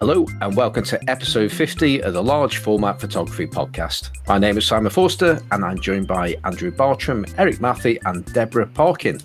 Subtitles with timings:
[0.00, 4.10] Hello, and welcome to episode 50 of the Large Format Photography Podcast.
[4.28, 8.68] My name is Simon Forster, and I'm joined by Andrew Bartram, Erik Matthey, and Deborah
[8.68, 9.18] Parkin.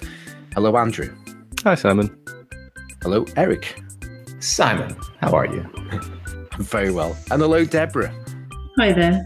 [0.55, 1.15] Hello, Andrew.
[1.63, 2.15] Hi, Simon.
[3.03, 3.83] Hello, Erik.
[4.39, 5.63] Simon, how are you?
[6.51, 7.15] I'm very well.
[7.29, 8.13] And hello, Deborah.
[8.79, 9.23] Hi there.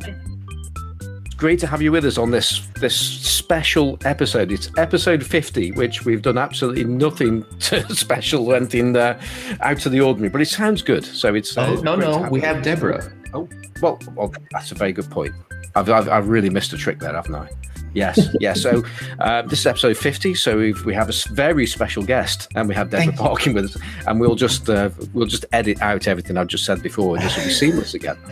[1.37, 4.51] Great to have you with us on this this special episode.
[4.51, 9.21] It's episode 50, which we've done absolutely nothing to special, anything uh,
[9.61, 11.05] out of the ordinary, but it sounds good.
[11.05, 13.13] So it's oh uh, no no have we have Deborah.
[13.35, 13.47] Oh
[13.83, 15.31] well, well, that's a very good point.
[15.75, 17.51] I've, I've, I've really missed a trick there, haven't I?
[17.93, 18.59] Yes, yes.
[18.59, 18.83] So
[19.19, 20.33] uh, this is episode fifty.
[20.33, 23.19] So we've, we have a very special guest, and we have Deborah Thank.
[23.19, 26.81] Parkin with us, and we'll just uh, we'll just edit out everything I've just said
[26.81, 28.17] before, and this will be seamless again.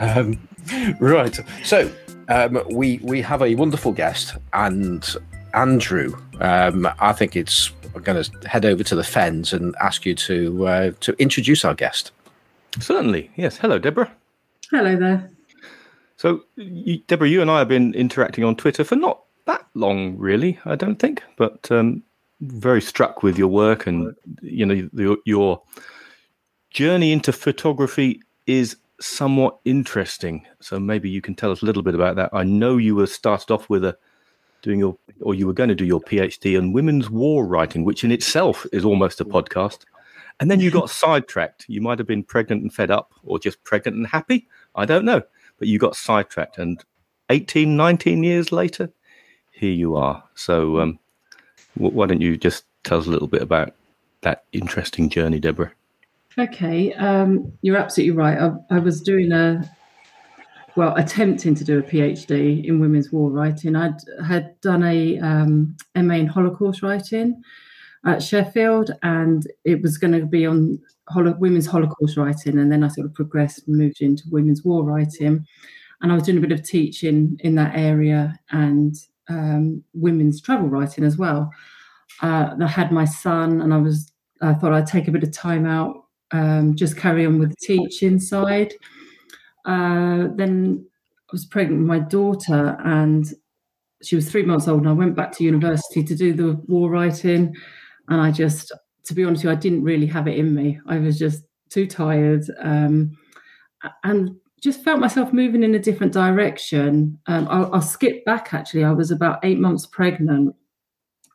[0.00, 0.48] Um,
[0.98, 1.38] right.
[1.62, 1.88] So
[2.28, 5.06] um, we we have a wonderful guest, and
[5.52, 6.16] Andrew.
[6.40, 7.70] Um, I think it's.
[8.02, 11.74] Going to head over to the fens and ask you to uh, to introduce our
[11.74, 12.10] guest.
[12.80, 13.30] Certainly.
[13.36, 13.56] Yes.
[13.56, 14.10] Hello, Deborah.
[14.72, 15.30] Hello there.
[16.16, 20.18] So, you, Deborah, you and I have been interacting on Twitter for not that long,
[20.18, 22.02] really, I don't think, but um,
[22.40, 24.12] very struck with your work and,
[24.42, 25.62] you know, the, your
[26.70, 30.46] journey into photography is somewhat interesting.
[30.60, 32.30] So maybe you can tell us a little bit about that.
[32.32, 33.96] I know you were started off with a
[34.62, 38.02] doing your, or you were going to do your PhD in women's war writing, which
[38.02, 39.80] in itself is almost a podcast.
[40.40, 41.66] And then you got sidetracked.
[41.68, 44.48] You might have been pregnant and fed up, or just pregnant and happy.
[44.74, 45.22] I don't know.
[45.58, 46.58] But you got sidetracked.
[46.58, 46.82] And
[47.30, 48.90] 18, 19 years later,
[49.52, 50.24] here you are.
[50.34, 50.98] So um,
[51.76, 53.74] w- why don't you just tell us a little bit about
[54.22, 55.72] that interesting journey, Deborah?
[56.36, 58.38] Okay, um, you're absolutely right.
[58.38, 59.70] I, I was doing a,
[60.74, 63.76] well, attempting to do a PhD in women's war writing.
[63.76, 67.40] I'd had done a um, MA in Holocaust writing
[68.04, 72.58] at Sheffield, and it was going to be on holo- women's Holocaust writing.
[72.58, 75.46] And then I sort of progressed and moved into women's war writing.
[76.02, 78.96] And I was doing a bit of teaching in that area and
[79.28, 81.52] um, women's travel writing as well.
[82.22, 84.10] Uh, I had my son, and I was
[84.42, 86.03] I thought I'd take a bit of time out
[86.34, 88.74] um, just carry on with the teaching side.
[89.64, 90.84] Uh, then
[91.28, 93.24] I was pregnant with my daughter, and
[94.02, 94.80] she was three months old.
[94.80, 97.54] And I went back to university to do the war writing,
[98.08, 98.72] and I just,
[99.04, 100.80] to be honest you, I didn't really have it in me.
[100.88, 103.16] I was just too tired, um,
[104.02, 107.16] and just felt myself moving in a different direction.
[107.26, 108.52] Um, I'll, I'll skip back.
[108.52, 110.56] Actually, I was about eight months pregnant,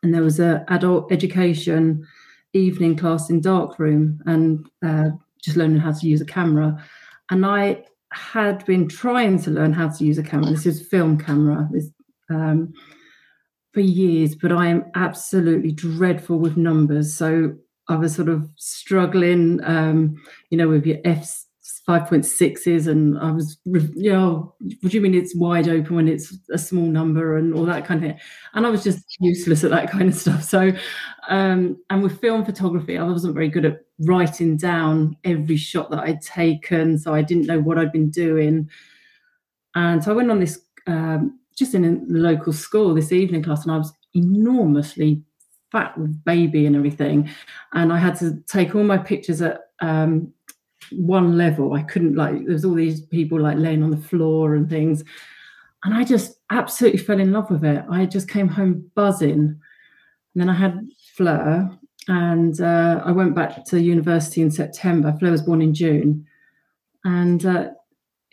[0.02, 2.06] and there was a adult education
[2.52, 5.10] evening class in dark room and uh,
[5.42, 6.82] just learning how to use a camera.
[7.30, 10.50] And I had been trying to learn how to use a camera.
[10.50, 11.88] This is film camera this,
[12.28, 12.72] um,
[13.72, 17.14] for years, but I am absolutely dreadful with numbers.
[17.14, 17.54] So
[17.88, 21.46] I was sort of struggling, um, you know, with your F's
[21.88, 26.36] 5.6s and I was, you know, what do you mean it's wide open when it's
[26.52, 28.20] a small number and all that kind of thing.
[28.54, 30.44] And I was just useless at that kind of stuff.
[30.44, 30.72] So,
[31.28, 36.00] um, and with film photography, I wasn't very good at writing down every shot that
[36.00, 36.98] I'd taken.
[36.98, 38.68] So I didn't know what I'd been doing.
[39.74, 43.64] And so I went on this, um, just in a local school this evening class
[43.64, 45.22] and I was enormously
[45.70, 47.30] fat with baby and everything.
[47.74, 50.32] And I had to take all my pictures at, um,
[50.92, 51.74] one level.
[51.74, 55.04] I couldn't like there's all these people like laying on the floor and things,
[55.84, 57.84] and I just absolutely fell in love with it.
[57.90, 59.60] I just came home buzzing.
[60.34, 61.68] And then I had Fleur,
[62.06, 65.16] and uh, I went back to university in September.
[65.18, 66.26] Fleur was born in June,
[67.04, 67.70] and uh,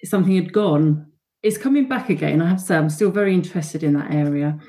[0.04, 1.08] something had gone.
[1.44, 2.42] It's coming back again.
[2.42, 4.60] I have to say, I'm still very interested in that area.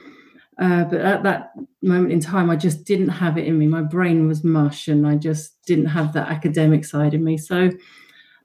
[0.59, 1.53] Uh, but at that
[1.83, 3.67] moment in time, I just didn't have it in me.
[3.67, 7.37] My brain was mush, and I just didn't have that academic side in me.
[7.37, 7.71] So,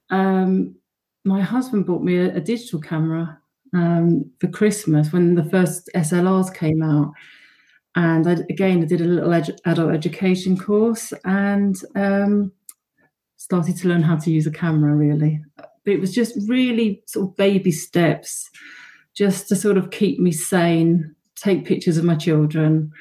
[0.10, 0.76] um,
[1.26, 3.40] my husband bought me a, a digital camera
[3.74, 7.14] um, for Christmas when the first SLRs came out.
[7.96, 12.52] And I, again, I did a little edu- adult education course and um,
[13.38, 15.42] started to learn how to use a camera really.
[15.86, 18.50] It was just really sort of baby steps
[19.14, 22.92] just to sort of keep me sane, take pictures of my children.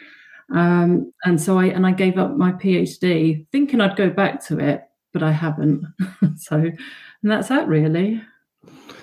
[0.53, 4.59] Um, and so I and I gave up my PhD thinking I'd go back to
[4.59, 5.85] it, but I haven't.
[6.37, 8.23] so and that's that really.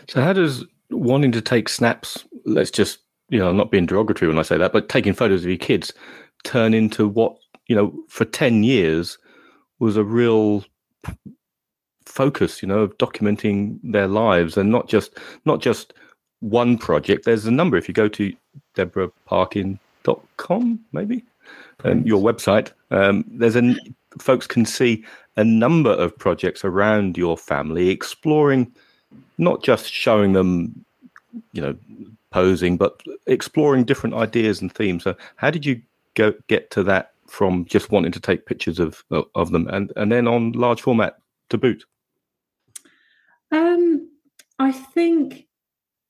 [0.07, 2.99] So, how does wanting to take snaps, let's just,
[3.29, 5.57] you know, I'm not being derogatory when I say that, but taking photos of your
[5.57, 5.93] kids
[6.43, 7.35] turn into what,
[7.67, 9.17] you know, for 10 years
[9.79, 10.65] was a real
[12.05, 15.93] focus, you know, of documenting their lives and not just, not just
[16.39, 17.25] one project.
[17.25, 17.77] There's a number.
[17.77, 18.33] If you go to
[18.85, 21.23] deborahparkin.com, maybe,
[21.83, 23.75] um, your website, um, there's a,
[24.19, 25.03] folks can see
[25.37, 28.71] a number of projects around your family, exploring
[29.37, 30.85] not just showing them,
[31.53, 31.75] you know,
[32.31, 35.03] posing, but exploring different ideas and themes.
[35.03, 35.81] So, how did you
[36.15, 39.03] go get to that from just wanting to take pictures of
[39.35, 41.85] of them, and and then on large format to boot?
[43.51, 44.09] Um,
[44.59, 45.47] I think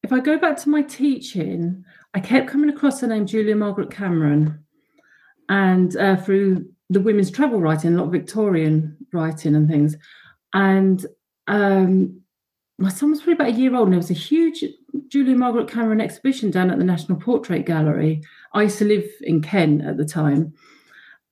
[0.03, 3.91] if I go back to my teaching, I kept coming across the name Julia Margaret
[3.91, 4.63] Cameron,
[5.47, 9.95] and uh, through the women's travel writing, a lot of Victorian writing and things,
[10.53, 11.05] and
[11.47, 12.21] um,
[12.77, 14.63] my son was probably about a year old, and there was a huge
[15.09, 18.23] Julia Margaret Cameron exhibition down at the National Portrait Gallery.
[18.53, 20.53] I used to live in Kent at the time,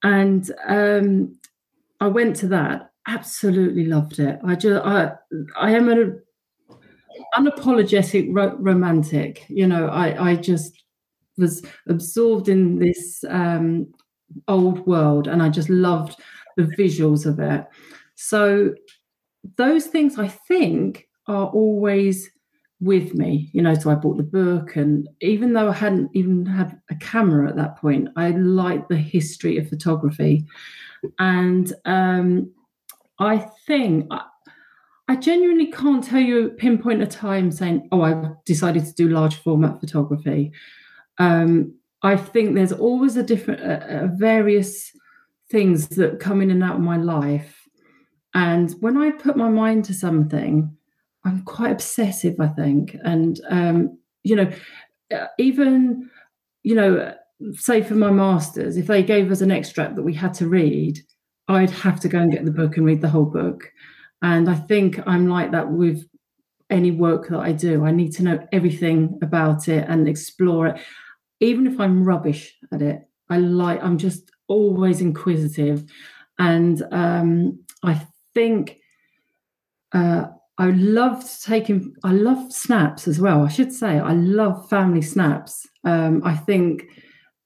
[0.04, 1.40] and um,
[2.00, 2.92] I went to that.
[3.08, 4.38] Absolutely loved it.
[4.44, 5.14] I just, I,
[5.56, 6.22] I am an
[7.36, 9.46] unapologetic ro- romantic.
[9.50, 10.84] You know, I, I just
[11.38, 13.88] was absorbed in this um,
[14.48, 16.18] old world, and I just loved
[16.58, 17.66] the visuals of it.
[18.16, 18.74] So
[19.56, 22.30] those things, I think, are always
[22.80, 26.46] with me you know so i bought the book and even though i hadn't even
[26.46, 30.46] had a camera at that point i liked the history of photography
[31.18, 32.52] and um,
[33.20, 34.08] i think
[35.08, 39.36] I, genuinely can't tell you pinpoint a time saying oh i've decided to do large
[39.36, 40.52] format photography.
[41.18, 41.74] Um,
[42.04, 44.92] i think there's always a different uh, various
[45.50, 47.68] things that come in and out of my life.
[48.34, 50.78] And when i put my mind to something
[51.28, 54.50] I'm quite obsessive, I think, and um, you know,
[55.14, 56.10] uh, even
[56.64, 57.14] you know,
[57.54, 61.00] say for my masters, if they gave us an extract that we had to read,
[61.48, 63.72] I'd have to go and get the book and read the whole book.
[64.22, 66.08] And I think I'm like that with
[66.70, 67.86] any work that I do.
[67.86, 70.82] I need to know everything about it and explore it,
[71.40, 73.02] even if I'm rubbish at it.
[73.30, 73.84] I like.
[73.84, 75.84] I'm just always inquisitive,
[76.40, 78.78] and um, I think.
[79.94, 80.28] Uh,
[80.60, 83.46] I love taking, I love snaps as well.
[83.46, 85.68] I should say, I love family snaps.
[85.84, 86.86] Um, I think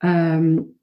[0.01, 0.73] um,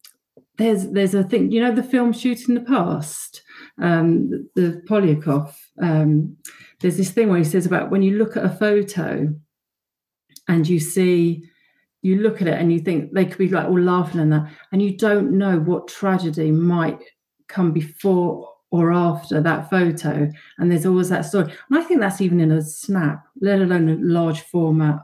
[0.59, 3.43] there's there's a thing, you know, the film Shooting the Past,
[3.81, 5.55] um, the, the Poliakoff.
[5.81, 6.37] Um,
[6.81, 9.35] there's this thing where he says about when you look at a photo
[10.49, 11.45] and you see,
[12.03, 14.51] you look at it and you think they could be like all laughing and that,
[14.73, 17.03] and you don't know what tragedy might
[17.49, 20.31] come before or after that photo.
[20.59, 21.53] And there's always that story.
[21.71, 25.01] And I think that's even in a snap, let alone a large format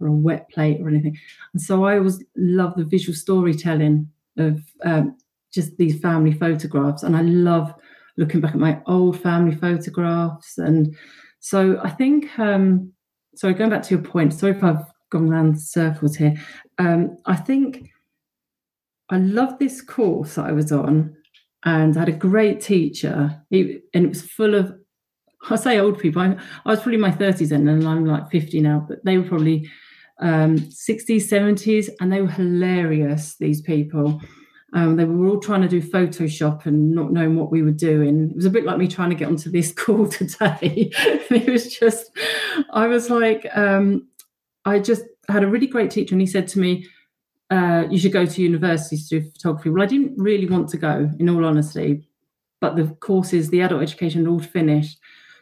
[0.00, 1.16] or a wet plate or anything.
[1.52, 5.16] And so I always love the visual storytelling of um,
[5.52, 7.04] just these family photographs.
[7.04, 7.72] And I love
[8.16, 10.58] looking back at my old family photographs.
[10.58, 10.96] And
[11.40, 12.92] so I think, um,
[13.34, 16.34] sorry, going back to your point, sorry if I've gone around circles here.
[16.78, 17.90] Um, I think
[19.10, 21.16] I love this course that I was on
[21.64, 23.42] and I had a great teacher.
[23.50, 24.74] He, and it was full of,
[25.50, 26.22] I say old people.
[26.22, 29.18] I, I was probably in my 30s then, and I'm like 50 now, but they
[29.18, 29.70] were probably
[30.20, 34.20] um, 60s, 70s, and they were hilarious, these people.
[34.74, 38.30] Um, they were all trying to do Photoshop and not knowing what we were doing.
[38.30, 40.90] It was a bit like me trying to get onto this call today.
[40.92, 42.10] it was just,
[42.72, 44.08] I was like, um,
[44.64, 46.86] I just had a really great teacher, and he said to me,
[47.50, 49.70] uh, you should go to university to do photography.
[49.70, 52.08] Well, I didn't really want to go, in all honesty,
[52.60, 54.98] but the courses, the adult education, all finished.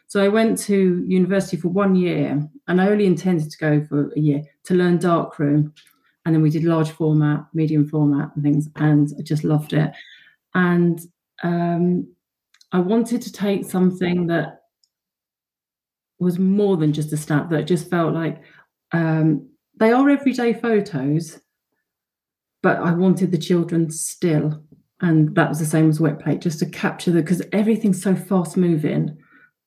[0.07, 4.11] So I went to university for one year, and I only intended to go for
[4.15, 5.73] a year to learn darkroom.
[6.25, 9.91] And then we did large format, medium format, and things, and I just loved it.
[10.55, 10.99] And
[11.43, 12.07] um,
[12.71, 14.61] I wanted to take something that
[16.19, 18.41] was more than just a snap, that just felt like
[18.93, 19.49] um,
[19.79, 21.39] they are everyday photos,
[22.61, 24.63] but I wanted the children still.
[25.01, 28.15] And that was the same as wet plate, just to capture the because everything's so
[28.15, 29.17] fast moving.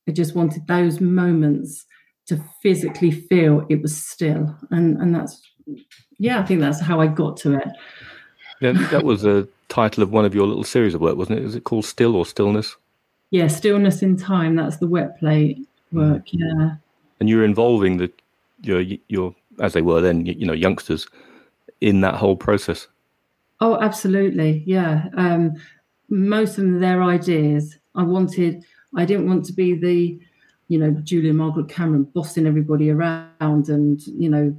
[0.08, 1.84] I just wanted those moments
[2.28, 4.56] to physically feel it was still.
[4.70, 5.40] And and that's
[6.18, 7.68] yeah, I think that's how I got to it.
[8.60, 11.44] Yeah, that was a title of one of your little series of work, wasn't it?
[11.44, 12.76] Is it called Still or Stillness?
[13.30, 14.56] Yeah, Stillness in Time.
[14.56, 16.26] That's the wet plate work.
[16.26, 16.32] Mm.
[16.32, 16.74] Yeah.
[17.20, 18.10] And you're involving the
[18.62, 21.06] your your as they were then, you know, youngsters
[21.80, 22.86] in that whole process.
[23.60, 24.62] Oh, absolutely.
[24.66, 25.08] Yeah.
[25.16, 25.54] Um,
[26.08, 30.18] most of their ideas, I wanted, I didn't want to be the,
[30.68, 34.54] you know, Julia Margaret Cameron bossing everybody around and, you know,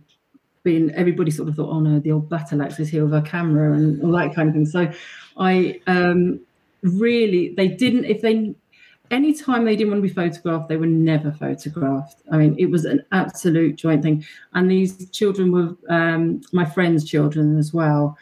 [0.63, 3.21] being, everybody sort of thought, oh no, the old battle axe is here with a
[3.21, 4.65] camera and all that kind of thing.
[4.65, 4.91] So
[5.37, 6.39] I um,
[6.83, 8.55] really, they didn't, if they,
[9.11, 12.17] anytime they didn't want to be photographed, they were never photographed.
[12.31, 14.25] I mean, it was an absolute joint thing.
[14.53, 18.17] And these children were um, my friend's children as well.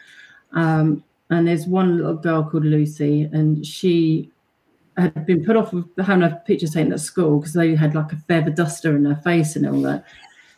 [0.52, 4.30] Um, and there's one little girl called Lucy, and she
[4.96, 8.12] had been put off of having a picture taken at school because they had like
[8.12, 10.04] a feather duster in her face and all that.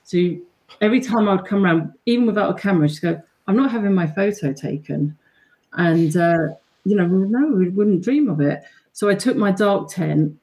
[0.04, 0.36] So
[0.80, 3.94] every time I would come around, even without a camera, she'd go, I'm not having
[3.94, 5.16] my photo taken.
[5.74, 8.62] And, uh, you know, no, we wouldn't dream of it.
[8.92, 10.36] So I took my dark tent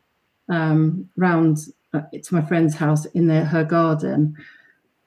[0.50, 1.58] um, round
[1.94, 4.36] uh, to my friend's house in their, her garden,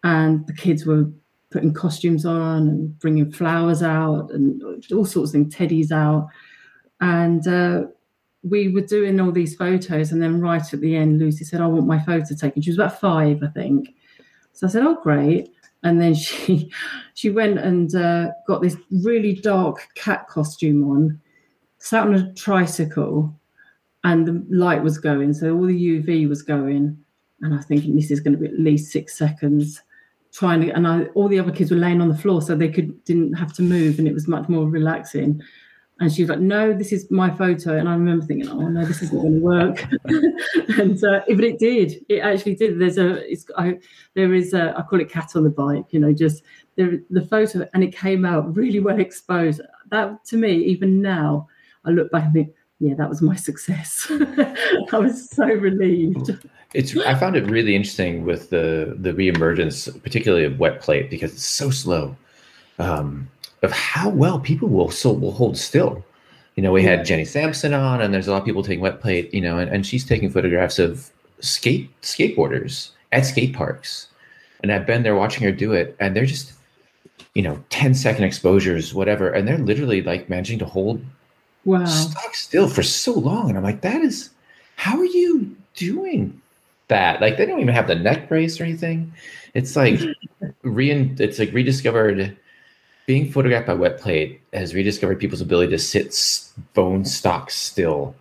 [0.05, 1.11] and the kids were
[1.51, 6.29] putting costumes on and bringing flowers out and all sorts of things, teddies out.
[7.01, 7.87] And uh,
[8.43, 10.13] we were doing all these photos.
[10.13, 12.63] And then right at the end, Lucy said, I want my photo taken.
[12.63, 13.95] She was about five, I think.
[14.59, 15.53] So I said, Oh, great.
[15.85, 16.73] And then she
[17.15, 21.21] she went and uh, got this really dark cat costume on,
[21.79, 23.33] sat on a tricycle,
[24.03, 25.33] and the light was going.
[25.33, 26.99] So all the UV was going.
[27.41, 29.81] And I thinking, this is going to be at least six seconds
[30.33, 32.69] trying to and I, all the other kids were laying on the floor so they
[32.69, 35.41] could didn't have to move and it was much more relaxing
[36.01, 37.77] and she was like no this is my photo.
[37.77, 39.85] And i remember thinking oh no this isn't going to work.
[40.79, 42.05] And uh, but it did.
[42.09, 42.79] It actually did.
[42.79, 43.25] There's a
[43.57, 43.79] I,
[44.15, 46.43] there is a i call it cat on the bike you know just
[46.77, 49.61] the, the photo and it came out really well exposed.
[49.91, 51.49] That to me even now
[51.85, 54.07] i look back and think yeah that was my success.
[54.93, 56.31] I was so relieved.
[56.75, 61.33] It's I found it really interesting with the the reemergence, particularly of wet plate, because
[61.33, 62.15] it's so slow.
[62.79, 63.29] Um,
[63.63, 66.05] of how well people will so will hold still.
[66.57, 69.01] You know, we had Jenny Sampson on, and there's a lot of people taking wet
[69.01, 69.33] plate.
[69.33, 71.11] You know, and, and she's taking photographs of
[71.41, 74.09] skate skateboarders at skate parks,
[74.63, 76.53] and I've been there watching her do it, and they're just,
[77.35, 81.05] you know, 10 second exposures, whatever, and they're literally like managing to hold
[81.65, 84.31] wow stock still for so long, and I'm like, that is,
[84.77, 86.41] how are you doing
[86.89, 87.21] that.
[87.21, 89.13] Like they don't even have the neck brace or anything.
[89.55, 90.01] It's like
[90.63, 92.37] re it's like rediscovered
[93.09, 96.15] being photographed by wet plate has rediscovered people's ability to sit
[96.75, 98.15] bone stock still.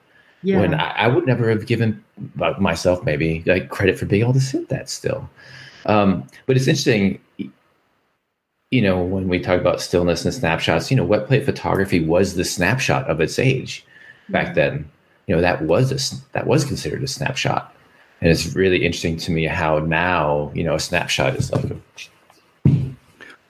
[0.43, 0.61] Yeah.
[0.61, 2.01] When I, I, would never have given
[2.57, 5.29] myself maybe like credit for being able to sit that still.
[5.87, 7.19] Um, but it's interesting,
[8.71, 12.35] you know, when we talk about stillness and snapshots, you know, wet plate photography was
[12.35, 13.85] the snapshot of its age
[14.29, 14.89] back then.
[15.25, 17.75] You know, that was a, that was considered a snapshot
[18.21, 22.09] and it's really interesting to me how now you know a snapshot is like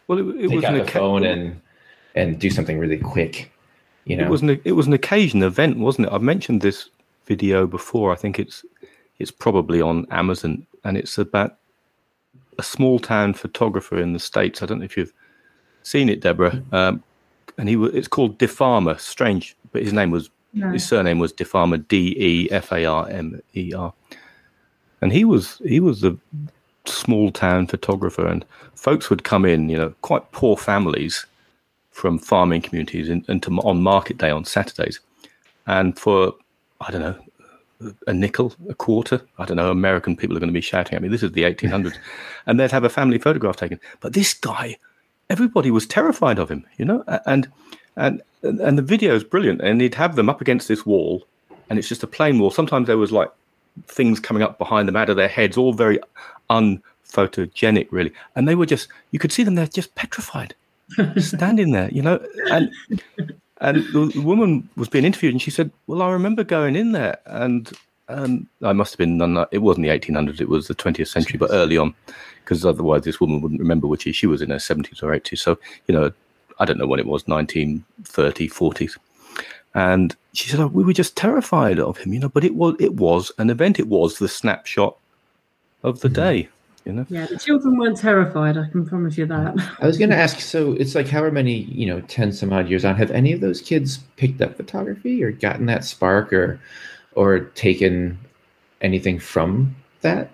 [0.08, 1.62] well it, it take was out an the phone and
[2.16, 3.52] and do something really quick
[4.06, 4.26] you know?
[4.26, 6.14] it was an it was an occasion event wasn't it?
[6.14, 6.90] I've mentioned this
[7.26, 8.14] video before.
[8.14, 8.64] I think it's
[9.20, 11.58] it's probably on amazon and it's about
[12.58, 14.64] a small town photographer in the states.
[14.64, 15.14] I don't know if you've
[15.84, 16.64] seen it deborah.
[16.72, 17.04] Um,
[17.58, 19.00] and he was it's called defarmer.
[19.00, 20.72] Strange but his name was no.
[20.72, 23.94] his surname was defarmer d-e-f-a-r-m-e-r
[25.02, 26.18] and he was he was a
[26.90, 31.26] small town photographer, and folks would come in, you know, quite poor families
[31.92, 35.00] from farming communities into on market day on Saturdays,
[35.66, 36.34] and for
[36.82, 37.16] I don't know
[38.08, 39.22] a nickel, a quarter.
[39.38, 39.70] I don't know.
[39.70, 41.08] American people are going to be shouting at me.
[41.08, 41.96] This is the 1800s,
[42.46, 43.80] and they'd have a family photograph taken.
[44.00, 44.78] But this guy,
[45.30, 47.04] everybody was terrified of him, you know.
[47.26, 47.50] And
[47.96, 49.62] and and the video is brilliant.
[49.62, 51.26] And he'd have them up against this wall,
[51.70, 52.52] and it's just a plain wall.
[52.52, 53.32] Sometimes there was like
[53.86, 56.00] things coming up behind them out of their heads, all very
[56.50, 58.14] unphotogenic, really.
[58.36, 60.56] And they were just, you could see them, they're just petrified,
[61.18, 62.26] standing there, you know.
[62.50, 62.72] And
[63.60, 67.18] and the woman was being interviewed, and she said, "Well, I remember going in there,
[67.26, 67.72] and
[68.08, 69.20] um, I must have been.
[69.52, 71.94] It wasn't the 1800s; it was the 20th century, but early on,
[72.44, 75.40] because otherwise this woman wouldn't remember which year she was in her 70s or 80s.
[75.40, 76.12] So, you know,
[76.60, 78.98] I don't know when it was, 1930, 40s.
[79.74, 82.76] And she said, oh, "We were just terrified of him, you know." But it was
[82.80, 83.80] it was an event.
[83.80, 84.98] It was the snapshot
[85.84, 86.16] of the mm-hmm.
[86.16, 86.50] day,
[86.86, 87.06] you know.
[87.10, 88.58] Yeah, the children weren't terrified.
[88.58, 89.56] I can promise you that.
[89.80, 90.40] I was going to ask.
[90.40, 93.42] So it's like however many you know, ten some odd years on, have any of
[93.42, 96.60] those kids picked up photography or gotten that spark or
[97.14, 98.18] or taken
[98.82, 100.32] anything from that?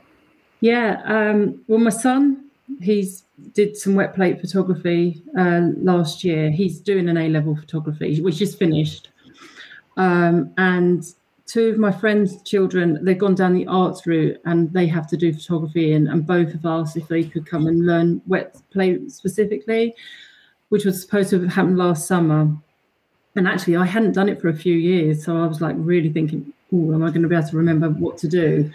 [0.60, 1.02] Yeah.
[1.06, 2.46] Um, well, my son,
[2.82, 3.24] he's
[3.54, 6.52] did some wet plate photography uh, last year.
[6.52, 9.10] He's doing an A level photography, which is finished.
[9.98, 11.04] Um, and
[11.46, 15.18] two of my friends' children, they've gone down the arts route and they have to
[15.18, 15.94] do photography.
[15.94, 19.94] And, and both have asked if they could come and learn wet plate specifically,
[20.70, 22.56] which was supposed to have happened last summer.
[23.36, 25.26] And actually, I hadn't done it for a few years.
[25.26, 27.90] So I was like really thinking, oh, am I going to be able to remember
[27.90, 28.72] what to do?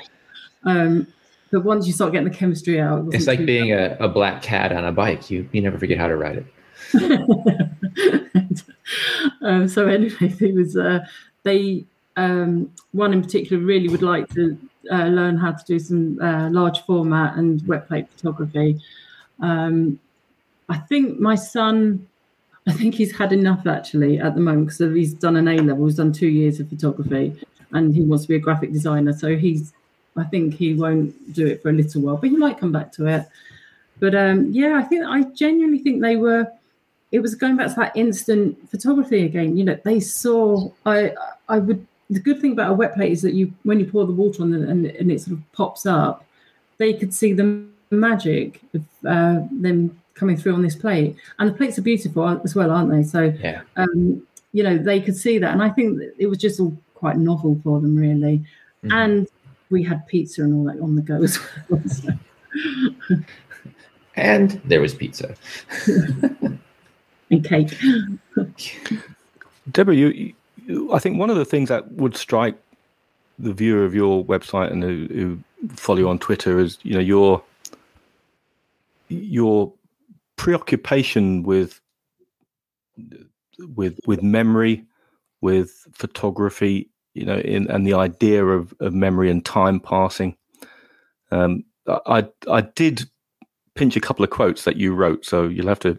[0.65, 1.07] Um,
[1.51, 4.43] but once you start getting the chemistry out, it it's like being a, a black
[4.43, 5.31] cat on a bike.
[5.31, 6.47] You, you never forget how to ride it.
[9.43, 11.01] um, so anyway, it was uh,
[11.45, 11.87] they
[12.19, 14.59] um, one in particular really would like to
[14.91, 18.81] uh, learn how to do some uh, large format and wet plate photography.
[19.41, 19.99] Um,
[20.69, 22.07] I think my son,
[22.67, 25.87] I think he's had enough actually at the moment because he's done an A level,
[25.87, 27.27] he's done two years of photography.
[27.73, 29.13] and he wants to be a graphic designer.
[29.13, 29.73] So he's,
[30.17, 32.93] I think he won't do it for a little while, but he might come back
[32.93, 33.27] to it.
[34.01, 36.47] But um, yeah, I think I genuinely think they were.
[37.11, 39.57] It was going back to that instant photography again.
[39.57, 40.71] You know, they saw.
[40.87, 41.13] I
[41.49, 41.87] I would.
[42.11, 44.43] The good thing about a wet plate is that you, when you pour the water
[44.43, 46.25] on and, and it sort of pops up,
[46.79, 51.17] they could see the magic of uh, them coming through on this plate.
[51.39, 53.03] And the plates are beautiful as well, aren't they?
[53.03, 53.63] So, Yeah.
[53.77, 55.53] um, you know, they could see that.
[55.53, 58.43] And I think it was just all quite novel for them, really.
[58.85, 58.93] Mhm.
[58.93, 59.29] And
[59.71, 61.39] we had pizza and all that on the go as
[61.69, 61.83] well.
[61.87, 62.09] So,
[64.17, 65.37] And there was pizza.
[67.31, 67.77] and cake.
[69.71, 70.33] Deborah, you, you,
[70.93, 72.57] I think one of the things that would strike
[73.39, 75.39] the viewer of your website and who, who
[75.75, 77.43] follow you on Twitter is, you know, your
[79.09, 79.73] your
[80.37, 81.81] preoccupation with
[83.75, 84.85] with with memory,
[85.41, 90.37] with photography, you know, in, and the idea of, of memory and time passing.
[91.31, 93.09] Um, I I did
[93.75, 95.99] pinch a couple of quotes that you wrote, so you'll have to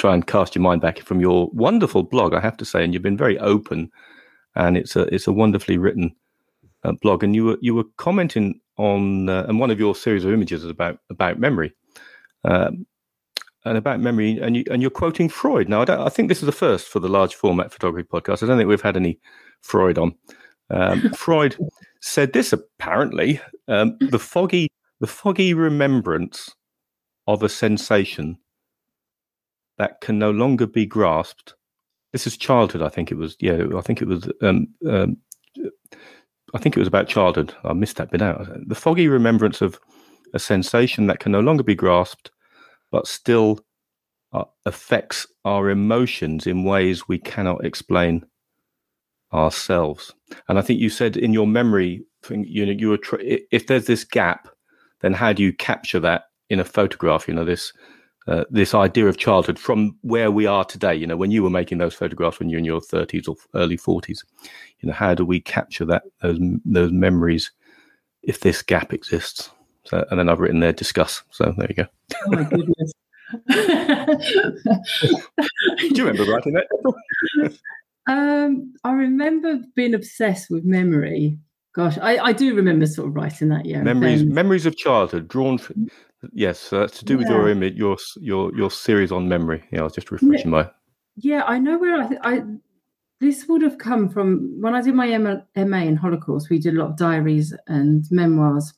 [0.00, 2.94] try and cast your mind back from your wonderful blog, I have to say, and
[2.94, 3.90] you've been very open,
[4.56, 6.16] and it's a it's a wonderfully written
[6.84, 10.24] uh, blog, and you were you were commenting on, uh, and one of your series
[10.24, 11.72] of images is about about memory,
[12.44, 12.86] um,
[13.64, 15.68] and about memory, and you and you're quoting Freud.
[15.68, 18.42] Now, I, don't, I think this is the first for the large format photography podcast.
[18.42, 19.20] I don't think we've had any
[19.60, 20.14] Freud on.
[20.70, 21.56] Um, Freud
[22.00, 24.68] said this apparently: um, the foggy
[25.00, 26.54] the foggy remembrance
[27.26, 28.38] of a sensation
[29.80, 31.54] that can no longer be grasped.
[32.12, 33.34] This is childhood, I think it was.
[33.40, 34.28] Yeah, I think it was.
[34.42, 35.16] Um, um,
[36.52, 37.54] I think it was about childhood.
[37.64, 38.46] I missed that bit out.
[38.66, 39.80] The foggy remembrance of
[40.34, 42.30] a sensation that can no longer be grasped,
[42.92, 43.60] but still
[44.34, 48.26] uh, affects our emotions in ways we cannot explain
[49.32, 50.12] ourselves.
[50.46, 54.04] And I think you said in your memory you know, you were if there's this
[54.04, 54.48] gap,
[55.00, 57.26] then how do you capture that in a photograph?
[57.26, 57.72] You know, this
[58.26, 60.94] uh, this idea of childhood from where we are today.
[60.94, 63.76] You know, when you were making those photographs when you're in your 30s or early
[63.76, 64.24] 40s,
[64.80, 67.50] you know, how do we capture that those those memories
[68.22, 69.50] if this gap exists?
[69.84, 71.22] So, and then I've written there discuss.
[71.30, 71.86] So there you go.
[72.26, 72.92] Oh my goodness.
[75.78, 76.66] Do you remember writing that?
[78.06, 81.38] um, I remember being obsessed with memory.
[81.74, 83.64] Gosh, I, I do remember sort of writing that.
[83.64, 85.58] Yeah, memories Um, memories of childhood drawn.
[85.58, 85.74] For,
[86.32, 89.64] yes, so that's to do with your image, your your your series on memory.
[89.72, 90.70] Yeah, I was just refreshing my.
[91.16, 92.42] Yeah, I know where I, th- I.
[93.20, 96.48] This would have come from when I did my MA, in Holocaust.
[96.48, 98.72] We did a lot of diaries and memoirs,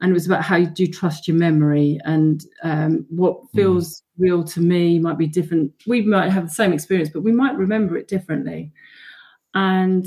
[0.00, 4.44] and it was about how you do trust your memory and um, what feels real
[4.44, 5.72] to me might be different.
[5.86, 8.72] We might have the same experience, but we might remember it differently.
[9.54, 10.06] And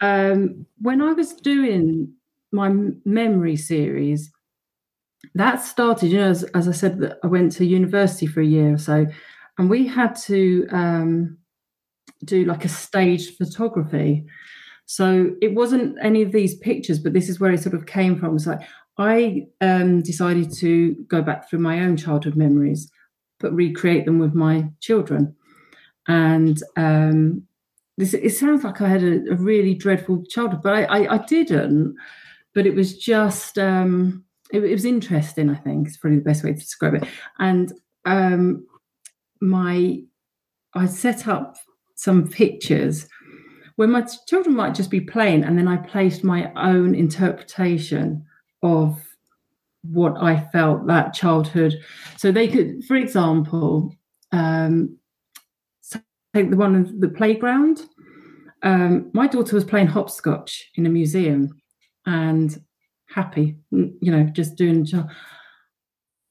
[0.00, 2.12] um, when I was doing
[2.52, 4.30] my memory series,
[5.34, 6.10] that started.
[6.10, 8.78] You know, as, as I said, that I went to university for a year or
[8.78, 9.06] so,
[9.58, 11.38] and we had to um,
[12.24, 14.26] do like a staged photography.
[14.86, 18.18] So it wasn't any of these pictures, but this is where it sort of came
[18.18, 18.36] from.
[18.36, 18.60] It's like
[18.98, 22.90] I um, decided to go back through my own childhood memories,
[23.40, 25.34] but recreate them with my children.
[26.08, 27.42] And um,
[27.98, 31.18] this it sounds like I had a, a really dreadful childhood, but I, I, I
[31.18, 31.96] didn't.
[32.54, 35.50] But it was just um, it, it was interesting.
[35.50, 37.04] I think is probably the best way to describe it.
[37.38, 37.72] And
[38.04, 38.66] um,
[39.40, 40.02] my
[40.74, 41.56] I set up
[41.94, 43.08] some pictures
[43.76, 48.24] where my children might just be playing, and then I placed my own interpretation
[48.62, 49.02] of
[49.82, 51.74] what I felt that childhood.
[52.16, 53.94] So they could, for example,
[54.32, 54.98] um,
[56.34, 57.86] take the one of the playground.
[58.62, 61.60] Um, my daughter was playing hopscotch in a museum
[62.06, 62.58] and
[63.16, 64.86] happy, mm, you know, just doing.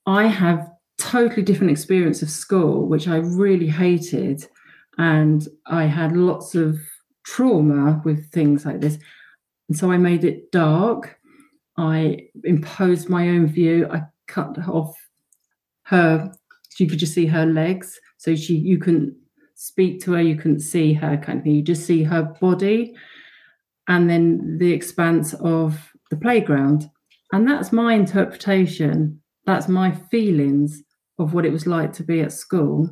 [0.05, 4.47] I have totally different experience of school, which I really hated,
[4.97, 6.77] and I had lots of
[7.25, 8.97] trauma with things like this,
[9.67, 11.17] and so I made it dark.
[11.77, 13.89] I imposed my own view.
[13.91, 14.95] I cut off
[15.83, 16.31] her.
[16.77, 19.15] You could just see her legs, so she you couldn't
[19.55, 21.55] speak to her, you couldn't see her kind of thing.
[21.55, 22.93] You just see her body,
[23.87, 26.89] and then the expanse of the playground,
[27.31, 29.21] and that's my interpretation.
[29.45, 30.81] That's my feelings
[31.19, 32.89] of what it was like to be at school.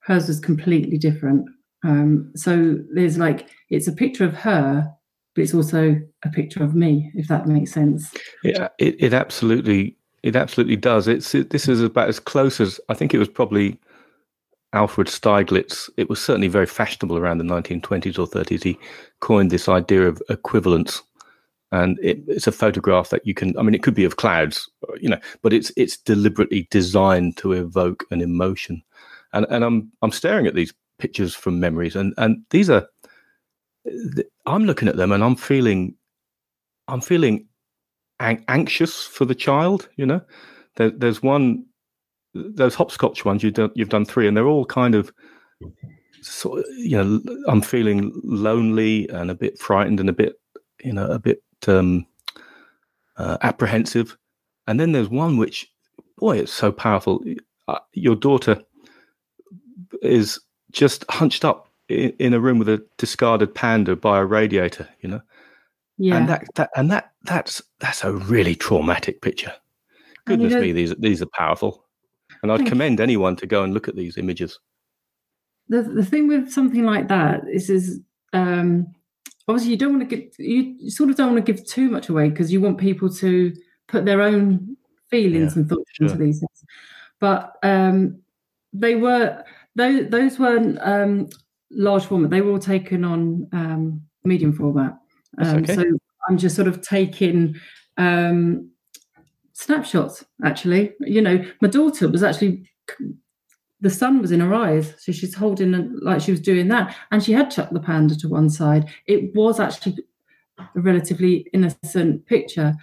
[0.00, 1.48] Hers was completely different.
[1.84, 4.90] Um, so there's like it's a picture of her,
[5.34, 8.12] but it's also a picture of me, if that makes sense.
[8.42, 11.08] Yeah, it, it absolutely it absolutely does.
[11.08, 13.78] It's it, this is about as close as I think it was probably
[14.74, 18.62] Alfred Stieglitz, it was certainly very fashionable around the 1920s or 30s.
[18.62, 18.78] He
[19.20, 21.02] coined this idea of equivalence.
[21.72, 24.68] And it, it's a photograph that you can, I mean, it could be of clouds,
[24.88, 28.82] uh, you know, but it's it's deliberately designed to evoke an emotion.
[29.32, 32.86] And and I'm I'm staring at these pictures from memories, and and these are,
[33.88, 35.94] uh, I'm looking at them and I'm feeling,
[36.88, 37.48] I'm feeling
[38.20, 39.88] an- anxious for the child.
[39.96, 40.20] You know,
[40.76, 41.64] there, there's one
[42.34, 45.10] those hopscotch ones you've done, you've done three, and they're all kind of
[46.20, 50.34] sort of, you know, I'm feeling lonely and a bit frightened and a bit,
[50.84, 52.06] you know, a bit um,
[53.16, 54.16] uh, apprehensive.
[54.66, 55.70] And then there's one which,
[56.18, 57.22] boy, it's so powerful.
[57.68, 58.60] Uh, your daughter
[60.02, 60.40] is
[60.72, 65.08] just hunched up in, in, a room with a discarded panda by a radiator, you
[65.08, 65.20] know.
[65.98, 66.16] Yeah.
[66.16, 69.52] And that, that and that that's that's a really traumatic picture.
[70.24, 71.84] Goodness me, these these are powerful.
[72.42, 74.58] And I'd commend anyone to go and look at these images.
[75.68, 78.00] The the thing with something like that is is
[78.32, 78.94] um,
[79.48, 82.08] obviously you don't want to give you sort of don't want to give too much
[82.08, 83.52] away because you want people to
[83.88, 84.76] put their own
[85.10, 86.06] feelings yeah, and thoughts sure.
[86.06, 86.64] into these things.
[87.20, 88.20] But um,
[88.72, 91.28] they were those those weren't um,
[91.70, 92.30] large format.
[92.30, 94.96] They were all taken on um, medium format.
[95.38, 95.74] Um, okay.
[95.74, 95.84] So
[96.28, 97.56] I'm just sort of taking
[97.98, 98.70] um,
[99.54, 102.68] snapshots actually you know my daughter was actually
[103.82, 104.94] the sun was in her eyes.
[104.98, 106.96] So she's holding like she was doing that.
[107.10, 108.88] And she had chucked the panda to one side.
[109.06, 109.98] It was actually
[110.58, 112.74] a relatively innocent picture.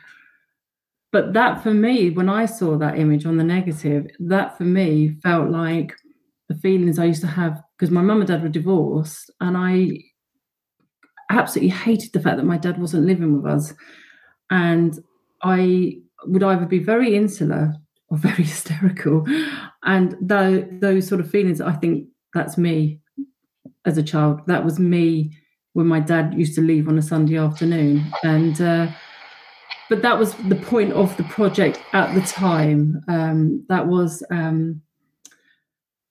[1.12, 5.16] But that for me when i saw that image on the negative that for me
[5.24, 5.96] felt like
[6.50, 9.90] the feelings i used to have because my mum and dad were divorced and i
[11.32, 13.74] absolutely hated the fact that my dad wasn't living with us.
[14.52, 15.00] And
[15.42, 17.74] i would either be very insular
[18.10, 19.26] or very hysterical.
[19.84, 23.00] And though those sort of feelings, I think that's me
[23.86, 24.42] as a child.
[24.48, 25.32] That was me
[25.74, 28.06] when my dad used to leave on a Sunday afternoon.
[28.24, 28.88] And uh,
[29.90, 33.04] but that was the point of the project at the time.
[33.08, 34.82] Um, that was um,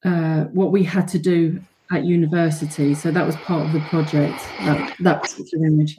[0.05, 1.61] uh, what we had to do
[1.93, 2.95] at university.
[2.95, 4.41] So that was part of the project.
[4.61, 5.97] That, that particular image.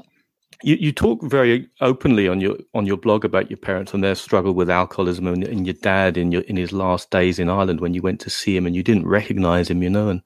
[0.61, 4.15] You, you talk very openly on your on your blog about your parents and their
[4.15, 7.79] struggle with alcoholism and, and your dad in your in his last days in Ireland
[7.79, 10.21] when you went to see him and you didn't recognize him, you know, and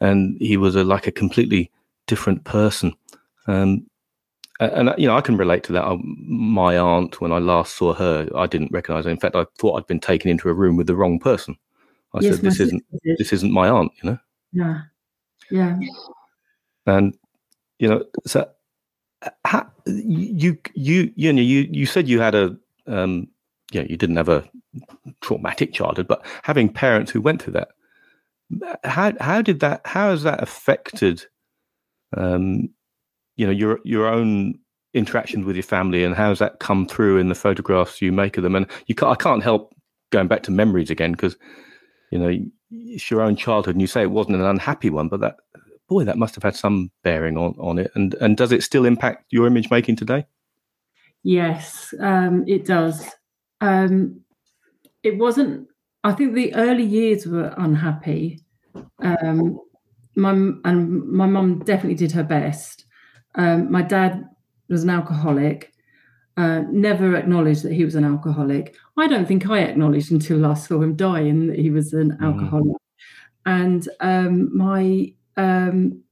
[0.00, 1.70] and he was a like a completely
[2.06, 2.92] different person.
[3.46, 3.86] Um,
[4.60, 5.98] and you know, I can relate to that.
[6.04, 9.10] My aunt, when I last saw her, I didn't recognise her.
[9.10, 11.56] In fact, I thought I'd been taken into a room with the wrong person.
[12.12, 13.18] I yes, said, "This isn't did.
[13.18, 14.18] this isn't my aunt," you know.
[14.52, 14.82] Yeah,
[15.50, 15.78] yeah.
[16.86, 17.16] And
[17.78, 18.50] you know, so
[19.44, 23.28] how, you you you know you you said you had a um
[23.80, 24.48] know you didn't have a
[25.20, 27.68] traumatic childhood, but having parents who went through that,
[28.84, 31.24] how how did that how has that affected
[32.16, 32.68] um
[33.36, 34.58] you know your your own
[34.94, 38.36] interactions with your family and how has that come through in the photographs you make
[38.36, 38.56] of them?
[38.56, 39.74] And you can't, I can't help
[40.10, 41.36] going back to memories again because
[42.10, 42.34] you know
[42.70, 45.36] it's your own childhood and you say it wasn't an unhappy one but that
[45.88, 47.90] boy, that must have had some bearing on, on it.
[47.94, 50.26] And and does it still impact your image making today?
[51.22, 53.04] Yes, um, it does.
[53.60, 54.20] Um,
[55.02, 55.68] it wasn't.
[56.04, 58.40] I think the early years were unhappy.
[59.00, 59.58] Um,
[60.14, 62.84] my and my mum definitely did her best.
[63.34, 64.24] Um, my dad
[64.68, 65.72] was an alcoholic.
[66.36, 68.76] Uh, never acknowledged that he was an alcoholic.
[68.96, 72.12] I don't think I acknowledged until I saw him die and that he was an
[72.12, 72.22] mm.
[72.22, 72.76] alcoholic.
[73.44, 76.02] And um, my um,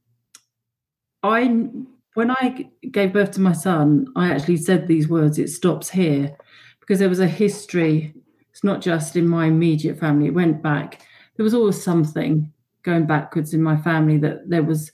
[1.21, 1.45] I
[2.15, 5.37] when I gave birth to my son, I actually said these words.
[5.37, 6.35] It stops here
[6.79, 8.15] because there was a history.
[8.49, 10.27] It's not just in my immediate family.
[10.27, 11.05] It went back.
[11.35, 14.91] There was always something going backwards in my family that there was.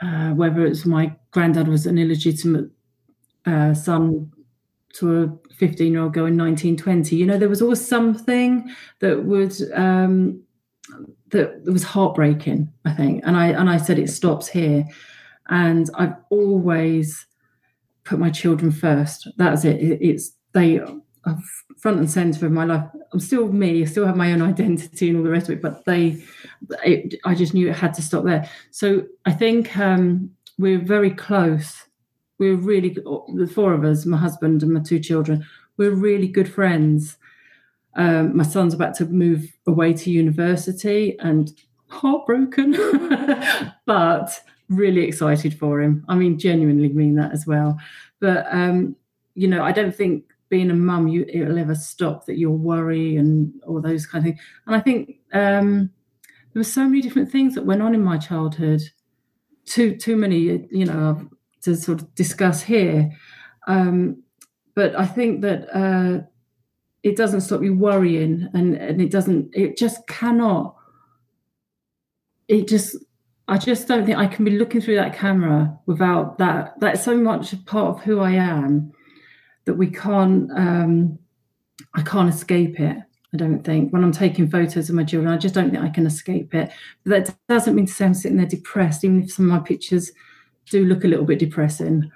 [0.00, 2.68] Uh, whether it's my granddad was an illegitimate
[3.46, 4.32] uh, son
[4.94, 9.24] to a 15 year old girl in 1920 you know there was always something that
[9.24, 10.42] would um,
[11.32, 13.22] that was heartbreaking, I think.
[13.26, 14.86] And I and I said it stops here.
[15.48, 17.26] And I've always
[18.04, 19.28] put my children first.
[19.36, 19.80] That's it.
[19.80, 21.38] It's they are
[21.78, 22.84] front and center of my life.
[23.12, 23.82] I'm still me.
[23.82, 25.62] I still have my own identity and all the rest of it.
[25.62, 26.22] But they,
[26.84, 28.48] it, I just knew it had to stop there.
[28.70, 31.84] So I think um, we're very close.
[32.38, 35.46] We're really the four of us, my husband and my two children.
[35.76, 37.16] We're really good friends
[37.94, 41.52] um, my son's about to move away to university and
[41.88, 42.72] heartbroken,
[43.86, 46.04] but really excited for him.
[46.08, 47.78] I mean, genuinely mean that as well.
[48.20, 48.96] But, um,
[49.34, 53.16] you know, I don't think being a mum, you it'll ever stop that you'll worry
[53.16, 54.40] and all those kind of things.
[54.66, 55.90] And I think um,
[56.52, 58.82] there were so many different things that went on in my childhood.
[59.64, 61.28] Too too many, you know,
[61.62, 63.10] to sort of discuss here.
[63.66, 64.22] Um,
[64.74, 66.26] but I think that uh,
[67.02, 69.50] it doesn't stop you worrying, and and it doesn't.
[69.54, 70.76] It just cannot.
[72.48, 72.96] It just.
[73.48, 76.78] I just don't think I can be looking through that camera without that.
[76.78, 78.92] That's so much a part of who I am
[79.64, 80.50] that we can't.
[80.52, 81.18] Um,
[81.94, 82.96] I can't escape it.
[83.34, 85.88] I don't think when I'm taking photos of my children, I just don't think I
[85.88, 86.70] can escape it.
[87.04, 89.66] But that doesn't mean to say I'm sitting there depressed, even if some of my
[89.66, 90.12] pictures
[90.70, 92.10] do look a little bit depressing.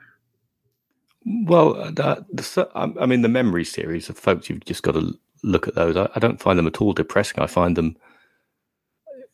[1.27, 5.67] Well, uh, the, I mean, the memory series of folks, you've just got to look
[5.67, 5.97] at those.
[5.97, 7.41] I, I, don't find them at all depressing.
[7.41, 7.97] I find them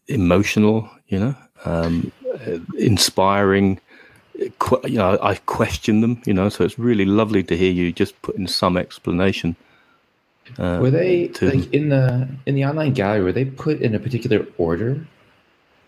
[0.08, 2.10] emotional, you know, um,
[2.46, 3.78] uh, inspiring.
[4.34, 4.50] You
[4.88, 8.36] know, I question them, you know, so it's really lovely to hear you just put
[8.36, 9.54] in some explanation.
[10.58, 13.22] Uh, were they to, like in the in the online gallery?
[13.22, 15.06] Were they put in a particular order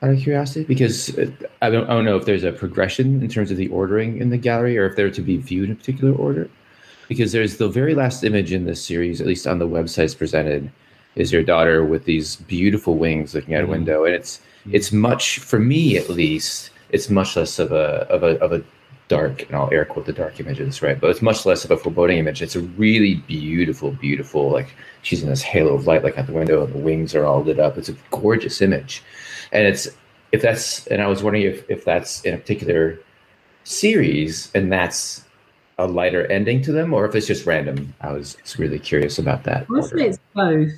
[0.03, 0.65] out of curiosity?
[0.65, 1.31] Because uh,
[1.63, 4.31] I don't, I don't know if there's a progression in terms of the ordering in
[4.31, 6.49] the gallery or if they're to be viewed in a particular order.
[7.09, 10.71] Because there's the very last image in this series, at least on the websites presented,
[11.17, 13.73] is your daughter with these beautiful wings looking out a mm-hmm.
[13.73, 14.05] window.
[14.05, 14.41] And it's
[14.73, 18.63] it's much for me at least, it's much less of a of a of a
[19.09, 21.01] dark, and I'll air quote the dark images, right?
[21.01, 22.43] But it's much less of a foreboding image.
[22.43, 26.33] It's a really beautiful, beautiful, like she's in this halo of light, like at the
[26.33, 27.77] window, and the wings are all lit up.
[27.77, 29.03] It's a gorgeous image
[29.55, 29.89] and it's
[30.33, 32.99] if that's and I was wondering if if that's in a particular
[33.63, 35.25] series and that's
[35.79, 37.95] a lighter ending to them or if it's just random.
[38.01, 39.67] I was really curious about that.
[39.71, 40.71] Honestly, it's both.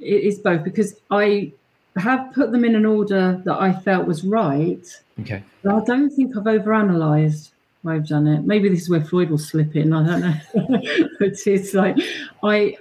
[0.00, 1.52] It is both because I
[1.96, 4.86] have put them in an order that I felt was right.
[5.20, 5.42] Okay.
[5.62, 7.50] But I don't think I've overanalyzed
[7.86, 8.44] I've done it.
[8.44, 9.92] Maybe this is where Freud will slip in.
[9.92, 11.08] I don't know.
[11.18, 11.96] but it's like
[12.42, 12.76] I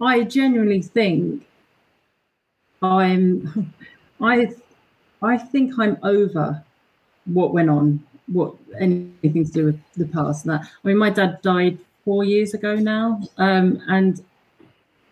[0.00, 1.44] I genuinely think
[2.82, 3.74] I'm
[4.20, 4.54] I
[5.22, 6.62] I think I'm over
[7.26, 10.44] what went on, what anything to do with the past.
[10.44, 14.24] And that I mean, my dad died four years ago now, um, and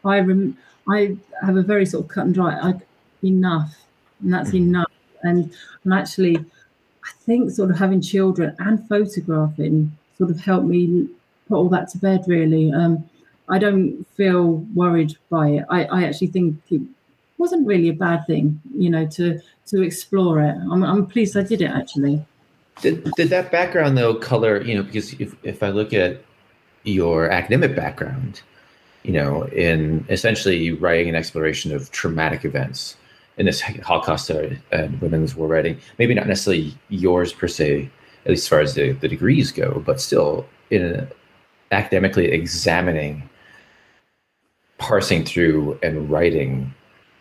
[0.05, 0.57] I rem-
[0.89, 2.55] I have a very sort of cut and dry.
[2.55, 2.75] I,
[3.25, 3.75] enough,
[4.21, 4.69] and that's mm-hmm.
[4.69, 4.93] enough.
[5.23, 5.53] And
[5.85, 6.45] and actually,
[7.07, 11.09] I think sort of having children and photographing sort of helped me
[11.49, 12.25] put all that to bed.
[12.27, 13.09] Really, um,
[13.49, 15.65] I don't feel worried by it.
[15.71, 16.83] I, I actually think it
[17.39, 20.57] wasn't really a bad thing, you know, to to explore it.
[20.71, 22.25] I'm, I'm pleased I did it actually.
[22.83, 26.23] Did, did that background though color, you know, because if, if I look at
[26.85, 28.43] your academic background,
[29.03, 32.97] you know, in essentially writing an exploration of traumatic events
[33.37, 37.91] in this Holocaust and women's war writing, maybe not necessarily yours per se,
[38.25, 41.09] at least as far as the, the degrees go, but still in a,
[41.73, 43.29] academically examining,
[44.79, 46.73] parsing through and writing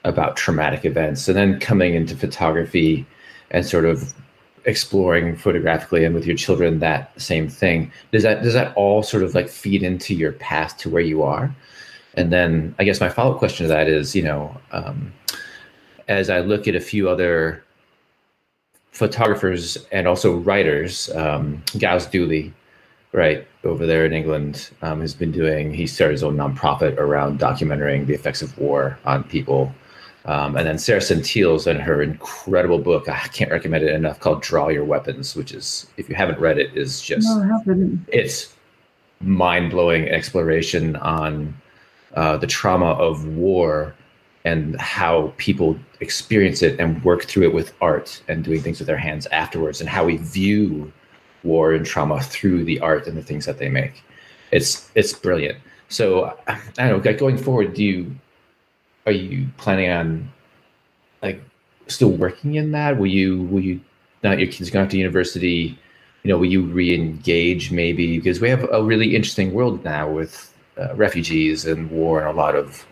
[0.03, 3.05] about traumatic events and then coming into photography
[3.51, 4.13] and sort of
[4.65, 7.91] exploring photographically and with your children that same thing.
[8.11, 11.23] Does that does that all sort of like feed into your path to where you
[11.23, 11.53] are?
[12.15, 15.11] And then i guess my follow-up question to that is you know um,
[16.07, 17.63] as i look at a few other
[18.91, 22.51] photographers and also writers um, Giles Duley
[23.11, 27.39] right over there in england um, has been doing he started his own nonprofit around
[27.39, 29.73] documenting the effects of war on people.
[30.25, 34.41] Um, and then Sara Sentilles and her incredible book, I can't recommend it enough, called
[34.41, 37.43] Draw Your Weapons, which is, if you haven't read it, is just, no,
[38.07, 38.51] it's
[39.21, 41.55] mind blowing exploration on
[42.15, 43.93] uh, the trauma of war
[44.45, 48.87] and how people experience it and work through it with art and doing things with
[48.87, 50.91] their hands afterwards and how we view
[51.43, 53.95] war and trauma through the art and the things that they make.
[54.51, 55.57] It's, it's brilliant.
[55.89, 56.05] So
[56.47, 58.15] I don't know, like going forward, do you,
[59.05, 60.07] are you planning on
[61.21, 61.41] like
[61.87, 62.97] still working in that?
[62.97, 63.79] Will you will you
[64.23, 65.77] now your kids going to university?
[66.23, 70.53] You know, will you re-engage maybe because we have a really interesting world now with
[70.77, 72.85] uh, refugees and war and a lot of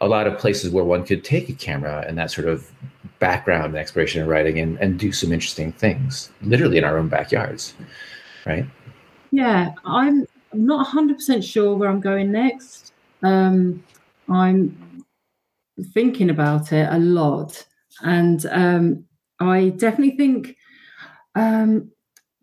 [0.00, 2.70] a lot of places where one could take a camera and that sort of
[3.18, 7.08] background and exploration and writing and, and do some interesting things literally in our own
[7.08, 7.74] backyards
[8.46, 8.64] right?
[9.30, 12.92] Yeah i'm not 100% sure where i'm going next.
[13.22, 13.84] Um,
[14.28, 14.90] i'm
[15.94, 17.64] thinking about it a lot,
[18.02, 19.04] and um,
[19.38, 20.56] I definitely think
[21.34, 21.90] um,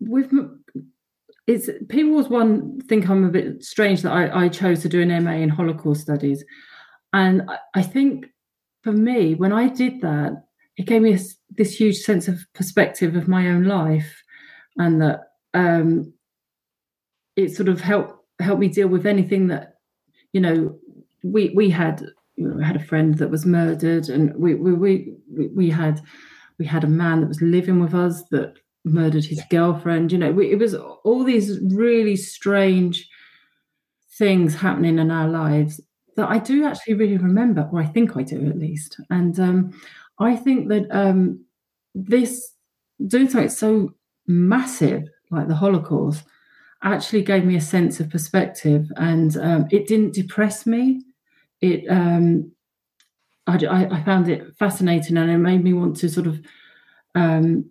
[0.00, 0.32] with
[1.46, 5.00] it's people was one think I'm a bit strange that I, I chose to do
[5.00, 6.44] an MA in Holocaust studies,
[7.12, 8.26] and I, I think
[8.82, 10.44] for me when I did that,
[10.76, 11.18] it gave me a,
[11.50, 14.22] this huge sense of perspective of my own life,
[14.76, 15.20] and that
[15.54, 16.12] um,
[17.36, 19.74] it sort of helped helped me deal with anything that
[20.32, 20.78] you know
[21.24, 22.04] we we had
[22.36, 26.00] we had a friend that was murdered, and we we we we had
[26.58, 30.12] we had a man that was living with us that murdered his girlfriend.
[30.12, 33.08] You know, we, it was all these really strange
[34.16, 35.80] things happening in our lives
[36.18, 39.00] that I do actually really remember, or I think I do at least.
[39.08, 39.80] And um,
[40.18, 41.44] I think that um,
[41.94, 42.52] this
[43.06, 43.94] doing something so
[44.26, 46.24] massive like the Holocaust
[46.82, 51.02] actually gave me a sense of perspective, and um, it didn't depress me.
[51.60, 52.50] It um,
[53.46, 56.40] I, I, found it fascinating, and it made me want to sort of
[57.14, 57.70] um,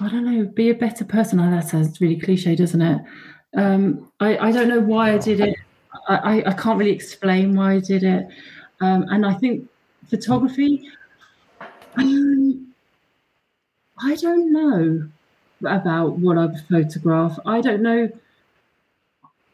[0.00, 1.38] I don't know, be a better person.
[1.38, 3.02] Oh, that sounds really cliche, doesn't it?
[3.56, 5.56] Um, I, I don't know why I did it.
[6.08, 8.28] I, I can't really explain why I did it.
[8.80, 9.68] Um, and I think
[10.08, 10.88] photography,
[11.96, 12.72] um,
[13.98, 15.08] I don't know
[15.64, 17.38] about what I would photograph.
[17.46, 18.10] I don't know.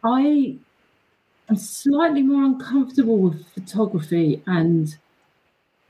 [0.04, 0.56] I
[1.48, 4.96] am slightly more uncomfortable with photography and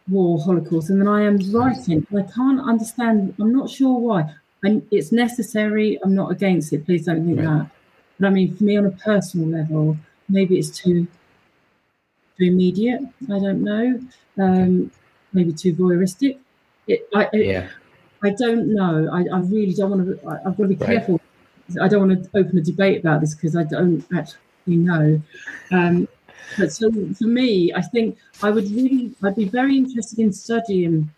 [0.09, 2.07] war holocaust than I am writing.
[2.17, 3.35] I can't understand.
[3.41, 4.35] I'm not sure why.
[4.62, 5.99] And it's necessary.
[6.05, 6.85] I'm not against it.
[6.85, 7.47] Please don't think right.
[7.47, 7.71] that.
[8.21, 9.97] But I mean, for me, on a personal level,
[10.29, 11.07] maybe it's too
[12.39, 13.03] too immediate.
[13.25, 14.01] I don't know.
[14.39, 14.91] Um,
[15.33, 16.39] maybe too voyeuristic.
[16.87, 17.69] It, I, it, yeah.
[18.23, 19.09] I don't know.
[19.13, 20.29] I, I really don't want to.
[20.47, 20.87] I've got to be right.
[20.87, 21.21] careful.
[21.81, 25.21] I don't want to open a debate about this because I don't actually know.
[25.71, 26.09] Um,
[26.59, 31.11] but so for me, I think I would really, I'd be very interested in studying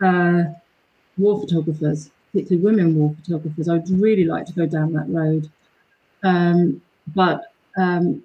[0.00, 0.44] uh,
[1.16, 3.68] war photographers, particularly women war photographers.
[3.68, 5.50] I'd really like to go down that road.
[6.22, 6.82] Um,
[7.14, 7.49] but
[7.80, 8.22] um,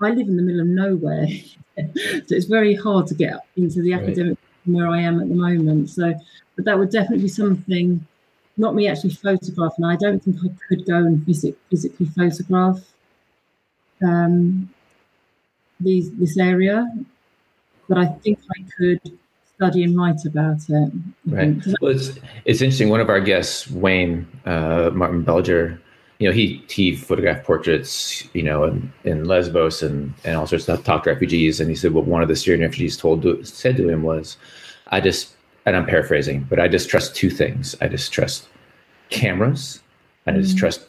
[0.00, 1.26] I live in the middle of nowhere,
[1.76, 5.90] so it's very hard to get into the academic where I am at the moment.
[5.90, 6.14] So,
[6.56, 8.06] but that would definitely be something.
[8.56, 9.84] Not me actually photographing.
[9.84, 12.80] I don't think I could go and visit, physically photograph
[14.02, 14.70] um,
[15.80, 16.86] these this area,
[17.88, 19.00] but I think I could
[19.56, 20.92] study and write about it.
[21.26, 21.56] Right.
[21.80, 22.88] Well, it's it's interesting.
[22.88, 25.78] One of our guests, Wayne uh, Martin Belger,
[26.24, 30.66] you know, he he photographed portraits, you know, in, in Lesbos and and all sorts
[30.66, 33.20] of stuff, talked to refugees, and he said what one of the Syrian refugees told
[33.20, 34.38] to, said to him was,
[34.88, 35.34] "I just,"
[35.66, 37.76] and I'm paraphrasing, but I just trust two things.
[37.82, 38.48] I just trust
[39.10, 39.82] cameras,
[40.24, 40.60] and I just mm.
[40.60, 40.86] trust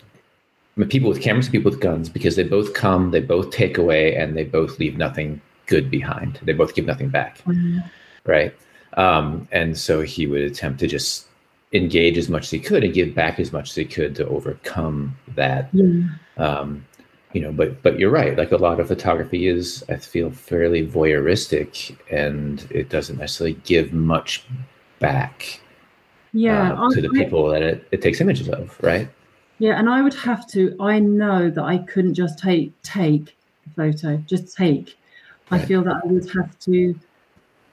[0.87, 4.37] people with cameras, people with guns, because they both come, they both take away, and
[4.37, 6.39] they both leave nothing good behind.
[6.43, 7.79] They both give nothing back, mm-hmm.
[8.25, 8.55] right?
[8.93, 11.27] Um, and so he would attempt to just
[11.75, 14.27] engage as much as he could and give back as much as he could to
[14.27, 15.69] overcome that.
[15.73, 16.03] Yeah.
[16.37, 16.85] Um,
[17.33, 18.37] you know, but but you're right.
[18.37, 23.91] Like a lot of photography is, I feel, fairly voyeuristic, and it doesn't necessarily give
[23.91, 24.45] much
[24.99, 25.59] back.
[26.31, 29.09] Yeah, uh, to the people that it, it takes images of, right?
[29.59, 30.77] Yeah, and I would have to.
[30.79, 33.35] I know that I couldn't just take take
[33.67, 34.95] a photo, just take.
[35.51, 35.61] Right.
[35.61, 36.95] I feel that I would have to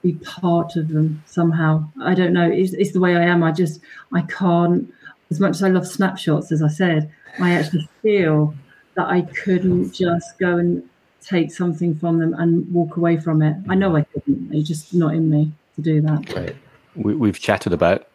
[0.02, 1.84] be part of them somehow.
[2.02, 2.50] I don't know.
[2.50, 3.42] It's, it's the way I am.
[3.42, 3.80] I just
[4.12, 4.92] I can't.
[5.30, 8.54] As much as I love snapshots, as I said, I actually feel
[8.96, 10.86] that I couldn't just go and
[11.22, 13.56] take something from them and walk away from it.
[13.68, 14.52] I know I couldn't.
[14.52, 16.34] It's just not in me to do that.
[16.34, 16.56] Right.
[16.96, 18.08] We, we've chatted about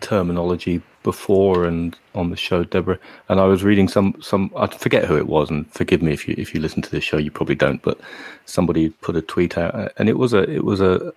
[0.00, 2.98] terminology before and on the show, Deborah.
[3.28, 6.26] And I was reading some some I forget who it was, and forgive me if
[6.26, 7.82] you if you listen to this show, you probably don't.
[7.82, 8.00] But
[8.46, 11.12] somebody put a tweet out, and it was a it was a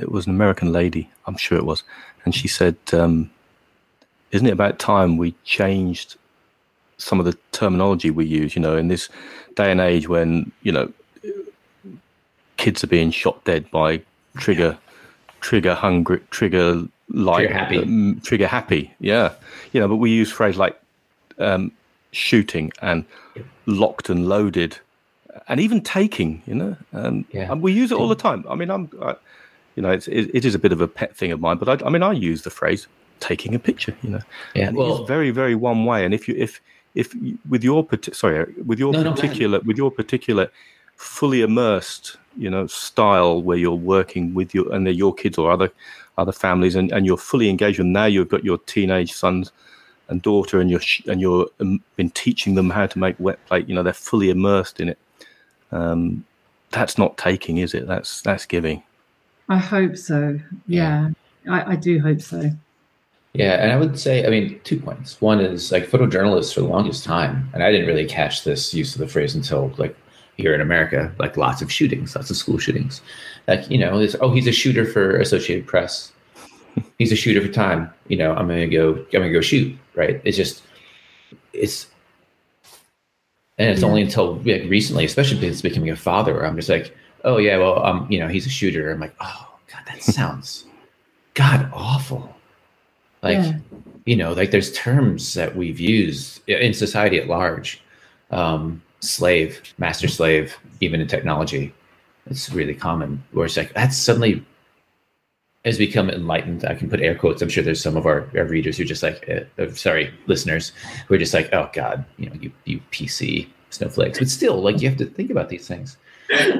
[0.00, 1.82] it was an American lady, I'm sure it was,
[2.24, 3.30] and she said, um,
[4.30, 6.16] "Isn't it about time we changed
[6.98, 8.54] some of the terminology we use?
[8.56, 9.08] You know, in this
[9.56, 10.92] day and age when you know
[12.56, 14.00] kids are being shot dead by
[14.36, 14.76] trigger
[15.40, 17.78] trigger hungry trigger like trigger happy.
[17.78, 19.32] Um, trigger happy yeah
[19.72, 20.78] you know but we use phrase like
[21.38, 21.72] um,
[22.12, 23.04] shooting and
[23.66, 24.78] locked and loaded
[25.48, 27.50] and even taking you know um, yeah.
[27.50, 29.16] and we use it all the time i mean i'm I,
[29.76, 31.68] you know, it's, it, it is a bit of a pet thing of mine, but
[31.68, 32.86] I, I mean, I use the phrase
[33.20, 34.20] taking a picture, you know,
[34.54, 36.04] yeah, and well, it's very, very one way.
[36.04, 36.60] And if you, if,
[36.94, 37.14] if
[37.48, 40.50] with your, sorry, with your no, particular, with your particular
[40.96, 45.50] fully immersed, you know, style where you're working with your, and they're your kids or
[45.50, 45.70] other,
[46.18, 49.50] other families and, and you're fully engaged and now you've got your teenage sons
[50.08, 53.68] and daughter and you're, and you're um, been teaching them how to make wet plate,
[53.68, 54.98] you know, they're fully immersed in it.
[55.72, 56.24] Um,
[56.70, 57.86] that's not taking, is it?
[57.86, 58.82] That's, that's giving.
[59.48, 60.38] I hope so.
[60.66, 61.10] Yeah,
[61.44, 61.52] yeah.
[61.52, 62.50] I, I do hope so.
[63.34, 65.20] Yeah, and I would say, I mean, two points.
[65.20, 68.94] One is like photojournalists for the longest time, and I didn't really catch this use
[68.94, 69.96] of the phrase until like
[70.36, 73.00] here in America, like lots of shootings, lots of school shootings.
[73.48, 76.12] Like, you know, oh, he's a shooter for Associated Press.
[76.98, 77.88] He's a shooter for Time.
[78.08, 79.78] You know, I'm gonna go, I'm gonna go shoot.
[79.94, 80.20] Right?
[80.24, 80.62] It's just,
[81.52, 81.86] it's,
[83.58, 83.86] and it's yeah.
[83.86, 87.38] only until like recently, especially because it's becoming a father, where I'm just like, oh
[87.38, 88.90] yeah, well, um, you know, he's a shooter.
[88.92, 90.64] I'm like, oh god, that sounds
[91.34, 92.34] god awful.
[93.22, 93.58] Like, Yeah.
[94.04, 97.82] you know, like there's terms that we've used in society at large,
[98.30, 101.72] um, slave, master slave, even in technology.
[102.26, 103.22] It's really common.
[103.32, 104.44] Where it's like that's suddenly
[105.64, 106.64] has become enlightened.
[106.66, 107.40] I can put air quotes.
[107.40, 110.72] I'm sure there's some of our, our readers who just like, uh, uh, sorry, listeners,
[111.06, 114.18] who are just like, oh God, you know, you you PC snowflakes.
[114.18, 115.96] But still, like you have to think about these things.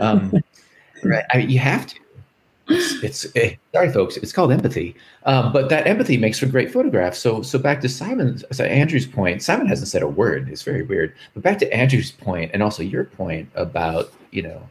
[0.00, 0.32] Um,
[1.04, 1.24] right?
[1.32, 1.96] I mean, you have to.
[2.66, 4.16] It's, it's eh, sorry, folks.
[4.16, 7.18] It's called empathy, um, but that empathy makes for great photographs.
[7.18, 9.42] So, so back to Simon, so Andrew's point.
[9.42, 10.48] Simon hasn't said a word.
[10.48, 11.14] It's very weird.
[11.34, 14.66] But back to Andrew's point, and also your point about you know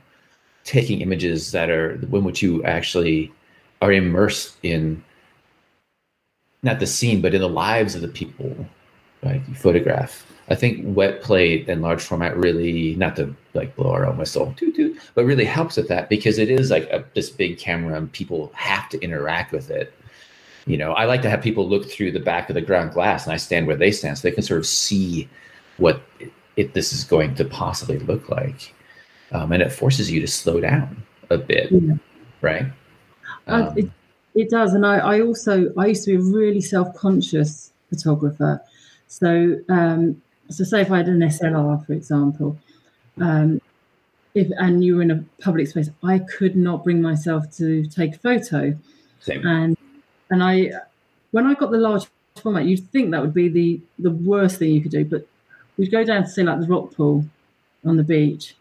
[0.64, 3.32] taking images that are in which you actually
[3.82, 5.04] are immersed in
[6.64, 8.56] not the scene, but in the lives of the people,
[9.22, 9.42] right?
[9.48, 10.26] You photograph.
[10.50, 14.54] I think wet plate and large format really, not to like blow our own whistle,
[14.58, 17.98] toot, toot, but really helps with that because it is like a, this big camera
[17.98, 19.94] and people have to interact with it.
[20.66, 23.26] You know, I like to have people look through the back of the ground glass
[23.26, 25.30] and I stand where they stand so they can sort of see
[25.78, 28.74] what it, it this is going to possibly look like.
[29.32, 31.96] Um, and it forces you to slow down a bit, Yeah.
[32.42, 32.66] right?
[33.48, 33.90] Uh, Um, it,
[34.36, 38.62] it does, and I, I also I used to be a really self-conscious photographer.
[39.08, 40.22] So, um,
[40.54, 42.58] so say if I had an SLR, for example,
[43.20, 43.62] um,
[44.36, 48.16] if and you were in a public space, I could not bring myself to take
[48.16, 48.76] a photo,
[49.20, 49.46] same.
[49.46, 49.78] and
[50.30, 50.72] and I
[51.32, 52.06] when I got the large
[52.38, 55.28] format, you'd think that would be the the worst thing you could do, but
[55.78, 57.26] we'd go down to say like the rock pool
[57.86, 58.56] on the beach,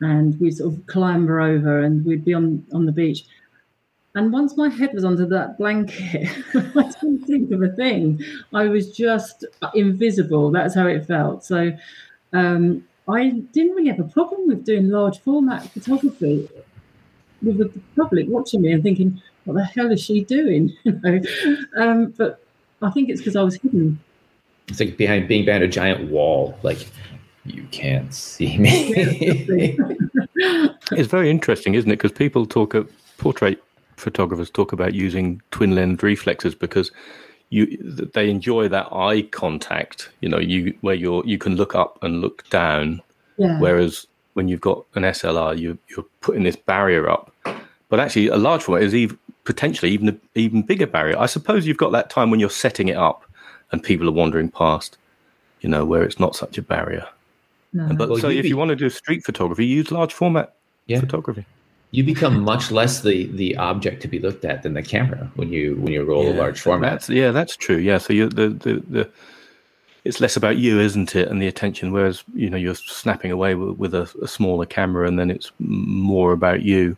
[0.00, 3.24] and we'd sort of clamber over, and we'd be on on the beach.
[4.18, 8.20] And once my head was under that blanket, I didn't think of a thing.
[8.52, 9.44] I was just
[9.74, 10.50] invisible.
[10.50, 11.44] That's how it felt.
[11.44, 11.72] So
[12.32, 16.48] um, I didn't really have a problem with doing large format photography
[17.42, 21.20] with the public watching me and thinking, "What the hell is she doing?" you know.
[21.76, 22.42] Um, but
[22.82, 24.00] I think it's because I was hidden.
[24.66, 26.88] It's like behind being behind a giant wall, like
[27.44, 29.78] you can't see me.
[30.90, 31.96] It's very interesting, isn't it?
[31.96, 33.62] Because people talk, of, portrait
[33.98, 36.90] photographers talk about using twin lens reflexes because
[37.50, 37.66] you
[38.14, 40.10] they enjoy that eye contact.
[40.20, 43.00] You know, you where you're you can look up and look down,
[43.36, 43.58] Yeah.
[43.60, 47.32] whereas when you've got an SLR, you you're putting this barrier up.
[47.88, 51.18] But actually, a large format is even potentially even a even bigger barrier.
[51.18, 53.24] I suppose you've got that time when you're setting it up
[53.72, 54.96] and people are wandering past.
[55.60, 57.06] You know, where it's not such a barrier.
[57.72, 57.88] No.
[57.96, 60.54] But Well, so you'd if be- you want to do street photography, use large format
[60.86, 61.00] Yeah.
[61.00, 61.44] photography.
[61.90, 65.52] You become much less the the object to be looked at than the camera when
[65.52, 66.92] you when you roll a large format.
[66.92, 67.78] That's, yeah, that's true.
[67.78, 69.10] Yeah, so you the, the the
[70.04, 71.92] it's less about you, isn't it, and the attention.
[71.92, 75.50] Whereas you know you're snapping away with, with a, a smaller camera, and then it's
[75.58, 76.96] more about you,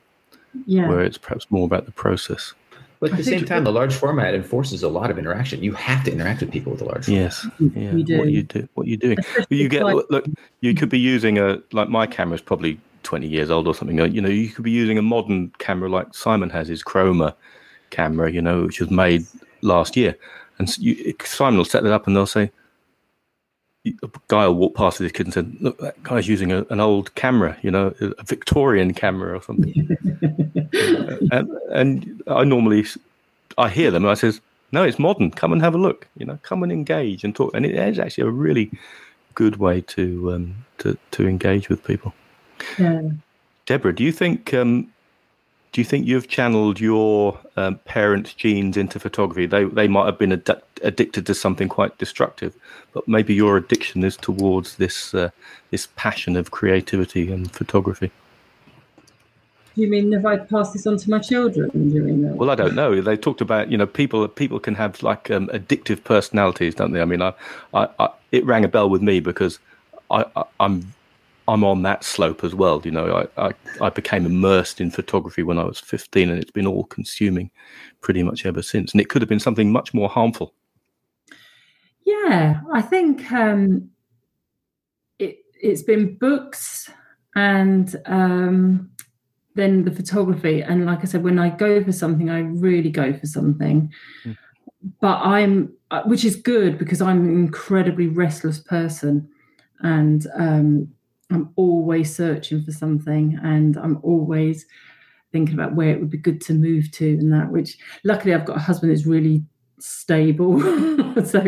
[0.66, 0.88] yeah.
[0.88, 2.54] where it's perhaps more about the process.
[2.98, 5.62] But at I the same time, the large format enforces a lot of interaction.
[5.62, 7.22] You have to interact with people with a large format.
[7.22, 7.92] Yes, yeah.
[7.92, 8.18] You do.
[8.18, 9.18] What you do, what you're doing.
[9.48, 10.26] You get like- look.
[10.60, 13.98] You could be using a like my camera's probably 20 years old or something.
[13.98, 17.34] You know, you could be using a modern camera like Simon has his Chroma
[17.90, 18.30] camera.
[18.30, 19.26] You know, which was made
[19.62, 20.16] last year,
[20.58, 22.50] and you, Simon will set it up and they'll say.
[23.86, 26.66] A guy will walk past with his kid and said, "Look, that guy's using a,
[26.68, 29.96] an old camera, you know, a, Victorian camera or something."
[31.32, 32.84] and, and I normally,
[33.56, 35.30] I hear them and I says, "No, it's modern.
[35.30, 36.06] Come and have a look.
[36.18, 38.70] You know, come and engage and talk." And it is actually a really
[39.34, 42.12] good way to um, to to engage with people.
[42.78, 43.02] Yeah.
[43.66, 44.90] Deborah, do you think um,
[45.72, 49.46] do you think you've channeled your um, parents' genes into photography?
[49.46, 52.54] They they might have been addi- addicted to something quite destructive,
[52.92, 55.30] but maybe your addiction is towards this uh,
[55.70, 58.10] this passion of creativity and photography.
[59.76, 62.34] Do you mean if I pass this on to my children the?
[62.34, 63.00] Well, I don't know.
[63.00, 67.00] They talked about you know people people can have like um, addictive personalities, don't they?
[67.00, 67.32] I mean, I,
[67.72, 69.60] I, I it rang a bell with me because
[70.10, 70.92] I, I I'm
[71.48, 72.80] I'm on that slope as well.
[72.84, 76.50] You know, I, I I became immersed in photography when I was 15, and it's
[76.50, 77.50] been all consuming
[78.00, 78.92] pretty much ever since.
[78.92, 80.54] And it could have been something much more harmful.
[82.04, 83.90] Yeah, I think um,
[85.18, 86.90] it it's been books
[87.34, 88.90] and um,
[89.54, 90.62] then the photography.
[90.62, 93.92] And like I said, when I go for something, I really go for something.
[94.24, 94.36] Mm.
[95.00, 99.28] But I'm, uh, which is good because I'm an incredibly restless person,
[99.80, 100.92] and um,
[101.30, 104.66] I'm always searching for something, and I'm always
[105.32, 107.50] thinking about where it would be good to move to, and that.
[107.50, 109.44] Which luckily I've got a husband who's really
[109.78, 110.60] stable
[111.24, 111.40] so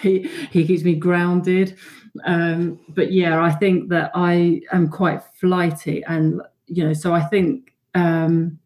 [0.00, 1.76] he he keeps me grounded
[2.24, 6.40] um but yeah i think that i am quite flighty and
[6.72, 8.58] you know, so I think, um,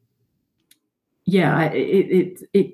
[1.25, 2.71] yeah, it, it, it,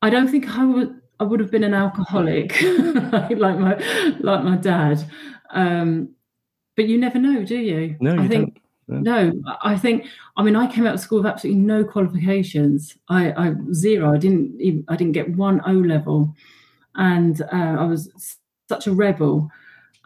[0.00, 3.74] I don't think I would, I would have been an alcoholic like my,
[4.20, 5.04] like my dad.
[5.50, 6.14] Um,
[6.78, 7.96] but you never know, do you?
[7.98, 9.02] No, you I think, don't.
[9.02, 9.32] no,
[9.64, 10.06] I think.
[10.36, 12.96] I mean, I came out of school with absolutely no qualifications.
[13.08, 14.14] I, I zero.
[14.14, 14.60] I didn't.
[14.60, 16.32] Even, I didn't get one O level,
[16.94, 18.36] and uh, I was
[18.68, 19.50] such a rebel.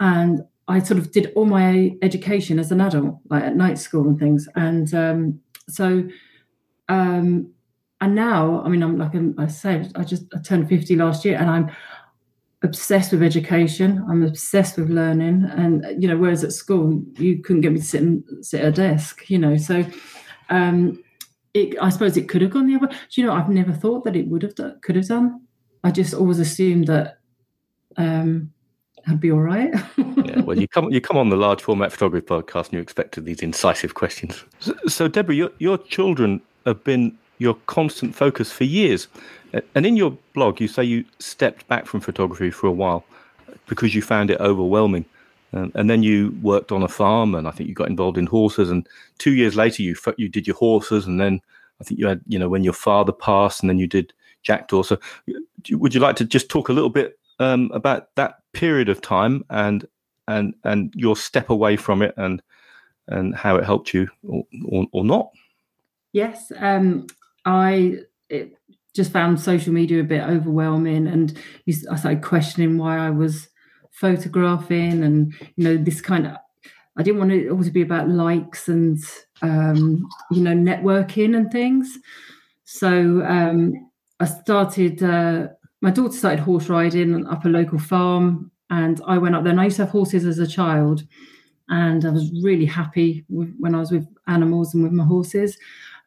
[0.00, 4.08] And I sort of did all my education as an adult, like at night school
[4.08, 4.48] and things.
[4.56, 6.08] And um, so,
[6.88, 7.52] um,
[8.00, 11.36] and now, I mean, I'm like I said, I just I turned 50 last year,
[11.36, 11.70] and I'm
[12.62, 14.04] obsessed with education.
[14.08, 17.84] I'm obsessed with learning, and you know, whereas at school you couldn't get me to
[17.84, 19.56] sit and sit at a desk, you know.
[19.56, 19.84] So,
[20.48, 21.02] um,
[21.54, 22.88] it, I suppose it could have gone the other.
[22.88, 23.32] Do you know?
[23.32, 25.42] I've never thought that it would have done, could have done.
[25.84, 27.18] I just always assumed that
[27.96, 28.52] um,
[29.08, 29.72] I'd be all right.
[29.96, 33.24] yeah, well, you come you come on the large format photography podcast, and you expected
[33.24, 34.44] these incisive questions.
[34.60, 39.08] So, so Deborah, your your children have been your constant focus for years.
[39.74, 43.04] And in your blog, you say you stepped back from photography for a while
[43.68, 45.04] because you found it overwhelming.
[45.52, 48.26] And, and, then you worked on a farm, and I think you got involved in
[48.26, 48.70] horses.
[48.70, 48.88] And
[49.18, 51.42] two years later, you you did your horses, and then
[51.78, 54.82] I think you had you know when your father passed, and then you did jackdaw.
[54.82, 54.98] So,
[55.70, 59.44] would you like to just talk a little bit um, about that period of time
[59.50, 59.86] and
[60.26, 62.42] and and your step away from it, and
[63.08, 65.32] and how it helped you or or, or not?
[66.14, 67.08] Yes, um,
[67.44, 67.98] I
[68.30, 68.56] it,
[68.94, 71.38] just found social media a bit overwhelming, and
[71.68, 73.48] I started questioning why I was
[73.92, 76.36] photographing, and you know this kind of.
[76.96, 78.98] I didn't want it all to be about likes and
[79.40, 81.98] um, you know networking and things.
[82.64, 83.90] So um,
[84.20, 85.02] I started.
[85.02, 85.48] Uh,
[85.80, 89.52] my daughter started horse riding up a local farm, and I went up there.
[89.52, 91.02] And I used to have horses as a child,
[91.68, 95.56] and I was really happy with, when I was with animals and with my horses.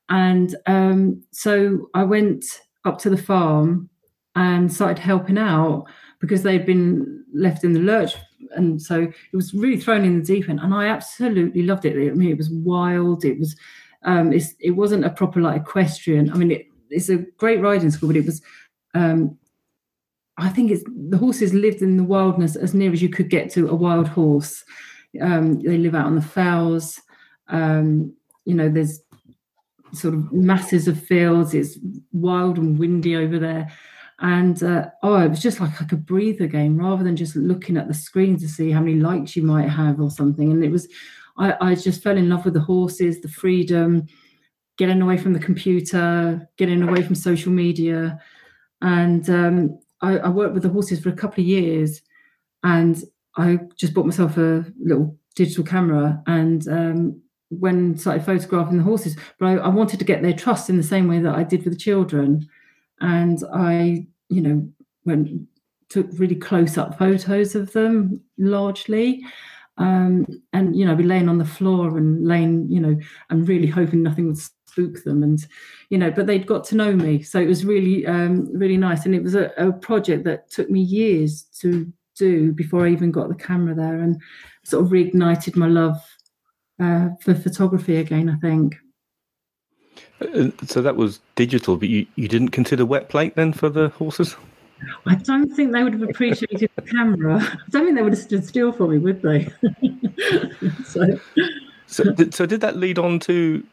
[0.10, 2.46] And um, so I went
[2.86, 3.90] up to the farm
[4.36, 5.86] and started helping out
[6.20, 8.16] because they'd been left in the lurch.
[8.52, 10.60] And so it was really thrown in the deep end.
[10.60, 11.96] And I absolutely loved it.
[11.96, 13.26] I mean, it was wild.
[13.26, 13.56] It was,
[14.04, 16.32] um, it wasn't a proper like equestrian.
[16.32, 18.42] I mean, it, it's a great riding school, but it was,
[18.94, 19.38] um,
[20.38, 23.50] I think it's the horses lived in the wildness as near as you could get
[23.52, 24.64] to a wild horse.
[25.22, 27.02] Um, they live out on the fells.
[27.48, 28.14] Um,
[28.44, 29.00] you know, there's
[29.96, 31.54] sort of masses of fields.
[31.54, 31.78] It's
[32.12, 33.72] wild and windy over there.
[34.20, 37.76] And uh, oh, it was just like I could breathe again rather than just looking
[37.76, 40.52] at the screen to see how many likes you might have or something.
[40.52, 40.88] And it was,
[41.38, 44.08] I, I just fell in love with the horses, the freedom,
[44.78, 48.20] getting away from the computer, getting away from social media.
[48.82, 52.02] And um, I, I worked with the horses for a couple of years
[52.64, 53.02] and
[53.38, 57.22] I just bought myself a little digital camera and um,
[57.60, 60.84] when started photographing the horses, but I, I, wanted to get their trust in the
[60.84, 62.48] same way that I did with the children.
[63.02, 64.70] And I, you know,
[65.06, 65.48] went
[65.90, 69.24] took really close up photos of them largely.
[69.78, 72.98] Um, and you know, be laying on the floor and laying, you know,
[73.30, 75.22] and really hoping nothing would spook them.
[75.24, 75.46] And
[75.90, 79.06] you know, but they'd got to know me, so it was really, um, really nice.
[79.06, 83.12] And it was a, a project that took me years to do before I even
[83.12, 84.22] got the camera there, and
[84.64, 86.02] sort of reignited my love
[86.82, 88.30] uh, for photography again.
[88.30, 88.76] I think.
[90.22, 93.90] Uh, so that was digital, but you, you didn't consider wet plate then for the
[93.90, 94.36] horses?
[95.06, 97.36] I don't think they would have appreciated the camera.
[97.42, 99.50] I don't think they would have stood still for me, would they?
[100.86, 101.20] so.
[101.88, 103.64] So, so did that lead on to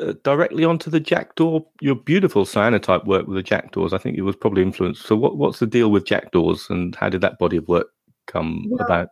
[0.00, 1.60] uh, directly onto the jackdaw?
[1.80, 3.92] Your beautiful cyanotype work with the jackdaws.
[3.92, 5.06] I think it was probably influenced.
[5.06, 7.88] So, what, what's the deal with jackdaws, and how did that body of work
[8.26, 9.08] come well, about?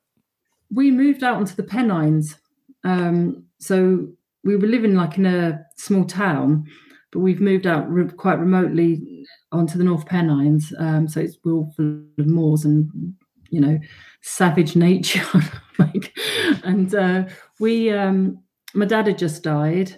[0.73, 2.37] We moved out onto the Pennines
[2.85, 4.09] um, so
[4.45, 6.67] we were living like in a small town,
[7.13, 10.73] but we've moved out re- quite remotely onto the North Pennines.
[10.79, 13.15] Um, so it's all full of moors and
[13.51, 13.79] you know
[14.23, 15.25] savage nature.
[15.79, 16.17] like,
[16.65, 17.25] and uh,
[17.59, 18.43] we, um,
[18.75, 19.97] my dad had just died,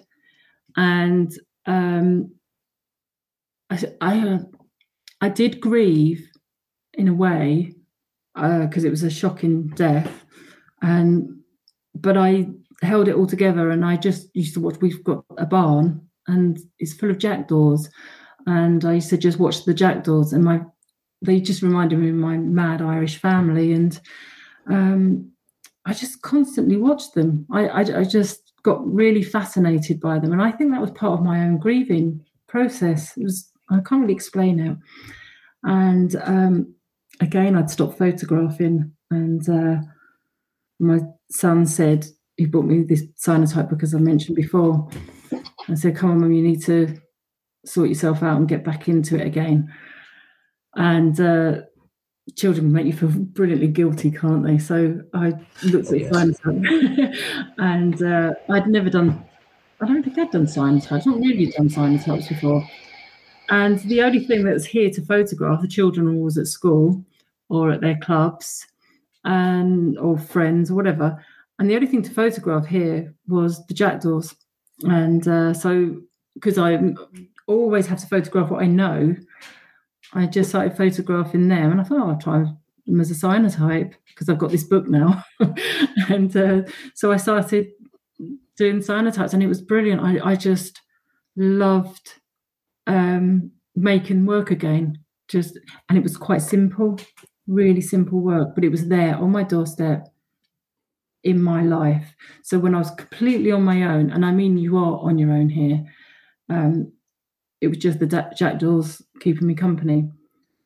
[0.75, 1.31] and
[1.65, 2.33] um,
[3.69, 4.39] I, I, uh,
[5.21, 6.27] I did grieve
[6.93, 7.73] in a way
[8.35, 10.25] because uh, it was a shocking death,
[10.81, 11.43] and
[11.95, 12.47] but I
[12.83, 13.69] held it all together.
[13.69, 14.75] And I just used to watch.
[14.81, 17.89] We've got a barn, and it's full of jackdaws,
[18.45, 20.61] and I used to just watch the jackdaws, and my
[21.21, 23.99] they just reminded me of my mad Irish family, and
[24.67, 25.31] um,
[25.85, 27.45] I just constantly watched them.
[27.51, 31.19] I, I, I just got really fascinated by them, and I think that was part
[31.19, 33.15] of my own grieving process.
[33.17, 34.77] It was I can't really explain it,
[35.63, 36.75] and um,
[37.19, 39.77] again I'd stopped photographing, and uh,
[40.79, 40.99] my
[41.31, 42.05] son said
[42.37, 44.89] he bought me this cyanotype book, as I mentioned before.
[45.69, 46.97] I said, "Come on, mum, you need to
[47.65, 49.71] sort yourself out and get back into it again."
[50.75, 51.61] And uh,
[52.35, 54.57] children make you feel brilliantly guilty, can't they?
[54.57, 56.13] So I looked oh, at yes.
[56.13, 57.17] cyanotype,
[57.57, 59.23] and uh, I'd never done.
[59.81, 61.05] I don't think I'd done cyanotypes.
[61.05, 62.67] Not really done cyanotypes before.
[63.49, 67.03] And the only thing that's here to photograph the children are always at school
[67.49, 68.65] or at their clubs
[69.25, 71.23] and or friends or whatever.
[71.63, 74.35] And the only thing to photograph here was the jackdaws.
[74.81, 75.95] And uh, so,
[76.33, 76.77] because I
[77.47, 79.15] always have to photograph what I know,
[80.11, 81.71] I just started photographing them.
[81.71, 82.43] And I thought, oh, I'll try
[82.85, 85.23] them as a cyanotype because I've got this book now.
[86.09, 86.63] and uh,
[86.95, 87.69] so I started
[88.57, 90.01] doing cyanotypes, and it was brilliant.
[90.01, 90.81] I, I just
[91.37, 92.15] loved
[92.87, 94.99] um, making work again.
[95.29, 95.57] Just
[95.87, 96.99] and it was quite simple,
[97.47, 100.12] really simple work, but it was there on my doorstep
[101.23, 102.15] in my life.
[102.43, 105.31] So when I was completely on my own, and I mean you are on your
[105.31, 105.83] own here,
[106.49, 106.91] um,
[107.61, 110.09] it was just the jackdaws keeping me company.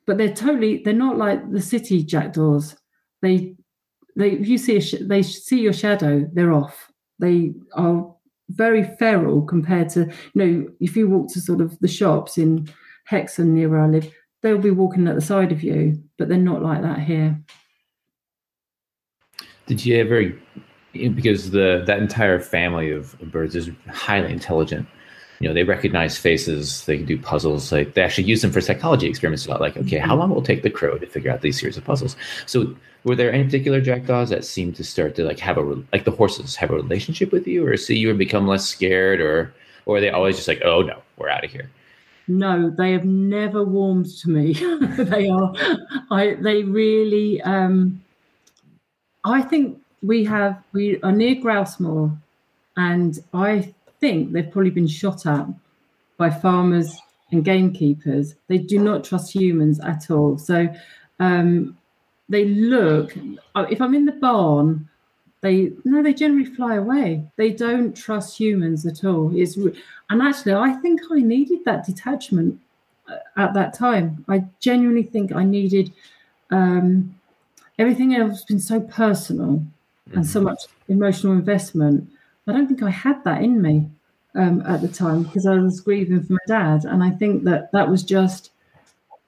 [0.05, 2.75] But they're totally they're not like the city jackdaws.
[3.21, 3.55] They
[4.15, 6.91] they you see sh- they see your shadow, they're off.
[7.19, 8.13] They are
[8.49, 12.67] very feral compared to you know if you walk to sort of the shops in
[13.05, 16.37] Hexham near where I live, they'll be walking at the side of you, but they're
[16.37, 17.39] not like that here.
[19.67, 20.33] Did you ever,
[20.93, 24.87] because the that entire family of birds is highly intelligent.
[25.39, 26.85] You know, they recognize faces.
[26.85, 27.71] They can do puzzles.
[27.71, 29.61] Like they actually use them for psychology experiments a lot.
[29.61, 31.83] Like, okay, how long will it take the crow to figure out these series of
[31.83, 32.15] puzzles?
[32.47, 36.05] So, were there any particular jackdaws that seemed to start to like have a like
[36.05, 39.53] the horses have a relationship with you, or see you and become less scared, or
[39.85, 41.69] or are they always just like, oh no, we're out of here?
[42.29, 44.53] No, they have never warmed to me.
[44.97, 45.53] they are,
[46.09, 46.35] I.
[46.39, 47.41] They really.
[47.41, 48.01] um
[49.27, 52.17] I think we have we are near Grousemoor,
[52.77, 55.47] and I think they've probably been shot at
[56.17, 56.97] by farmers
[57.31, 58.35] and gamekeepers.
[58.47, 60.37] They do not trust humans at all.
[60.37, 60.67] So
[61.19, 61.77] um,
[62.29, 63.15] they look.
[63.55, 64.87] Uh, if I'm in the barn,
[65.41, 67.25] they no, they generally fly away.
[67.35, 69.31] They don't trust humans at all.
[69.35, 69.57] It's
[70.09, 72.59] and actually, I think I needed that detachment
[73.09, 74.23] uh, at that time.
[74.29, 75.91] I genuinely think I needed.
[76.49, 77.16] Um,
[77.77, 80.17] everything else has been so personal mm-hmm.
[80.17, 80.49] and so mm-hmm.
[80.49, 82.09] much emotional investment.
[82.47, 83.89] I don't think I had that in me
[84.35, 87.71] um, at the time because I was grieving for my dad, and I think that
[87.73, 88.51] that was just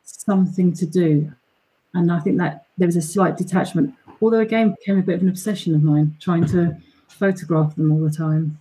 [0.04, 1.32] something to do.
[1.94, 5.22] And I think that there was a slight detachment, although again became a bit of
[5.24, 6.78] an obsession of mine, trying to
[7.08, 8.60] photograph them all the time.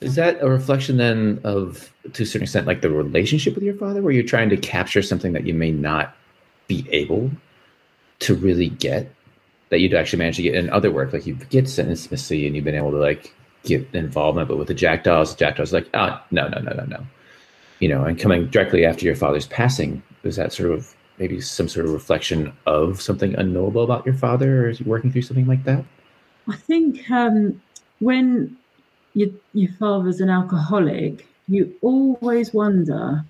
[0.00, 3.74] Is that a reflection then of, to a certain extent, like the relationship with your
[3.74, 6.16] father, where you're trying to capture something that you may not
[6.66, 7.30] be able
[8.20, 9.12] to really get
[9.72, 11.14] that you'd actually manage to get in other work.
[11.14, 14.74] Like you get intimacy and you've been able to like get involvement, but with the
[14.74, 17.06] jackdaws, the jackdaws like, oh no, no, no, no, no.
[17.80, 21.68] You know, and coming directly after your father's passing, was that sort of maybe some
[21.68, 25.46] sort of reflection of something unknowable about your father, or is he working through something
[25.46, 25.82] like that?
[26.46, 27.62] I think um,
[28.00, 28.54] when
[29.14, 33.24] your your father's an alcoholic, you always wonder,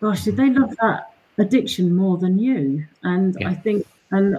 [0.00, 2.86] gosh, did they love that addiction more than you?
[3.02, 3.50] And yeah.
[3.50, 4.38] I think, and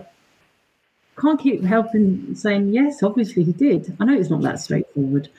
[1.19, 3.03] can't keep helping saying yes.
[3.03, 3.95] Obviously, he did.
[3.99, 5.29] I know it's not that straightforward,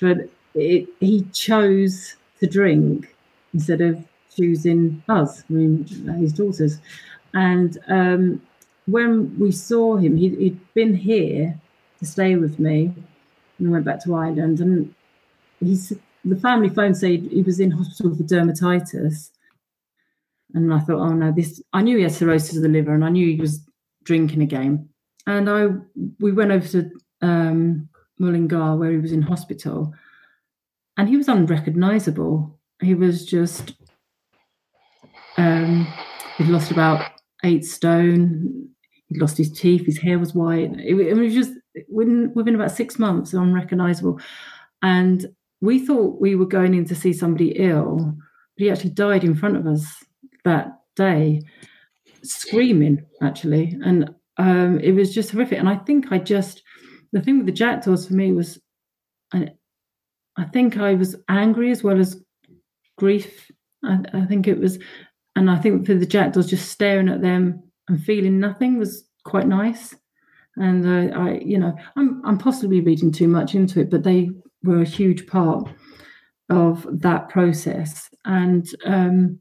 [0.00, 3.14] but it, he chose to drink
[3.52, 4.04] instead of
[4.34, 5.84] choosing us, I mean,
[6.18, 6.78] his daughters.
[7.34, 8.42] And um,
[8.86, 11.58] when we saw him, he, had been here
[11.98, 12.94] to stay with me,
[13.58, 14.60] and went back to Ireland.
[14.60, 14.94] And
[15.60, 15.92] he's
[16.24, 19.30] the family phone said he was in hospital for dermatitis.
[20.54, 21.60] And I thought, oh no, this.
[21.72, 23.60] I knew he had cirrhosis of the liver, and I knew he was
[24.04, 24.87] drinking again
[25.28, 25.66] and I
[26.18, 29.92] we went over to um, Mullingar where he was in hospital,
[30.96, 32.58] and he was unrecognizable.
[32.80, 33.74] He was just
[35.36, 35.86] um,
[36.36, 37.10] he'd lost about
[37.44, 38.68] eight stone.
[39.06, 39.84] He'd lost his teeth.
[39.86, 40.72] His hair was white.
[40.78, 41.52] It, it was just
[41.90, 44.18] within within about six months unrecognizable,
[44.82, 45.26] and
[45.60, 48.14] we thought we were going in to see somebody ill,
[48.56, 49.84] but he actually died in front of us
[50.44, 51.42] that day,
[52.22, 54.08] screaming actually, and
[54.38, 55.58] um, it was just horrific.
[55.58, 56.62] And I think I just,
[57.12, 58.58] the thing with the jackdaws for me was,
[59.32, 59.50] I,
[60.36, 62.22] I think I was angry as well as
[62.96, 63.50] grief.
[63.84, 64.78] I, I think it was,
[65.36, 69.46] and I think for the jackdaws, just staring at them and feeling nothing was quite
[69.46, 69.94] nice.
[70.56, 74.30] And uh, I, you know, I'm I'm possibly reading too much into it, but they
[74.64, 75.68] were a huge part
[76.50, 78.08] of that process.
[78.24, 79.38] And um,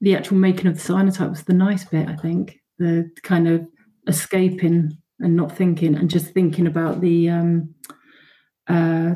[0.00, 2.58] the actual making of the cyanotype was the nice bit, I think.
[2.78, 3.66] The kind of
[4.08, 7.74] escaping and not thinking and just thinking about the um,
[8.66, 9.14] uh,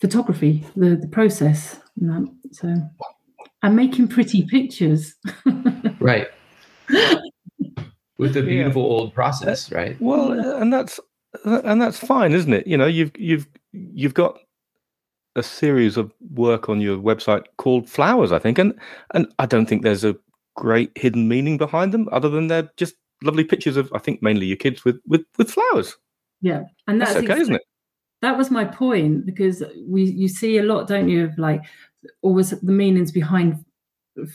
[0.00, 1.80] photography, the the process.
[2.00, 2.34] And that.
[2.52, 2.74] So
[3.62, 5.14] I'm making pretty pictures.
[6.00, 6.28] right.
[8.18, 8.88] With a beautiful yeah.
[8.88, 9.96] old process, right?
[10.00, 11.00] Well, and that's
[11.44, 12.66] and that's fine, isn't it?
[12.66, 14.38] You know, you've you've you've got
[15.36, 18.78] a series of work on your website called Flowers, I think, and
[19.14, 20.16] and I don't think there's a
[20.54, 24.46] great hidden meaning behind them, other than they're just lovely pictures of I think mainly
[24.46, 25.96] your kids with with with flowers.
[26.40, 27.62] Yeah, and that's, that's okay, isn't it?
[28.22, 31.62] That was my point because we you see a lot, don't you, of like
[32.22, 33.64] always the meanings behind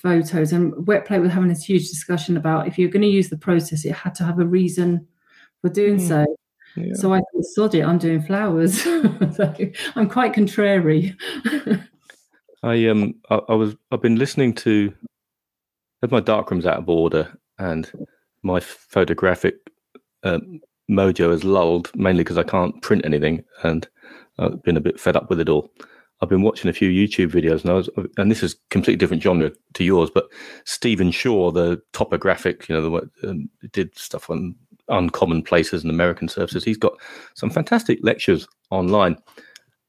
[0.02, 3.30] photos and wet plate was having this huge discussion about if you're going to use
[3.30, 5.08] the process it had to have a reason
[5.62, 6.08] for doing mm.
[6.08, 6.26] so
[6.76, 6.94] yeah.
[6.94, 9.56] so i sod it i'm doing flowers so
[9.96, 11.16] i'm quite contrary
[12.64, 14.94] i um I, I, was i've been listening to
[16.02, 17.90] had my darkrooms out of order and
[18.44, 19.56] my photographic
[20.24, 20.60] um,
[20.90, 23.88] mojo has lulled mainly because i can't print anything and
[24.40, 25.70] i've been a bit fed up with it all
[26.22, 29.52] I've been watching a few YouTube videos, and was, and this is completely different genre
[29.76, 30.28] to yours, but
[30.66, 34.56] Stephen Shore, the topographic, you know, the um, did stuff on
[34.90, 36.64] uncommon places and American surfaces.
[36.64, 36.94] He's got
[37.36, 39.18] some fantastic lectures online,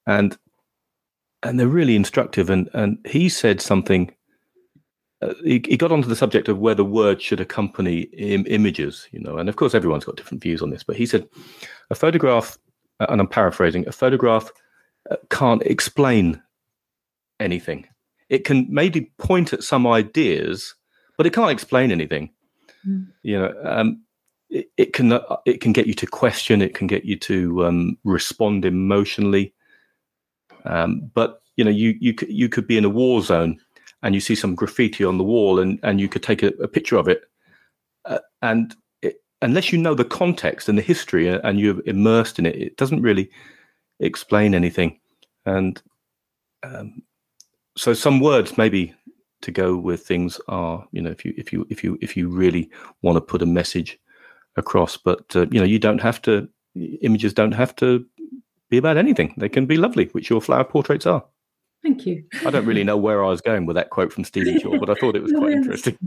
[0.06, 0.38] and
[1.42, 2.48] and they're really instructive.
[2.48, 4.14] And and he said something.
[5.22, 9.20] Uh, he, he, got onto the subject of whether words should accompany Im- images, you
[9.20, 10.82] know, and of course everyone's got different views on this.
[10.82, 11.28] But he said
[11.90, 12.56] a photograph,
[13.00, 14.50] and I'm paraphrasing, a photograph
[15.10, 16.42] uh, can't explain
[17.38, 17.86] anything.
[18.30, 20.74] It can maybe point at some ideas,
[21.18, 22.30] but it can't explain anything.
[22.86, 23.08] Mm.
[23.22, 24.02] You know, um,
[24.48, 26.62] it, it, can uh, it can get you to question.
[26.62, 29.52] It can get you to um, respond emotionally.
[30.64, 33.60] Um, but you know, you you you could be in a war zone
[34.02, 36.68] and you see some graffiti on the wall, and and you could take a, a
[36.68, 37.22] picture of it,
[38.04, 42.38] uh, and it, unless you know the context and the history uh, and you're immersed
[42.38, 43.30] in it, it doesn't really
[44.00, 44.98] explain anything.
[45.46, 45.80] And
[46.62, 47.02] um,
[47.76, 48.94] so some words maybe
[49.42, 52.28] to go with things are, you know, if you if you if you if you
[52.28, 52.70] really
[53.02, 53.98] want to put a message
[54.56, 56.48] across, but uh, you know, you don't have to.
[57.02, 58.06] Images don't have to
[58.68, 59.34] be about anything.
[59.36, 61.24] They can be lovely, which your flower portraits are.
[61.82, 62.24] Thank you.
[62.44, 64.90] I don't really know where I was going with that quote from Stephen Shore, but
[64.90, 65.98] I thought it was quite interesting.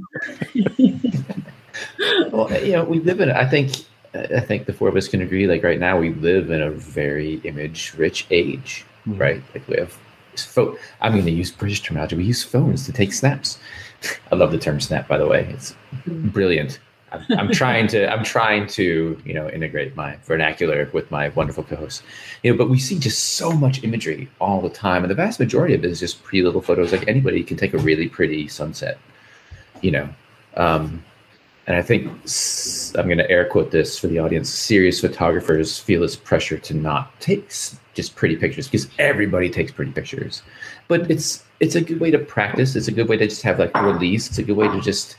[2.32, 3.32] well, you know, we live in.
[3.32, 3.72] I think
[4.14, 5.48] I think the four of us can agree.
[5.48, 9.20] Like right now, we live in a very image-rich age, mm-hmm.
[9.20, 9.44] right?
[9.54, 9.98] Like we have.
[10.36, 12.16] Fo- I'm going to use British terminology.
[12.16, 13.60] We use phones to take snaps.
[14.32, 15.48] I love the term snap, by the way.
[15.50, 16.30] It's mm-hmm.
[16.30, 16.80] brilliant.
[17.30, 18.12] I'm, trying to.
[18.12, 22.04] I'm trying to, you know, integrate my vernacular with my wonderful co-hosts.
[22.44, 25.40] You know, but we see just so much imagery all the time, and the vast
[25.40, 26.92] majority of it is just pretty little photos.
[26.92, 28.98] Like anybody can take a really pretty sunset.
[29.82, 30.10] You know,
[30.56, 31.04] um,
[31.68, 32.08] and I think
[32.98, 34.50] I'm going to air quote this for the audience.
[34.50, 37.50] Serious photographers feel this pressure to not take
[37.94, 40.44] just pretty pictures because everybody takes pretty pictures,
[40.88, 42.76] but it's it's a good way to practice.
[42.76, 44.28] It's a good way to just have like release.
[44.28, 45.18] It's a good way to just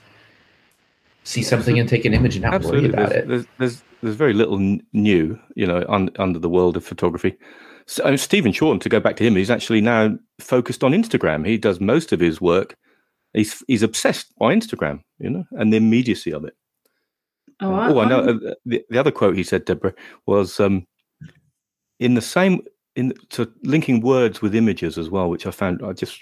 [1.24, 2.90] see something and take an image and not Absolutely.
[2.90, 3.28] worry about there's, it.
[3.28, 4.58] There's, there's there's very little
[4.92, 7.36] new, you know, un, under the world of photography.
[7.86, 11.46] So, I Stephen Shore, to go back to him, he's actually now focused on Instagram.
[11.46, 12.76] He does most of his work
[13.34, 16.54] he's he's obsessed by Instagram, you know, and the immediacy of it.
[17.60, 18.20] Oh, I, oh, I know.
[18.20, 19.94] Uh, the, the other quote he said, Deborah,
[20.26, 20.86] was um,
[22.00, 22.62] in the same
[22.96, 26.18] in to linking words with images as well, which I found I just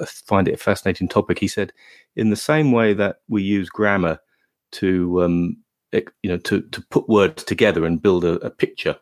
[0.00, 1.38] uh, find it a fascinating topic.
[1.38, 1.72] He said,
[2.16, 4.18] in the same way that we use grammar
[4.74, 5.56] to um,
[5.92, 8.96] you know to to put words together and build a, a picture,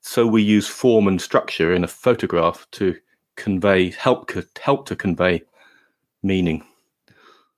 [0.00, 2.96] so we use form and structure in a photograph to
[3.36, 5.42] convey help help to convey
[6.22, 6.64] meaning.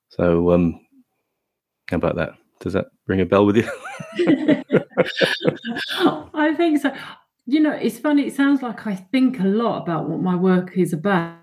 [0.09, 0.79] So, um,
[1.89, 2.33] how about that?
[2.59, 3.69] Does that ring a bell with you?
[6.33, 6.93] I think so.
[7.45, 8.25] You know, it's funny.
[8.25, 11.37] It sounds like I think a lot about what my work is about,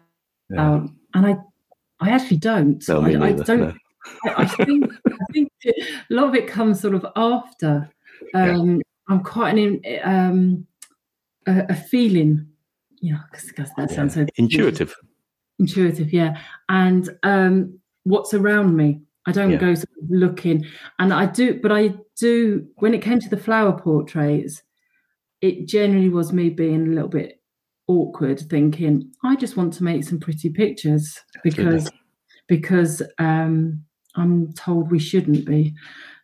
[0.50, 0.74] yeah.
[0.74, 1.36] um, and I,
[2.00, 2.82] I actually don't.
[2.88, 3.60] No, I, I, don't.
[3.60, 3.74] No.
[4.24, 5.72] I, think I think a
[6.11, 7.90] lot of it comes sort of after.
[8.34, 8.82] Um, yeah.
[9.09, 10.66] I'm quite an um,
[11.46, 12.46] a, a feeling,
[13.00, 14.94] you know, because that sounds so intuitive.
[15.59, 19.03] Intuitive, yeah, and um, what's around me.
[19.24, 19.59] I don't yeah.
[19.59, 20.64] go sort of looking,
[20.98, 22.66] and I do, but I do.
[22.76, 24.62] When it came to the flower portraits,
[25.40, 27.40] it generally was me being a little bit
[27.86, 31.90] awkward, thinking I just want to make some pretty pictures because
[32.48, 33.84] because um,
[34.14, 35.74] I'm told we shouldn't be.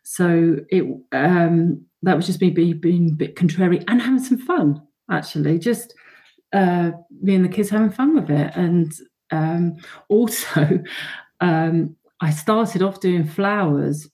[0.03, 4.37] So it um, that was just me being, being a bit contrary and having some
[4.37, 4.81] fun.
[5.11, 5.93] Actually, just
[6.53, 8.91] uh, me and the kids having fun with it, and
[9.31, 9.75] um,
[10.09, 10.79] also
[11.41, 14.09] um, I started off doing flowers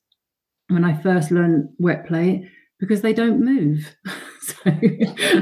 [0.67, 2.43] when I first learned wet plate
[2.79, 3.95] because they don't move.
[4.41, 4.55] so,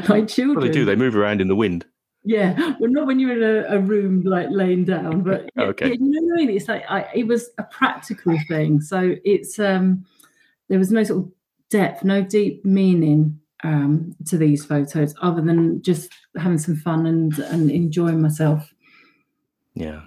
[0.09, 0.86] like children, Well, they do.
[0.86, 1.86] They move around in the wind.
[2.24, 5.88] Yeah, well, not when you're in a, a room like laying down, but yeah, Okay.
[5.89, 6.55] yeah, you know what I mean.
[6.55, 10.05] It's like I, it was a practical thing, so it's um,
[10.69, 11.32] there was no sort of
[11.69, 17.38] depth, no deep meaning um, to these photos, other than just having some fun and
[17.39, 18.74] and enjoying myself.
[19.76, 20.01] Yeah.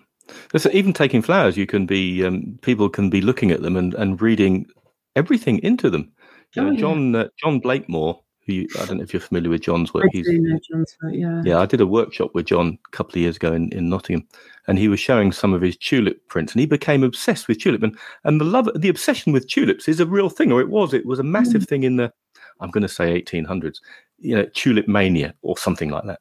[0.57, 3.95] So even taking flowers, you can be um, people can be looking at them and,
[3.95, 4.67] and reading
[5.15, 6.13] everything into them.
[6.55, 6.81] You know, Oh, yeah.
[6.81, 10.05] John uh, John Blakemore, who you, I don't know if you're familiar with John's work.
[10.07, 11.43] I He's do know John's work, yeah.
[11.45, 14.27] yeah, I did a workshop with John a couple of years ago in, in Nottingham,
[14.69, 17.83] and he was showing some of his tulip prints, and he became obsessed with tulip,
[17.83, 20.95] and and the love, the obsession with tulips is a real thing, or it was,
[20.95, 22.13] it was a massive thing in the,
[22.61, 23.79] I'm going to say 1800s,
[24.19, 26.21] you know, tulip mania or something like that,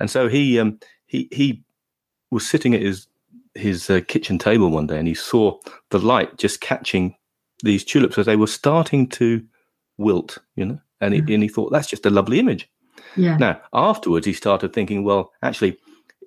[0.00, 1.62] and so he um he he
[2.30, 3.06] was sitting at his
[3.54, 5.58] his uh, kitchen table one day, and he saw
[5.90, 7.16] the light just catching
[7.62, 9.42] these tulips as they were starting to
[9.98, 12.68] wilt, you know, and he, and he thought that's just a lovely image.
[13.16, 13.36] Yeah.
[13.36, 15.78] Now, afterwards, he started thinking, well, actually,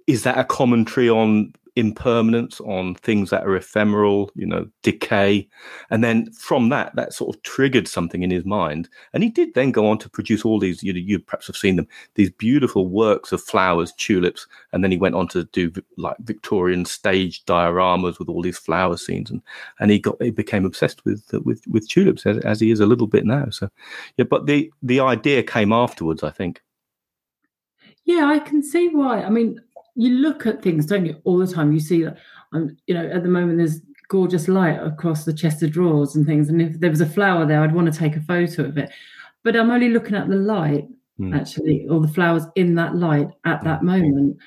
[0.08, 5.48] is that a commentary on impermanence, on things that are ephemeral, you know, decay?
[5.90, 8.90] And then from that, that sort of triggered something in his mind.
[9.14, 11.58] And he did then go on to produce all these, you know, you perhaps have
[11.58, 14.48] seen them, these beautiful works of flowers, tulips.
[14.74, 18.98] And then he went on to do like Victorian stage dioramas with all these flower
[18.98, 19.32] scenes.
[19.32, 19.42] And,
[19.80, 22.80] and he got, he became obsessed with, uh, with, with tulips as, as he is
[22.80, 23.50] a little bit now.
[23.50, 23.70] So,
[24.18, 26.62] yeah, but the, the idea came afterwards, I think.
[28.06, 29.22] Yeah, I can see why.
[29.22, 29.62] I mean,
[29.96, 31.72] you look at things, don't you, all the time.
[31.72, 32.18] You see that,
[32.54, 36.26] um, you know, at the moment there's gorgeous light across the chest of drawers and
[36.26, 36.50] things.
[36.50, 38.92] And if there was a flower there, I'd want to take a photo of it.
[39.44, 40.88] But I'm only looking at the light,
[41.18, 41.34] Hmm.
[41.34, 44.38] actually, or the flowers in that light at that moment.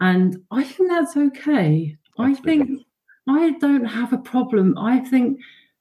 [0.00, 1.96] And I think that's okay.
[2.18, 2.86] I think
[3.28, 4.78] I don't have a problem.
[4.78, 5.40] I think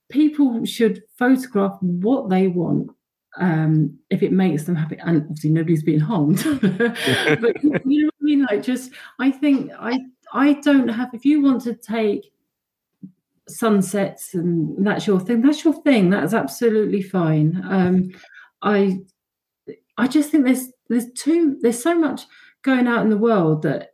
[0.10, 2.91] people should photograph what they want
[3.38, 4.97] um, if it makes them happy.
[5.06, 6.43] And obviously, nobody's being harmed.
[6.62, 8.10] but you know
[8.43, 8.57] what I mean?
[8.59, 9.99] Like, just I think I
[10.33, 11.13] I don't have.
[11.13, 12.31] If you want to take
[13.47, 16.09] sunsets and that's your thing, that's your thing.
[16.09, 17.61] That's absolutely fine.
[17.67, 18.11] Um,
[18.61, 18.99] I
[19.97, 22.23] I just think there's there's too there's so much
[22.63, 23.91] going out in the world that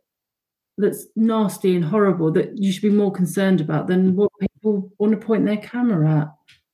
[0.78, 5.12] that's nasty and horrible that you should be more concerned about than what people want
[5.12, 6.28] to point their camera at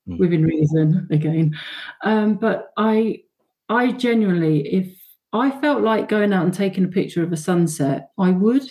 [0.07, 0.20] Mm.
[0.20, 1.53] within reason again
[2.03, 3.22] um, but i
[3.68, 4.97] i genuinely if
[5.34, 8.63] i felt like going out and taking a picture of a sunset i would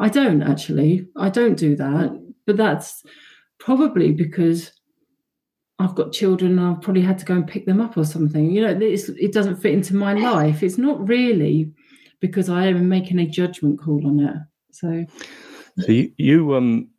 [0.00, 2.10] i don't actually i don't do that
[2.46, 3.02] but that's
[3.58, 4.72] probably because
[5.78, 8.50] I've got children and I've probably had to go and pick them up or something.
[8.50, 10.62] You know, it's, it doesn't fit into my life.
[10.62, 11.70] It's not really
[12.20, 14.36] because I am making a judgment call on it.
[14.72, 15.04] So,
[15.78, 16.95] So you, you um, w-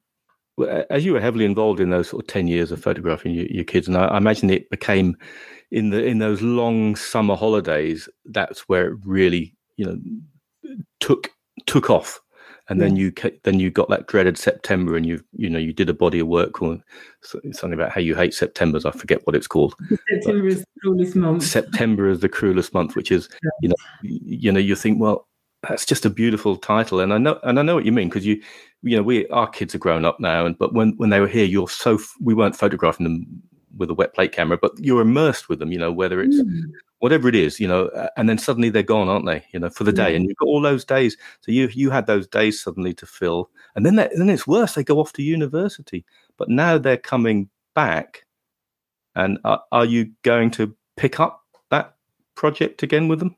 [0.90, 3.64] as you were heavily involved in those sort of ten years of photographing your, your
[3.64, 5.16] kids, and I, I imagine it became
[5.72, 8.10] in the in those long summer holidays.
[8.26, 11.30] That's where it really, you know, took
[11.66, 12.20] took off,
[12.70, 15.90] and then you then you got that dreaded September, and you you know you did
[15.90, 16.82] a body of work called
[17.22, 18.86] something about how you hate September's.
[18.86, 19.76] I forget what it's called.
[20.10, 21.44] September is the cruelest month.
[21.44, 23.30] September is the cruelest month, which is
[23.62, 25.28] you know you know you think well
[25.68, 28.26] that's just a beautiful title, and I know and I know what you mean because
[28.26, 28.42] you
[28.84, 31.28] you know we our kids are grown up now, and but when when they were
[31.28, 33.26] here, you're so f- we weren't photographing them
[33.78, 35.72] with a wet plate camera, but you're immersed with them.
[35.72, 36.72] You know whether it's Mm.
[37.00, 39.44] whatever it is, you know, and then suddenly they're gone, aren't they?
[39.54, 40.16] You know, for the day, Yeah.
[40.16, 41.16] and you've got all those days.
[41.42, 44.74] So you you had those days suddenly to fill, and then that, then it's worse.
[44.74, 46.06] They go off to university,
[46.38, 48.26] but now they're coming back,
[49.16, 51.96] and are, are you going to pick up that
[52.36, 53.36] project again with them?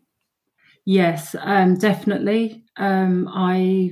[0.86, 2.64] Yes, um, definitely.
[2.78, 3.92] Um, I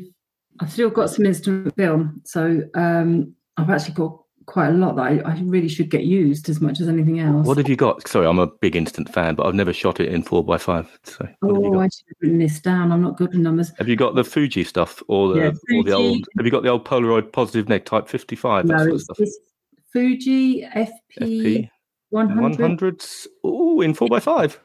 [0.60, 5.02] I've still got some instant film, so um, I've actually got quite a lot that
[5.04, 7.46] I, I really should get used as much as anything else.
[7.46, 8.08] What have you got?
[8.08, 10.88] Sorry, I'm a big instant fan, but I've never shot it in four by five.
[11.04, 11.80] So what have you oh, got?
[11.80, 12.92] I should have written this down.
[12.92, 13.72] I'm not good with numbers.
[13.78, 16.26] Have you got the Fuji stuff or the Yeah, or the old?
[16.38, 18.68] Have you got the old Polaroid positive neg type 55?
[18.68, 19.20] That No, sort of it's, stuff.
[19.20, 19.40] it's
[19.92, 20.90] Fuji FP,
[21.20, 21.70] FP
[22.10, 22.80] 100.
[22.80, 23.28] 100s.
[23.44, 24.60] Oh, in four by five.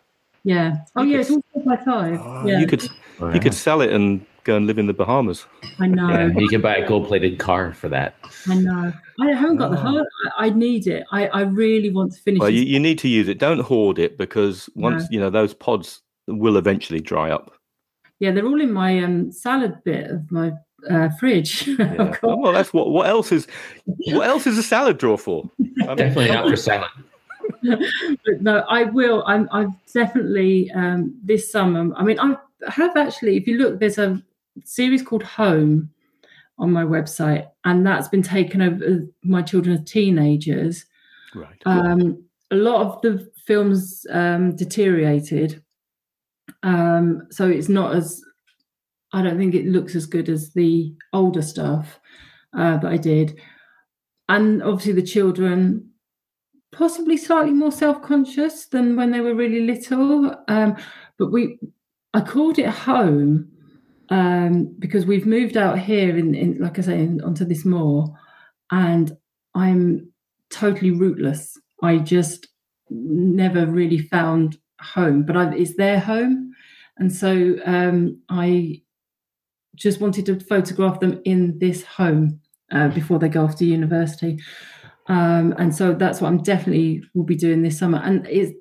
[0.45, 0.79] Yeah.
[0.95, 2.21] Oh, You yeah, could- it's all four by five.
[2.23, 2.89] Oh, yeah, You could
[3.35, 5.47] you could sell it and go and live in the Bahamas.
[5.79, 6.09] I know.
[6.09, 8.15] Yeah, you can buy a gold-plated car for that.
[8.49, 8.93] I know.
[9.21, 9.81] I haven't got the Oh.
[9.81, 10.07] heart.
[10.39, 11.05] I, I need it.
[11.13, 13.39] I, I really want to finish Well, you, you need to use it.
[13.39, 15.09] Don't hoard it because once No.
[15.11, 17.53] you know those pods will eventually dry up.
[18.21, 20.53] Yeah, they're all in my um, salad bit of my
[20.91, 21.67] uh, fridge.
[21.79, 21.97] Yeah.
[21.97, 22.91] got- Oh, well, that's what.
[22.91, 23.47] What else is?
[24.09, 25.49] What else is a salad drawer for?
[25.61, 26.91] I mean, Definitely not for salad.
[27.63, 29.23] but no, I will.
[29.27, 29.49] I'm.
[29.53, 31.93] I've definitely um, this summer.
[31.97, 32.37] I mean, I
[32.69, 33.37] have actually.
[33.37, 34.21] If you look, there's a
[34.65, 35.91] series called Home
[36.59, 39.01] on my website, and that's been taken over.
[39.23, 40.85] My children as teenagers,
[41.35, 41.61] right.
[41.67, 45.63] um, a lot of the films um, deteriorated,
[46.63, 48.23] um, so it's not as.
[49.15, 52.01] I don't think it looks as good as the older stuff
[52.57, 53.39] uh, that I did,
[54.29, 55.91] and obviously the children
[56.73, 60.35] possibly slightly more self-conscious than when they were really little.
[60.49, 60.77] Um,
[61.19, 61.59] but we,
[62.15, 63.52] I called it home
[64.13, 68.15] um, because we've moved out here in, in like I say, in, onto this moor,
[68.71, 69.17] and
[69.55, 70.13] I'm
[70.51, 71.59] totally rootless.
[71.83, 72.49] I just
[72.91, 76.53] never really found home, but I, it's their home,
[76.99, 78.83] and so um, I
[79.77, 82.39] just wanted to photograph them in this home
[82.71, 84.39] uh, before they go off to university.
[85.07, 88.03] Um, and so that's what I'm definitely will be doing this summer.
[88.05, 88.53] And it's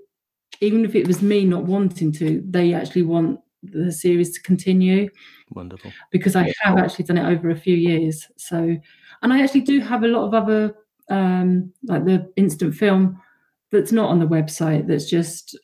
[0.61, 5.09] even if it was me not wanting to, they actually want the series to continue.
[5.51, 5.91] Wonderful.
[6.11, 8.27] Because I have actually done it over a few years.
[8.37, 8.75] So,
[9.21, 10.75] and I actually do have a lot of other,
[11.09, 13.21] um, like the instant film
[13.71, 15.57] that's not on the website, that's just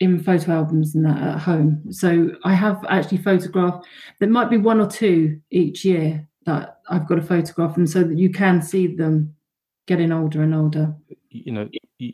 [0.00, 1.82] in photo albums and that at home.
[1.90, 3.86] So I have actually photographed,
[4.18, 8.02] there might be one or two each year that I've got to photograph them so
[8.02, 9.34] that you can see them
[9.86, 10.94] getting older and older.
[11.30, 12.12] You know, you,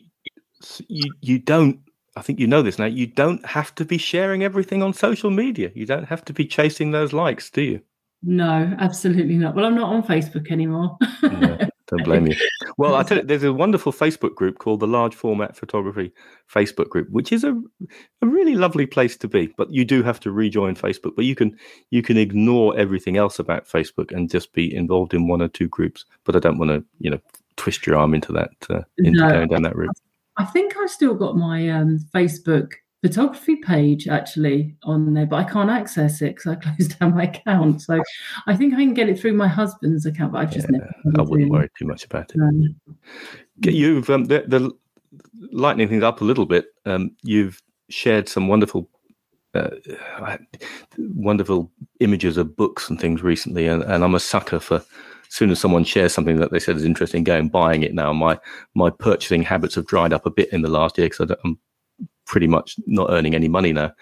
[0.88, 1.80] you, you don't
[2.18, 2.86] I think you know this now.
[2.86, 5.70] You don't have to be sharing everything on social media.
[5.74, 7.80] You don't have to be chasing those likes, do you?
[8.22, 9.54] No, absolutely not.
[9.54, 10.96] Well, I'm not on Facebook anymore.
[11.22, 12.36] no, don't blame you.
[12.76, 16.12] Well, I tell you, there's a wonderful Facebook group called the Large Format Photography
[16.48, 17.60] Facebook group, which is a
[18.22, 19.52] a really lovely place to be.
[19.56, 21.16] But you do have to rejoin Facebook.
[21.16, 21.58] But you can
[21.90, 25.66] you can ignore everything else about Facebook and just be involved in one or two
[25.66, 26.04] groups.
[26.22, 27.18] But I don't want to you know
[27.56, 29.90] twist your arm into that uh, into no, going down that route.
[30.38, 32.72] I think I've still got my um, Facebook
[33.02, 37.24] photography page actually on there, but I can't access it because I closed down my
[37.24, 37.82] account.
[37.82, 38.02] So
[38.46, 41.20] I think I can get it through my husband's account, but I just yeah, never.
[41.20, 42.40] I wouldn't worry too much about it.
[42.40, 42.76] Um,
[43.64, 44.70] you've um, the, the,
[45.52, 46.66] lightening things up a little bit.
[46.86, 47.60] Um, you've
[47.90, 48.88] shared some wonderful.
[49.54, 49.70] Uh,
[50.98, 54.84] wonderful images of books and things recently, and, and I'm a sucker for
[55.28, 57.94] as soon as someone shares something that they said is interesting, go and buying it
[57.94, 58.12] now.
[58.12, 58.38] My
[58.74, 61.58] my purchasing habits have dried up a bit in the last year because I'm
[62.26, 63.92] pretty much not earning any money now.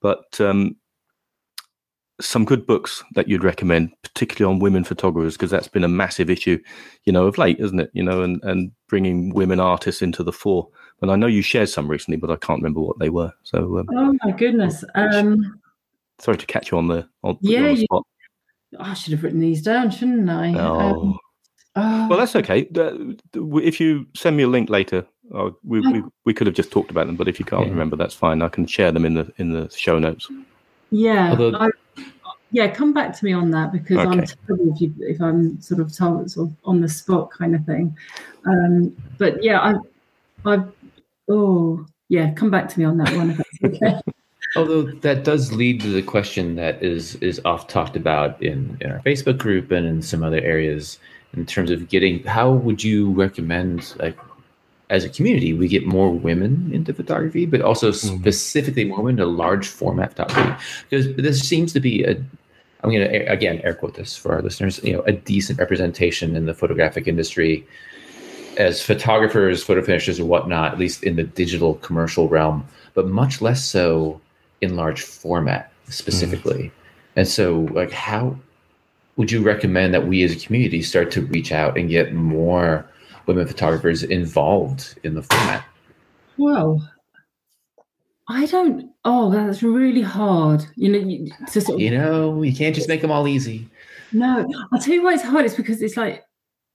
[0.00, 0.76] But um,
[2.20, 6.30] some good books that you'd recommend, particularly on women photographers, because that's been a massive
[6.30, 6.58] issue,
[7.04, 7.90] you know, of late, isn't it?
[7.92, 10.68] You know, and and bringing women artists into the fore.
[11.00, 13.32] And I know you shared some recently, but I can't remember what they were.
[13.42, 14.84] So, um, oh my goodness.
[14.94, 15.60] Um,
[16.18, 18.06] sorry to catch you on the on, yeah, on the spot.
[18.78, 20.54] I should have written these down, shouldn't I?
[20.54, 20.78] Oh.
[20.78, 21.18] Um,
[21.76, 22.08] oh.
[22.08, 22.68] Well, that's okay.
[23.34, 26.90] If you send me a link later, uh, we, we, we could have just talked
[26.90, 27.70] about them, but if you can't yeah.
[27.70, 28.42] remember, that's fine.
[28.42, 30.28] I can share them in the in the show notes.
[30.90, 31.70] Yeah, Although, I,
[32.50, 32.68] yeah.
[32.68, 34.08] Come back to me on that because okay.
[34.08, 37.54] I'm terrible if, you, if I'm sort of told sort of on the spot kind
[37.54, 37.96] of thing.
[38.44, 39.74] Um, but yeah, I,
[40.44, 40.64] I,
[41.30, 44.00] oh yeah, come back to me on that one if that's okay.
[44.54, 48.90] Although that does lead to the question that is is oft talked about in, in
[48.90, 50.98] our Facebook group and in some other areas
[51.34, 54.18] in terms of getting how would you recommend like
[54.90, 58.18] as a community we get more women into photography but also mm-hmm.
[58.18, 62.10] specifically more women into large format photography because this seems to be a
[62.82, 66.36] i'm going to again air quote this for our listeners you know a decent representation
[66.36, 67.66] in the photographic industry
[68.58, 73.40] as photographers photo finishers and whatnot at least in the digital commercial realm but much
[73.40, 74.20] less so
[74.62, 76.64] in large format specifically.
[76.64, 76.72] Mm.
[77.16, 78.36] And so, like, how
[79.16, 82.88] would you recommend that we as a community start to reach out and get more
[83.26, 85.64] women photographers involved in the format?
[86.38, 86.88] Well,
[88.28, 88.90] I don't.
[89.04, 90.64] Oh, that's really hard.
[90.76, 93.68] You know, you, to sort of, you know, you can't just make them all easy.
[94.12, 95.44] No, I'll tell you why it's hard.
[95.44, 96.24] It's because it's like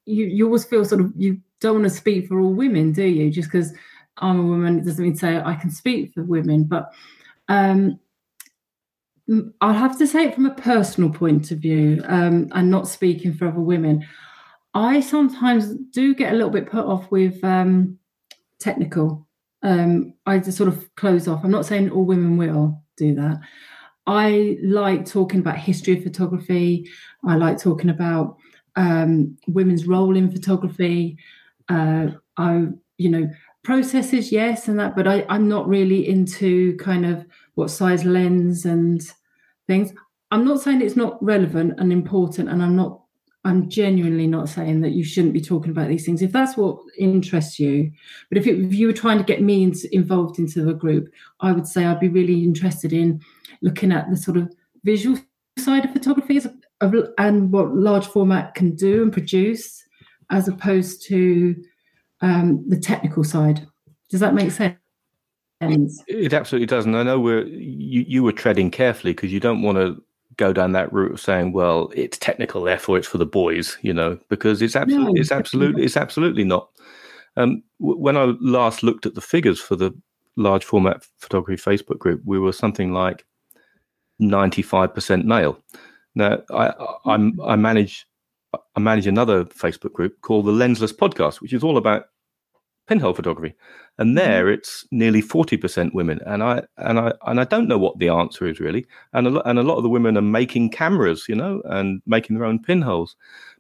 [0.06, 3.04] you you always feel sort of you don't want to speak for all women, do
[3.04, 3.32] you?
[3.32, 3.74] Just because
[4.18, 6.92] I'm a woman, it doesn't mean to say I can speak for women, but
[7.48, 8.00] um,
[9.60, 13.34] I'll have to say it from a personal point of view um, and not speaking
[13.34, 14.06] for other women.
[14.74, 17.98] I sometimes do get a little bit put off with um,
[18.60, 19.28] technical.
[19.64, 21.44] Um, I just sort of close off.
[21.44, 23.40] I'm not saying all women will do that.
[24.06, 26.90] I like talking about history of photography.
[27.26, 28.38] I like talking about
[28.78, 31.18] um, women's role in photography.
[31.68, 32.68] Uh, I,
[32.98, 33.30] you know,
[33.68, 38.64] processes, yes, and that, but I, I'm not really into kind of what size lens
[38.64, 39.02] and
[39.68, 39.92] things.
[40.32, 43.02] I'm not saying it's not relevant and important, and I'm not.
[43.44, 46.80] I'm genuinely not saying that you shouldn't be talking about these things if that's what
[46.98, 47.92] interests you.
[48.30, 51.10] But if, it, if you were trying to get me in, involved into the group,
[51.42, 53.22] I would say I'd be really interested in
[53.62, 54.54] looking at the sort of
[54.84, 55.18] visual
[55.60, 56.42] side of photography
[56.82, 59.84] and what large format can do and produce,
[60.30, 61.56] as opposed to
[62.22, 63.68] um, the technical side.
[64.10, 64.78] Does that make sense?
[66.08, 69.62] It absolutely does, not I know we're you, you were treading carefully because you don't
[69.62, 70.02] want to
[70.38, 73.94] go down that route of saying, "Well, it's technical, therefore it's for the boys," you
[73.94, 76.70] know, because it's absolutely, no, it's absolutely, it's absolutely not.
[77.38, 79.92] Um, w- when I last looked at the figures for the
[80.36, 83.26] large format photography Facebook group, we were something like
[84.20, 85.60] ninety-five percent male.
[86.16, 86.74] Now, I,
[87.06, 88.07] I'm, I manage,
[88.78, 92.06] I manage another Facebook group called the Lensless Podcast, which is all about
[92.88, 93.56] pinhole photography,
[93.98, 94.18] and mm-hmm.
[94.18, 96.20] there it's nearly forty percent women.
[96.28, 98.86] And I and I and I don't know what the answer is really.
[99.14, 102.04] And a lot and a lot of the women are making cameras, you know, and
[102.06, 103.16] making their own pinholes.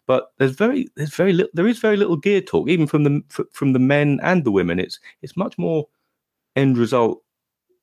[0.05, 3.47] But there's very there's very little there is very little gear talk, even from the
[3.51, 4.79] from the men and the women.
[4.79, 5.87] It's it's much more
[6.55, 7.23] end result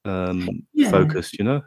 [0.05, 0.89] um, yeah.
[0.89, 1.63] focused, you know.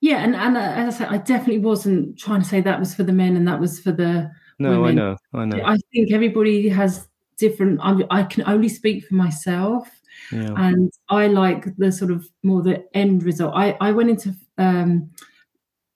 [0.00, 2.94] Yeah, and and uh, as I said, I definitely wasn't trying to say that was
[2.94, 4.30] for the men and that was for the.
[4.64, 4.98] No, women.
[4.98, 5.64] I know, I know.
[5.64, 9.88] I think everybody has different I, I can only speak for myself
[10.32, 10.54] yeah.
[10.56, 15.10] and i like the sort of more the end result i i went into um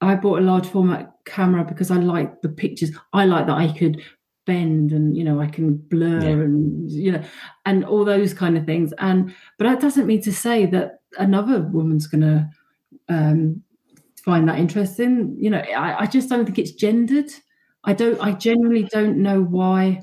[0.00, 3.72] i bought a large format camera because i like the pictures i like that i
[3.72, 4.02] could
[4.46, 6.28] bend and you know i can blur yeah.
[6.30, 7.22] and you know
[7.66, 11.60] and all those kind of things and but that doesn't mean to say that another
[11.60, 12.50] woman's gonna
[13.08, 13.62] um
[14.24, 17.30] find that interesting you know I, I just don't think it's gendered
[17.84, 20.00] i don't i genuinely don't know why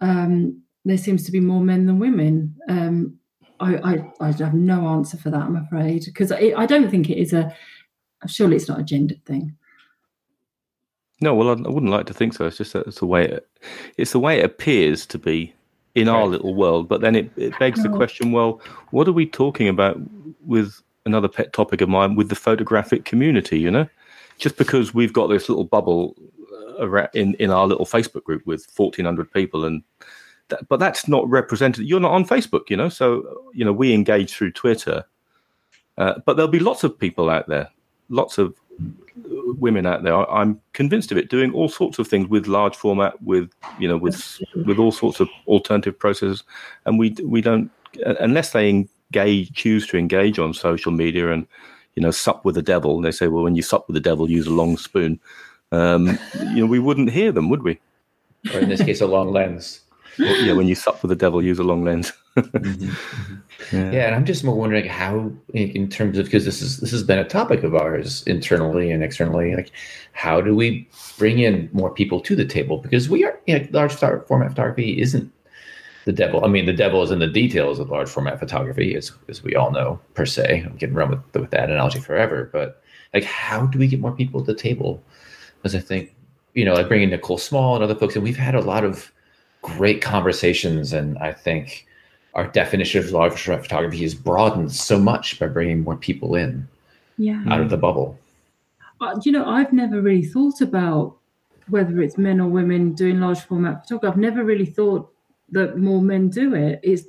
[0.00, 2.54] um there seems to be more men than women.
[2.68, 3.18] Um,
[3.60, 7.08] I, I, I have no answer for that, I'm afraid, because I, I don't think
[7.10, 7.54] it is a.
[8.26, 9.54] Surely it's not a gendered thing.
[11.20, 12.46] No, well, I, I wouldn't like to think so.
[12.46, 13.48] It's just that it's the way it,
[13.96, 15.54] it's the way it appears to be
[15.94, 16.88] in our little world.
[16.88, 18.60] But then it, it begs the question: Well,
[18.90, 19.98] what are we talking about
[20.44, 23.58] with another pet topic of mine with the photographic community?
[23.58, 23.88] You know,
[24.38, 26.16] just because we've got this little bubble
[27.14, 29.82] in in our little Facebook group with fourteen hundred people and
[30.48, 31.86] that, but that's not represented.
[31.86, 32.88] You're not on Facebook, you know.
[32.88, 35.04] So you know we engage through Twitter,
[35.98, 37.70] uh, but there'll be lots of people out there,
[38.08, 38.54] lots of
[39.58, 40.30] women out there.
[40.30, 43.96] I'm convinced of it, doing all sorts of things with large format, with you know,
[43.96, 46.42] with with all sorts of alternative processes,
[46.84, 47.70] and we we don't
[48.20, 51.46] unless they engage, choose to engage on social media and
[51.94, 53.00] you know sup with the devil.
[53.00, 55.20] They say, well, when you sup with the devil, use a long spoon.
[55.74, 56.18] Um,
[56.54, 57.80] you know, we wouldn't hear them, would we?
[58.52, 59.84] Or in this case, a long lens
[60.18, 62.12] yeah, when you sup with the devil, use a long lens.
[62.36, 62.90] mm-hmm.
[63.76, 63.90] yeah.
[63.92, 64.06] yeah.
[64.06, 67.18] and I'm just more wondering how, in terms of because this is this has been
[67.18, 69.70] a topic of ours internally and externally, like
[70.12, 72.78] how do we bring in more people to the table?
[72.78, 75.32] Because we are, you know, large format photography isn't
[76.04, 76.44] the devil.
[76.44, 79.54] I mean, the devil is in the details of large format photography, as as we
[79.54, 80.64] all know per se.
[80.66, 84.12] I'm getting run with with that analogy forever, but like, how do we get more
[84.12, 85.02] people at the table?
[85.64, 86.14] Because I think,
[86.52, 89.10] you know, like bringing Nicole Small and other folks, and we've had a lot of
[89.62, 90.92] great conversations.
[90.92, 91.86] And I think
[92.34, 96.68] our definition of large format photography has broadened so much by bringing more people in
[97.16, 97.42] yeah.
[97.48, 98.18] out of the bubble.
[99.00, 101.16] Uh, you know, I've never really thought about
[101.68, 104.12] whether it's men or women doing large format photography.
[104.12, 105.10] I've never really thought
[105.52, 106.80] that more men do it.
[106.82, 107.04] It's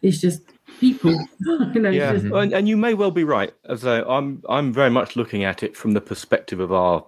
[0.00, 0.40] it's just
[0.80, 1.12] people.
[1.40, 2.24] you know, yeah, just...
[2.24, 3.52] and, and, you may well be right.
[3.66, 7.04] As I, I'm I'm very much looking at it from the perspective of our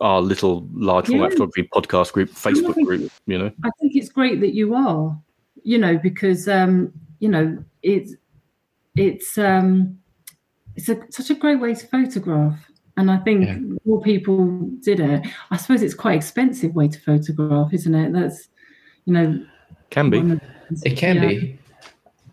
[0.00, 1.36] our little large format yeah.
[1.36, 3.12] photography podcast group, Facebook think, group.
[3.26, 5.18] You know, I think it's great that you are.
[5.64, 8.14] You know, because um, you know it's
[8.96, 9.98] it's um,
[10.76, 12.58] it's a, such a great way to photograph,
[12.96, 13.58] and I think yeah.
[13.84, 14.46] more people
[14.80, 15.26] did it.
[15.50, 18.12] I suppose it's quite expensive way to photograph, isn't it?
[18.12, 18.48] That's
[19.04, 19.46] you know,
[19.90, 20.40] can be.
[20.84, 21.28] It can yeah.
[21.28, 21.58] be.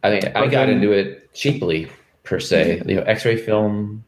[0.04, 1.90] I mean, I got into it cheaply
[2.24, 2.84] per se.
[2.86, 4.04] You know, X-ray film,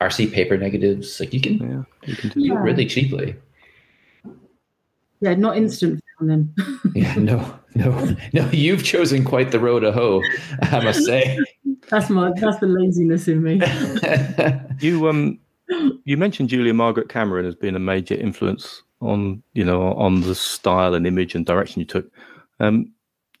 [0.00, 1.20] RC paper negatives.
[1.20, 2.54] Like you can, yeah, you can do yeah.
[2.54, 3.36] really cheaply.
[5.20, 6.54] Yeah, not instant filming.
[6.94, 8.48] yeah, no, no, no.
[8.50, 10.22] You've chosen quite the road to hoe,
[10.62, 11.38] I must say.
[11.88, 13.60] that's my that's the laziness in me.
[14.80, 15.38] you um,
[16.04, 20.34] you mentioned Julia Margaret Cameron as being a major influence on you know on the
[20.34, 22.10] style and image and direction you took.
[22.58, 22.92] Um,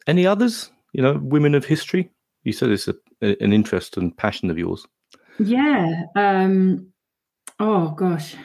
[0.06, 0.70] any others?
[0.92, 2.10] You know, women of history.
[2.44, 4.86] You said it's a, an interest and passion of yours.
[5.38, 6.04] Yeah.
[6.16, 6.92] Um,
[7.58, 8.36] oh gosh.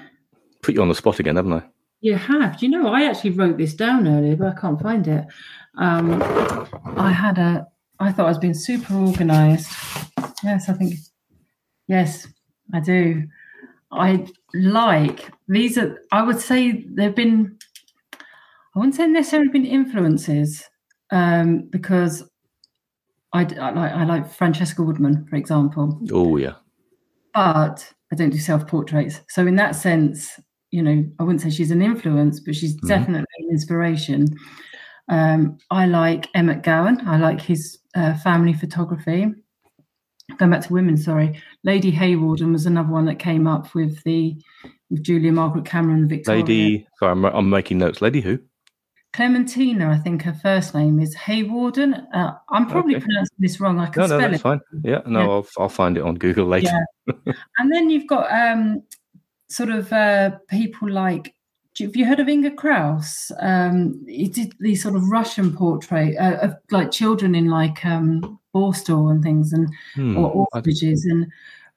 [0.62, 1.64] Put you on the spot again, haven't I?
[2.02, 2.60] You have.
[2.60, 2.88] Do you know?
[2.88, 5.26] I actually wrote this down earlier, but I can't find it.
[5.78, 6.22] Um,
[6.98, 7.68] I had a.
[8.00, 9.72] I thought I was being super organised.
[10.44, 10.96] Yes, I think.
[11.88, 12.28] Yes,
[12.74, 13.24] I do.
[13.92, 16.02] I like these are.
[16.12, 17.58] I would say they've been.
[18.14, 20.64] I wouldn't say necessarily been influences,
[21.12, 22.24] um, because
[23.34, 26.00] I, I like I like Francesca Woodman, for example.
[26.12, 26.56] Oh yeah
[27.36, 29.20] but I don't do self portraits.
[29.30, 30.40] So in that sense,
[30.72, 32.88] you know, I wouldn't say she's an influence, but she's mm-hmm.
[32.88, 34.28] definitely an inspiration.
[35.10, 37.06] Um, I like Emmet Gowin.
[37.06, 39.28] I like his uh, family photography.
[40.38, 44.36] Going back to women, sorry, Lady Haywarden was another one that came up with the
[44.90, 46.42] with Julia Margaret Cameron, Victoria.
[46.42, 48.02] Lady, sorry, I'm, I'm making notes.
[48.02, 48.40] Lady who?
[49.16, 52.06] Clementina, I think her first name is Haywarden.
[52.14, 53.06] Uh, I'm probably Okay.
[53.06, 53.80] pronouncing this wrong.
[53.80, 54.32] I can No, spell no, it.
[54.32, 54.60] that's fine.
[54.84, 55.26] Yeah, no, Yeah.
[55.30, 56.86] I'll I'll find it on Google later.
[57.58, 58.84] And then you've got um,
[59.50, 61.34] sort of uh, people like.
[61.80, 63.32] Have you heard of Ingar Krauss?
[63.42, 68.40] Um, he did these sort of Russian portrait uh, of like children in like um,
[68.54, 70.18] Borstal and things, and Hmm.
[70.18, 71.28] or orphanages, and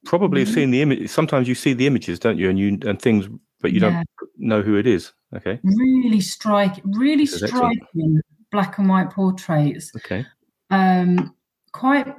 [0.04, 0.54] probably have Mhm.
[0.54, 1.08] seen the image.
[1.10, 2.48] Sometimes you see the images, don't you?
[2.48, 3.28] And you and things,
[3.60, 3.90] but you Yeah.
[3.90, 4.06] don't
[4.38, 5.12] know who it is.
[5.36, 7.76] Okay, really striking, really This is excellent.
[7.90, 8.20] striking
[8.50, 9.92] black and white portraits.
[9.96, 10.24] okay.
[10.70, 11.34] um,
[11.72, 12.14] quite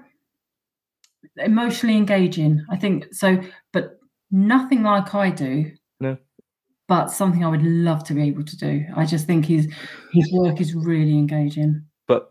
[1.37, 2.63] emotionally engaging.
[2.69, 3.41] I think so,
[3.73, 3.99] but
[4.31, 5.71] nothing like I do.
[5.99, 6.17] No.
[6.87, 8.83] But something I would love to be able to do.
[8.95, 9.71] I just think his
[10.11, 11.83] his work is really engaging.
[12.07, 12.29] But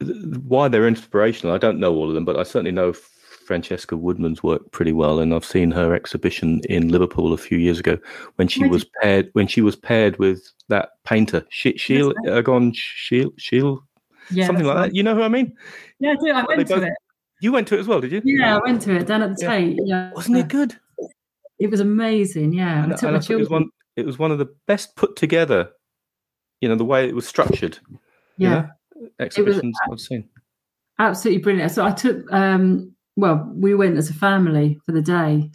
[0.00, 0.16] th-
[0.46, 2.92] why they're inspirational, I don't know all of them, but I certainly know
[3.44, 7.78] Francesca Woodman's work pretty well, and I've seen her exhibition in Liverpool a few years
[7.78, 7.98] ago
[8.36, 13.32] when she was paired when she was paired with that painter, She- Sheil Egon Sheil
[13.36, 13.84] Sheil
[14.30, 14.82] Yeah, something like right.
[14.88, 14.94] that.
[14.94, 15.54] You know who I mean?
[15.98, 16.30] Yeah, I do.
[16.30, 16.92] I went they to both- it.
[17.40, 18.22] You went to it as well, did you?
[18.24, 19.50] Yeah, I went to it down at the Yeah.
[19.50, 19.78] Tate.
[19.84, 20.76] Yeah, Wasn't it good?
[21.58, 22.52] It was amazing.
[22.54, 24.48] Yeah, and, I took and my I it was one it was one of the
[24.66, 25.70] best put together
[26.60, 27.78] you know the way it was structured
[28.38, 30.28] you yeah, know, exhibitions i've seen
[30.98, 31.70] absolutely brilliant.
[31.72, 32.32] So I took.
[32.32, 35.50] um Well, we went as a family for the day.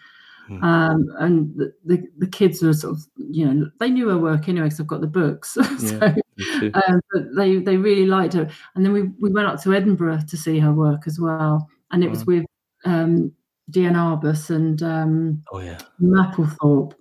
[0.48, 0.64] Hmm.
[0.64, 4.50] Um, and the, the, the kids were sort of, you know, they knew her work
[4.50, 5.54] anyway because I've got the books.
[5.54, 6.72] so, Me too.
[6.74, 8.50] um, but they they really liked her.
[8.76, 11.68] And then we, we went up to Edinburgh to see her work as well.
[11.92, 12.46] And it was with
[12.86, 13.32] um,
[13.70, 16.94] Diane Arbus and um, oh yeah Mapplethorpe.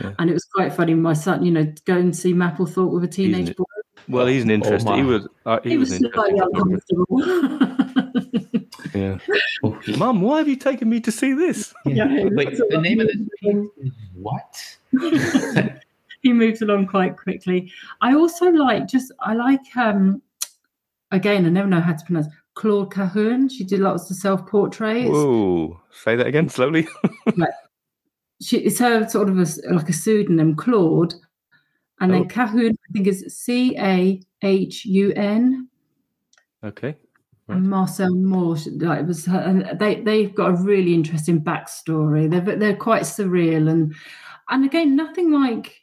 [0.00, 0.12] Yeah.
[0.18, 0.94] And it was quite funny.
[0.94, 3.56] My son, you know, to go and see Mapplethorpe with a teenage it?
[3.56, 3.64] boy.
[4.08, 7.06] well he's an interesting he was uh, he, He was, was an slightly uncomfortable.
[8.96, 9.18] yeah
[9.64, 12.08] Oh, mum why have you taken me to see this yeah.
[12.08, 14.76] Yeah, Wait, the name of lot this is what?
[16.22, 17.72] he moves along quite quickly.
[18.00, 20.20] I also like just I like um
[21.12, 23.50] again I never know how to pronounce Claude Cahun.
[23.50, 25.10] She did lots of self portraits.
[25.10, 26.88] whoa say that again slowly
[28.42, 31.14] She it's her sort of a, s- like a pseudonym Claude,
[32.00, 32.14] and Oh.
[32.14, 32.72] then Cahun.
[32.72, 35.68] I think is C A H U N.
[36.62, 36.96] okay
[37.48, 37.60] Right.
[37.60, 39.24] Marcel Moore, like it was,
[39.78, 42.28] they they've got a really interesting backstory.
[42.28, 43.94] They're they're quite surreal and
[44.50, 45.76] and again nothing like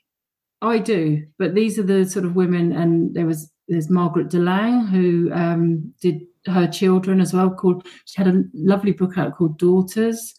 [0.61, 2.71] I do, but these are the sort of women.
[2.71, 7.49] And there was there's Margaret Delang who um, did her children as well.
[7.49, 10.35] Called she had a lovely book out called Daughters.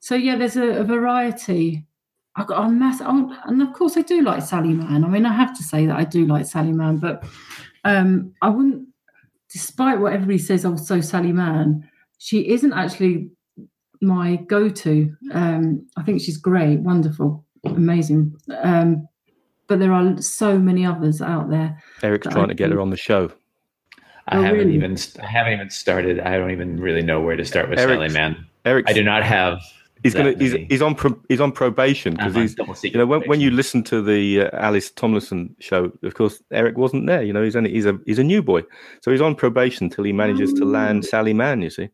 [0.00, 1.86] So yeah, there's a, a variety.
[2.36, 5.04] I got a mass, and of course I do like Sally Mann.
[5.04, 7.24] I mean, I have to say that I do like Sally Mann, but
[7.84, 8.88] um, I wouldn't
[9.52, 13.30] despite what everybody says, oh, so Sally Mann, she isn't actually
[14.00, 15.14] my go-to.
[15.32, 18.34] Um, I think she's great, wonderful, amazing.
[18.62, 19.06] Um,
[19.66, 21.82] but there are so many others out there.
[22.02, 23.30] erik's But I trying to get her on the show
[24.28, 24.74] I Oh, haven't really?
[24.74, 26.20] even I haven't even started.
[26.20, 28.46] I don't even really know where to start with Erik- Sally Mann.
[28.64, 29.60] erik's I do not have.
[30.02, 32.92] He's gonna he's, he's on pro, he's on probation because I'm on he's double you
[32.92, 37.06] know when, when you listen to the uh, alice tomlinson show of course erik wasn't
[37.06, 38.62] there you know he's only he's a he's a new boy
[39.02, 41.88] so he's on probation till he manages to land sally mann you see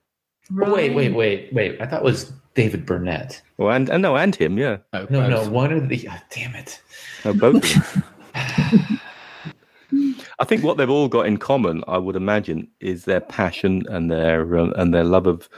[0.63, 1.81] Oh, wait, wait, wait, wait.
[1.81, 3.43] I thought it was David Burnett.
[3.57, 6.09] well and, and no and him yeah Oh, No, no, one of the.
[6.09, 6.81] Oh, damn it.
[7.25, 7.65] no, both
[10.39, 14.11] i think what they've all got in common i would imagine is their passion and
[14.11, 15.49] their um, and their love of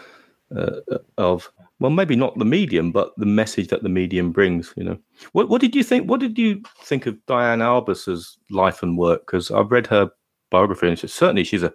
[0.56, 0.80] uh,
[1.18, 1.50] of
[1.80, 4.98] well maybe not the medium but the message that the medium brings you know
[5.32, 9.26] what what did you think what did you think of diane arbus's life and work
[9.26, 10.10] because i've read her
[10.50, 11.72] biography and she, certainly she's a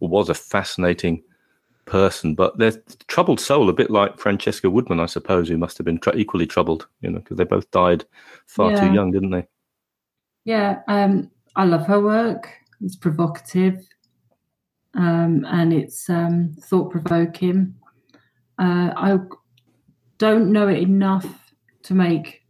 [0.00, 1.22] was a fascinating
[1.86, 2.76] person but there's
[3.06, 6.46] troubled soul a bit like francesca woodman i suppose who must have been tr- equally
[6.46, 8.04] troubled you know because they both died
[8.46, 8.80] far Yeah.
[8.80, 9.46] too young didn't they
[10.44, 12.48] Yeah, um, I love her work.
[12.80, 13.86] It's provocative,
[14.94, 17.74] um, and it's um, thought provoking.
[18.58, 19.18] Uh, I
[20.18, 21.26] don't know it enough
[21.84, 22.42] to make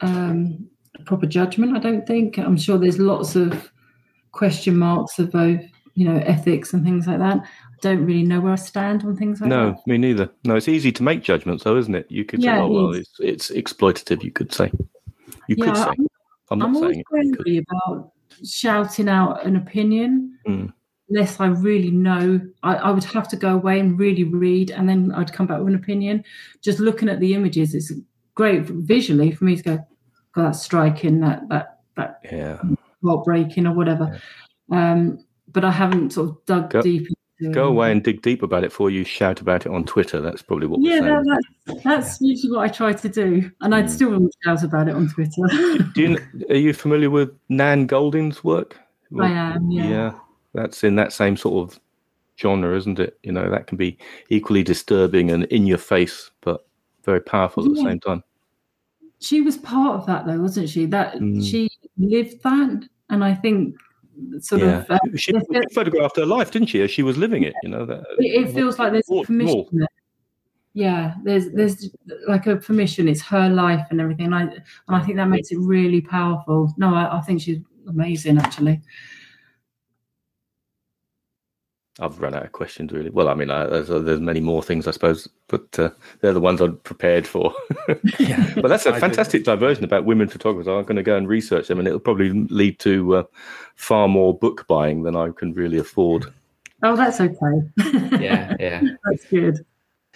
[0.00, 0.68] um,
[0.98, 1.76] a proper judgment.
[1.76, 2.38] I don't think.
[2.38, 3.70] I'm sure there's lots of
[4.32, 5.60] question marks of both,
[5.94, 7.38] you know, ethics and things like that.
[7.38, 7.48] I
[7.80, 9.86] don't really know where I stand on things like no, that.
[9.86, 10.30] me neither.
[10.44, 12.06] No, it's easy to make judgments, though, isn't it?
[12.10, 14.70] You could Yeah, say, "Oh, it well, it's it's exploitative." You could say,
[15.48, 15.80] you could Yeah, say.
[15.90, 16.06] I'm-
[16.48, 17.36] I'm not I'm always saying it.
[17.38, 17.64] could.
[17.90, 18.12] about
[18.44, 20.72] shouting out an opinion Mm.
[21.08, 22.40] Unless I really know.
[22.62, 25.58] I, I would have to go away and really read, and then I'd come back
[25.58, 26.24] with an opinion.
[26.62, 27.92] Just looking at the images, it's
[28.34, 29.76] great visually for me to go,
[30.32, 31.20] "God, that's striking.
[31.20, 32.60] That that that Yeah,
[33.04, 34.18] heartbreaking or whatever."
[34.70, 35.18] Um,
[35.52, 37.06] but I haven't sort of dug Go- deep.
[37.38, 40.22] Into Go away and dig deep about it before you shout about it on Twitter.
[40.22, 41.24] That's probably what Yeah, we're saying.
[41.24, 43.90] that, that's that's usually what I try to do, and I'd Mm.
[43.90, 45.42] still want to shout about it on Twitter.
[45.94, 46.18] Do you,
[46.48, 48.78] are you familiar with Nan Golding's work?
[49.20, 50.14] I am, yeah.
[50.56, 51.78] That's in that same sort of
[52.38, 53.18] genre, isn't it?
[53.22, 53.96] You know, that can be
[54.30, 56.66] equally disturbing and in your face, but
[57.04, 58.22] very powerful at the same time.
[59.20, 60.86] She was part of that, though, wasn't she?
[60.86, 61.42] That Mm.
[61.48, 63.76] she lived that, and I think
[64.40, 64.80] sort yeah.
[64.80, 66.82] of uh, she, she photographed her life, didn't she?
[66.82, 67.86] As she was living it, you know.
[67.86, 69.66] That, it, it feels like there's More- permission.
[69.72, 69.88] more.
[70.74, 71.88] Yeah, there's there's
[72.28, 73.08] like a permission.
[73.08, 76.74] It's her life and everything, and I and I think that makes it really powerful.
[76.76, 78.82] No, I, I think she's amazing, actually.
[81.98, 83.08] I've run out of questions, really.
[83.08, 85.90] Well, I mean, I, there's, there's many more things, I suppose, but uh,
[86.20, 87.54] they're the ones I'm prepared for.
[88.18, 88.52] Yeah.
[88.56, 89.00] but that's a I do.
[89.00, 90.66] fantastic diversion about women photographers.
[90.66, 93.22] I'm going to go and research them, and it'll probably lead to uh,
[93.76, 96.32] far more book buying than I can really afford.
[96.82, 97.36] Oh, that's okay.
[98.20, 98.82] Yeah, yeah.
[99.04, 99.64] that's good.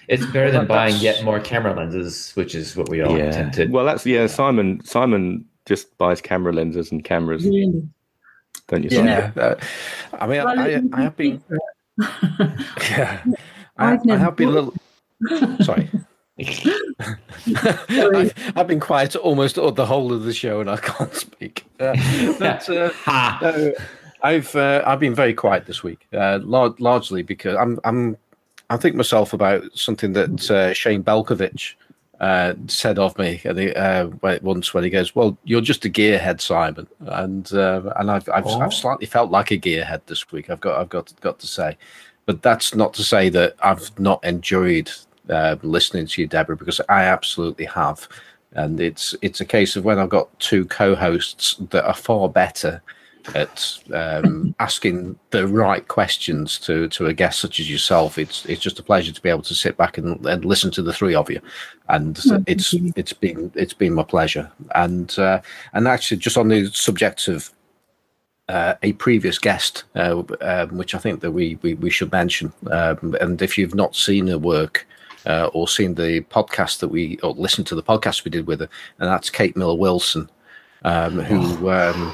[0.08, 3.30] It's better than buying yet more camera lenses, which is what we all yeah.
[3.30, 3.66] tend to.
[3.66, 4.26] Well, that's yeah.
[4.26, 7.88] Simon Simon just buys camera lenses and cameras, Really.
[8.70, 8.90] Don't you?
[9.04, 9.32] Yeah.
[9.36, 9.54] Uh,
[10.18, 11.42] I mean, Well, I, you I have been.
[12.90, 13.22] Yeah.
[13.76, 14.74] I, I've I have been a little.
[15.62, 15.90] Sorry.
[16.40, 21.66] I've, I've been quiet almost the whole of the show, and I can't speak.
[21.78, 21.94] Uh,
[22.38, 22.90] but uh,
[23.42, 23.72] no,
[24.22, 28.16] I've uh, I've been very quiet this week, uh, lar- largely because I'm I'm
[28.70, 31.74] I think myself about something that uh, Shane Belkovich
[32.20, 34.08] uh, said of me uh,
[34.42, 38.46] once when he goes, "Well, you're just a gearhead, Simon," and uh, and I've I've,
[38.46, 38.60] Oh.
[38.60, 40.50] I've slightly felt like a gearhead this week.
[40.50, 41.78] I've got I've got got to say,
[42.26, 44.90] but that's not to say that I've not enjoyed
[45.30, 48.06] uh, listening to you, Deborah, because I absolutely have.
[48.52, 52.82] And it's it's a case of when I've got two co-hosts that are far better
[53.34, 58.18] at um, asking the right questions to to a guest such as yourself.
[58.18, 60.82] It's it's just a pleasure to be able to sit back and, and listen to
[60.82, 61.40] the three of you,
[61.88, 62.92] and Oh, it's you.
[62.96, 64.50] it's been it's been my pleasure.
[64.74, 65.40] And uh,
[65.72, 67.50] and actually, just on the subject of
[68.48, 72.52] uh, a previous guest, uh, um, which I think that we we, we should mention.
[72.70, 74.86] Um, and if you've not seen her work
[75.26, 78.60] uh, or seen the podcast that we or listened to the podcast we did with
[78.60, 78.68] her,
[78.98, 80.28] and that's Kate Miller Wilson,
[80.84, 82.12] um, who um,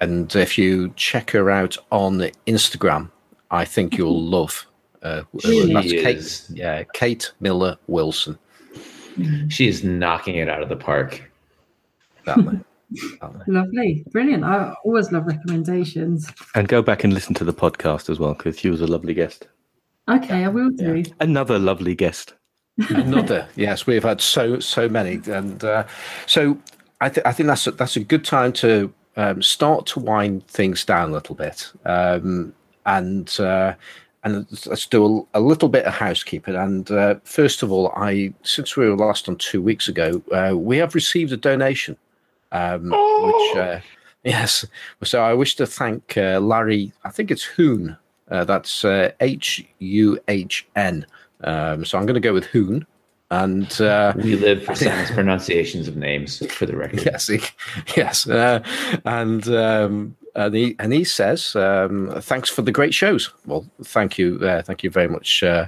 [0.00, 3.10] and if you check her out on Instagram,
[3.50, 4.66] I think you'll love.
[5.02, 5.46] Uh, that's
[5.92, 6.50] Kate, is.
[6.52, 8.38] yeah, Kate Miller Wilson.
[9.48, 11.30] She is knocking it out of the park.
[12.24, 12.38] That
[13.20, 13.44] That way.
[13.46, 14.42] Lovely, brilliant.
[14.42, 16.28] I always love recommendations.
[16.56, 19.14] And go back and listen to the podcast as well, because she was a lovely
[19.14, 19.46] guest.
[20.08, 21.04] Okay, I will do.
[21.20, 22.34] Another lovely guest.
[22.88, 25.86] Another, yes, we've had so so many, and uh,
[26.26, 26.58] so
[27.00, 30.46] I, th- I think that's a, that's a good time to um, start to wind
[30.46, 32.54] things down a little bit, um,
[32.86, 33.74] and uh,
[34.24, 36.54] and let's do a, a little bit of housekeeping.
[36.54, 40.56] And uh, first of all, I since we were last on two weeks ago, uh,
[40.56, 41.96] we have received a donation,
[42.52, 43.80] um, which uh,
[44.24, 44.64] yes,
[45.02, 46.92] so I wish to thank uh, Larry.
[47.04, 47.96] I think it's Hoon.
[48.30, 48.84] Uh, that's
[49.20, 51.06] H U H N.
[51.42, 52.86] Um, so I'm going to go with Hoon.
[53.30, 57.04] And uh, We live for Sam's pronunciations of names, for the record.
[57.04, 57.40] yes, he,
[57.96, 58.60] yes, uh,
[59.04, 64.18] and um, and he and he says, um, "Thanks for the great shows." Well, thank
[64.18, 65.66] you, uh, thank you very much, uh,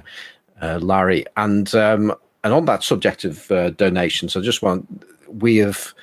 [0.61, 1.25] uh, Larry.
[1.37, 2.13] And um,
[2.43, 5.93] and on that subject of uh, donations, I just want we have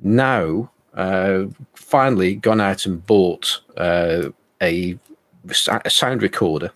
[0.00, 4.28] now uh, finally gone out and bought uh,
[4.62, 4.98] a,
[5.84, 6.70] a sound recorder.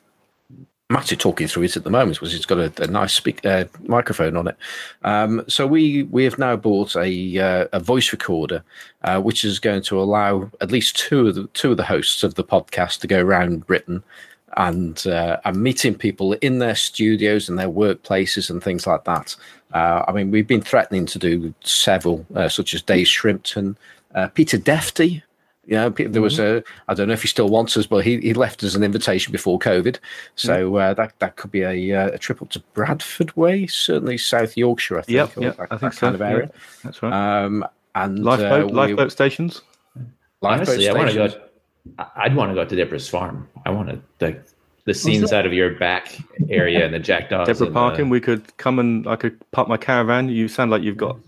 [0.93, 3.47] I'm actually talking through it at the moment because it's got a, a nice speak,
[3.47, 4.57] uh, microphone on it.
[5.05, 8.63] Um, so we we have now bought a uh, a voice recorder,
[9.01, 12.23] uh, which is going to allow at least two of the two of the hosts
[12.23, 14.03] of the podcast to go around Britain
[14.59, 19.35] and uh, and meeting people in their studios and their workplaces and things like that.
[19.73, 23.77] Uh, I mean, we've been threatening to do several, uh, such as Dave Shrimpton,
[24.15, 25.23] uh, Peter Defty.
[25.65, 26.65] You know, there was a.
[26.89, 29.31] I don't know if he still wants us, but he, he left us an invitation
[29.31, 29.99] before COVID,
[30.35, 34.19] so uh, that that could be a, uh, a trip up to Bradford way, certainly
[34.19, 34.99] South Yorkshire.
[34.99, 35.15] I think.
[35.17, 36.51] Yep, or yep, that, I think that kind of area.
[36.83, 37.13] That's right.
[37.45, 37.65] Um,
[37.95, 39.63] and lifeboat, uh, we- lifeboat stations.
[40.41, 41.35] lifeboat Honestly, I want to stations.
[41.35, 42.03] go.
[42.03, 43.49] I- I'd want to go to Deborah's farm.
[43.65, 44.45] I want to like
[44.85, 46.19] the scenes out of your back
[46.51, 47.47] area and the jackdaws.
[47.47, 48.05] Deborah and parking.
[48.07, 50.29] the- We could come and I could park my caravan.
[50.29, 51.19] You sound like you've got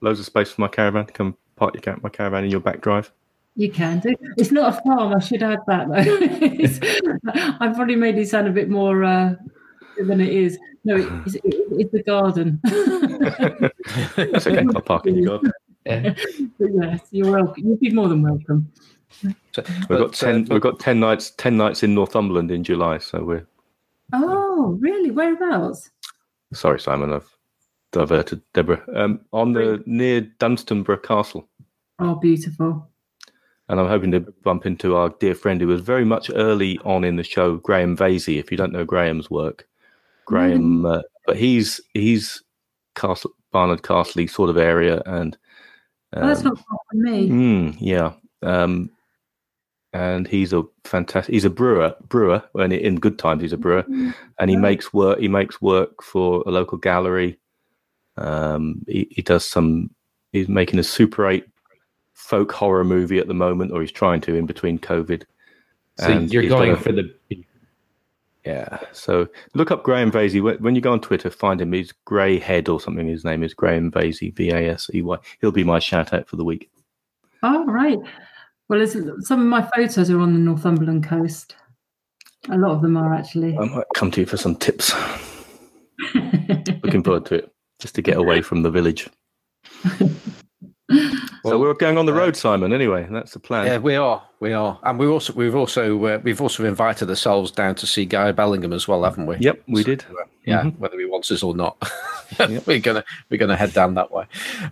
[0.00, 1.06] loads of space for my caravan.
[1.06, 3.12] To come park your my caravan in your back drive.
[3.56, 4.14] You can do.
[4.36, 5.14] It's not a farm.
[5.14, 5.94] I should add that though.
[6.64, 6.80] It's-
[7.60, 9.34] I've probably made it sound a bit more uh,
[9.98, 10.58] than it is.
[10.84, 12.60] No, it's, it's the garden.
[14.16, 14.66] That's okay.
[14.74, 15.52] I'll park in your garden.
[15.86, 16.14] Yeah.
[16.58, 17.64] Yes, you're welcome.
[17.68, 18.70] You'd be more than welcome.
[19.52, 20.42] So, We've but, got ten.
[20.50, 21.30] uh, we've got ten nights.
[21.30, 22.98] Ten nights in Northumberland in July.
[22.98, 23.46] So we're
[24.12, 25.10] Oh, really?
[25.10, 25.90] Whereabouts?
[26.52, 27.12] sorry, Simon.
[27.12, 27.28] I've
[27.92, 28.82] diverted Deborah.
[28.94, 31.48] Um, on the near Dunstanburgh Castle,
[31.98, 32.88] Oh, beautiful.
[33.68, 37.04] And I'm hoping to bump into our dear friend who was very much early on
[37.04, 38.38] in the show, Graham Vasey.
[38.38, 39.66] If you don't know Graham's work,
[40.26, 42.42] Graham, uh, but he's he's
[42.94, 45.36] Castle Barnard Castle sort of area, and
[46.16, 47.28] Oh, that's um, not far from me.
[47.28, 48.12] Mm, yeah.
[48.42, 48.90] Um,
[49.92, 51.32] and he's a fantastic.
[51.32, 51.94] He's a brewer.
[52.08, 52.42] Brewer.
[52.52, 53.84] When in good times, he's a brewer,
[54.38, 55.18] and he makes work.
[55.20, 57.38] He makes work for a local gallery.
[58.16, 59.90] Um, he, he does some.
[60.32, 61.46] He's making a Super Eight
[62.24, 65.24] folk horror movie at the moment, or he's trying to in between COVID.
[65.98, 67.14] So And you're going a- for the
[68.44, 68.78] yeah.
[68.92, 70.42] So look up Graham Vasey.
[70.42, 71.72] When when you go on Twitter, find him.
[71.72, 73.06] He's Grey Head or something.
[73.06, 74.34] His name is Graham Vasey.
[74.34, 75.16] V A S E Y.
[75.40, 76.70] He'll be my shout out for the week.
[77.42, 77.98] Oh, right.
[78.68, 78.94] Well, it's,
[79.26, 81.56] some of my photos are on the Northumberland coast.
[82.50, 83.56] A lot of them are actually.
[83.56, 84.92] I might come to you for some tips.
[86.14, 89.08] Looking forward to it, just to get away from the village.
[91.50, 92.72] so we're going on the road, Simon.
[92.72, 93.66] Anyway, that's the plan.
[93.66, 97.50] Yeah, we are, we are, and we also we've also uh, we've also invited ourselves
[97.50, 99.36] down to see Guy Bellingham as well, haven't we?
[99.38, 100.04] Yep, we did.
[100.10, 100.78] Uh, yeah, Mhm.
[100.78, 101.76] whether he wants us or not,
[102.66, 104.26] we're gonna we're gonna head down that way.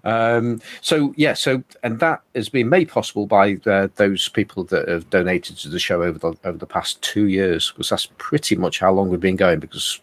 [0.04, 4.88] Um, so yeah, so and that has been made possible by uh, those people that
[4.88, 8.56] have donated to the show over the over the past two years, because that's pretty
[8.56, 9.60] much how long we've been going.
[9.60, 9.98] Because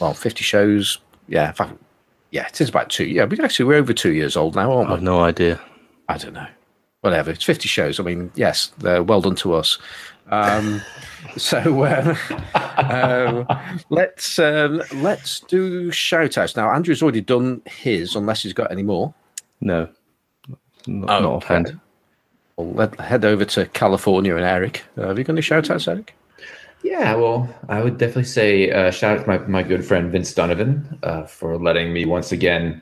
[0.00, 0.98] well, fifty shows,
[1.28, 1.52] yeah,
[2.30, 3.06] yeah, it is about two.
[3.06, 4.96] Yeah, we actually we're over two years old now, aren't we?
[4.96, 5.60] I've no idea.
[6.08, 6.46] I don't know.
[7.00, 7.30] Whatever.
[7.30, 8.00] It's 50 shows.
[8.00, 9.78] I mean, yes, they're well done to us.
[10.30, 10.82] Um,
[11.36, 12.16] so um,
[12.54, 16.56] uh, let's um, let's do shout outs.
[16.56, 19.14] Now, Andrew's already done his, unless he's got any more.
[19.60, 19.88] No,
[20.86, 21.80] not, Oh, not offhand.
[22.56, 24.82] Well, let head over to California and Erik.
[24.96, 26.14] Uh, have you got any shout outs, Erik?
[26.82, 30.32] Yeah, well, I would definitely say uh, shout out to my, my good friend Vince
[30.32, 32.80] Donovan uh, for letting me once again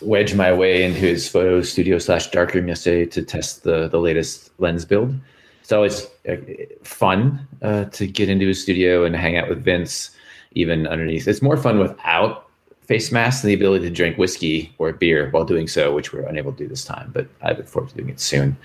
[0.00, 4.50] wedge my way into his photo studio slash darkroom yesterday to test the the latest
[4.58, 5.14] lens build.
[5.60, 6.36] It's always uh,
[6.82, 10.10] fun uh, to get into his studio and hang out with Vince,
[10.52, 11.26] even underneath.
[11.26, 12.50] It's more fun without
[12.82, 16.26] face masks and the ability to drink whiskey or beer while doing so, which we're
[16.26, 17.10] unable to do this time.
[17.14, 18.56] But I look forward to doing it soon.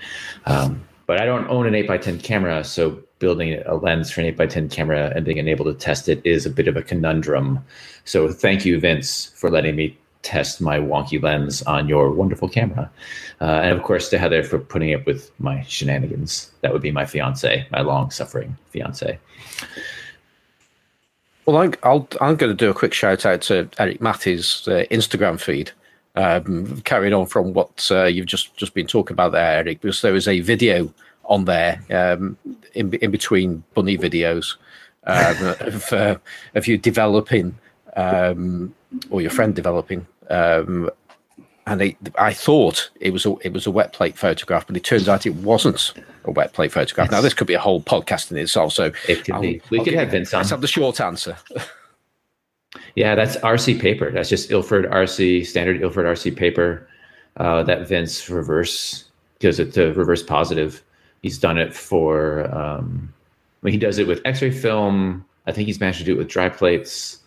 [0.44, 4.70] Um, but I don't own an 8x10 camera, so building a lens for an 8x10
[4.70, 7.64] camera and being unable to test it is a bit of a conundrum.
[8.04, 12.90] So thank you, Vince, for letting me test my wonky lens on your wonderful camera.
[13.40, 16.50] Uh, and of course, to Heather for putting up with my shenanigans.
[16.60, 19.18] That would be my fiance, my long suffering fiance.
[21.46, 24.84] Well, I'm, I'll, I'm going to do a quick shout out to Erik Matty's uh,
[24.90, 25.72] Instagram feed.
[26.16, 30.02] Um, carrying on from what uh, you've just, just been talking about there, Erik, because
[30.02, 30.92] there is a video
[31.24, 32.36] on there um,
[32.74, 34.56] in, in between bunny videos
[35.04, 36.20] um, of,
[36.54, 37.56] of you developing
[37.96, 38.74] um,
[39.10, 40.06] or your friend developing.
[40.30, 40.90] Um,
[41.66, 44.84] and it, I thought it was a, it was a wet plate photograph, but it
[44.84, 45.92] turns out it wasn't
[46.24, 47.10] a wet plate photograph.
[47.10, 48.72] Now this could be a whole podcast in itself.
[48.72, 49.60] So It could I'll- be.
[49.70, 50.38] We I'll could have Vince on.
[50.40, 51.36] Let's have the short answer.
[52.94, 54.10] Yeah, that's RC paper.
[54.10, 56.88] That's just Ilford RC standard Ilford RC paper
[57.36, 59.04] uh, that Vince reverse
[59.38, 60.82] because it's a reverse positive.
[61.22, 62.44] He's done it for.
[62.54, 63.12] Um,
[63.62, 65.24] I mean, he does it with X-ray film.
[65.46, 67.18] I think he's managed to do it with dry plates.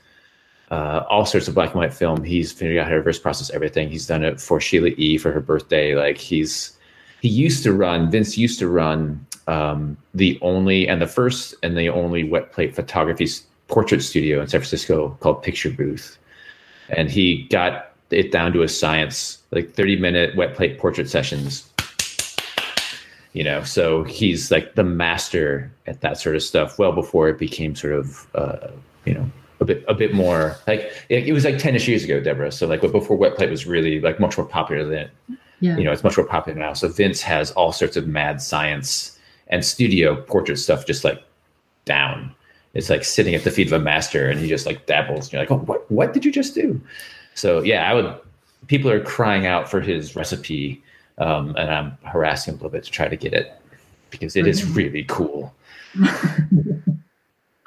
[0.73, 2.23] Uh, all sorts of black and white film.
[2.23, 3.89] He's figured out how to reverse process everything.
[3.89, 5.93] He's done it for Sheila E for her birthday.
[5.93, 6.75] Like he's
[7.21, 8.09] he used to run.
[8.09, 12.73] Vince used to run um, the only and the first and the only wet plate
[12.73, 13.27] photography
[13.67, 16.17] portrait studio in San Francisco called Picture Booth,
[16.89, 21.69] and he got it down to a science, like thirty minute wet plate portrait sessions.
[23.33, 26.79] You know, so he's like the master at that sort of stuff.
[26.79, 28.69] Well before it became sort of, uh,
[29.05, 29.29] you know,
[29.63, 32.51] a bit a bit more like it, it was like ten-ish years ago, Deborah.
[32.51, 35.09] So like, before wet plate was really like much more popular than
[35.59, 35.77] Yeah.
[35.77, 36.73] you know, it's much more popular now.
[36.73, 39.17] So Vince has all sorts of mad science
[39.47, 41.23] and studio portrait stuff just like
[41.85, 42.33] down.
[42.73, 45.25] It's like sitting at the feet of a master and he just like dabbles.
[45.25, 46.81] And you're like, oh, what, what did you just do?
[47.35, 48.15] So yeah, I would,
[48.67, 50.81] people are crying out for his recipe.
[51.19, 53.53] Um, and I'm harassing him a little bit to try to get it
[54.09, 55.53] because it is really cool.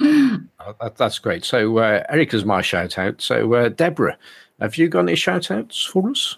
[0.00, 1.44] Oh, that, that's great.
[1.44, 3.22] So uh, Erik is my shout out.
[3.22, 4.18] So uh, Deborah,
[4.60, 6.36] have you got any shout outs for us?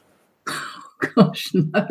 [1.14, 1.86] Gosh, no.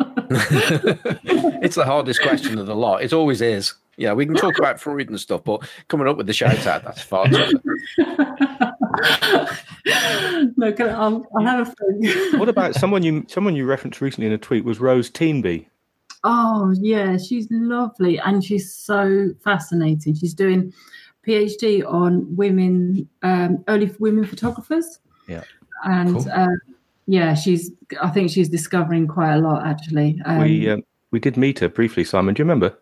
[1.60, 3.02] it's the hardest question of the lot.
[3.02, 3.74] It always is.
[3.96, 6.84] Yeah, we can talk about Freud and stuff, but coming up with the shout out,
[6.84, 7.60] that's far tougher.
[10.56, 12.38] no, can I, I'll, I'll have a think.
[12.38, 15.66] What about someone you someone you referenced recently in a tweet was Rose Teanby?
[16.22, 20.14] Oh yeah, she's lovely and she's so fascinating.
[20.14, 20.72] She's doing
[21.28, 24.98] PhD on women, um, early women photographers.
[25.28, 25.42] Yeah.
[25.84, 26.30] and Cool.
[26.32, 26.46] uh,
[27.06, 27.70] yeah, she's.
[28.02, 30.20] I think she's discovering quite a lot actually.
[30.24, 32.34] Um, we um, we did meet her briefly, Simon.
[32.34, 32.76] Do you remember?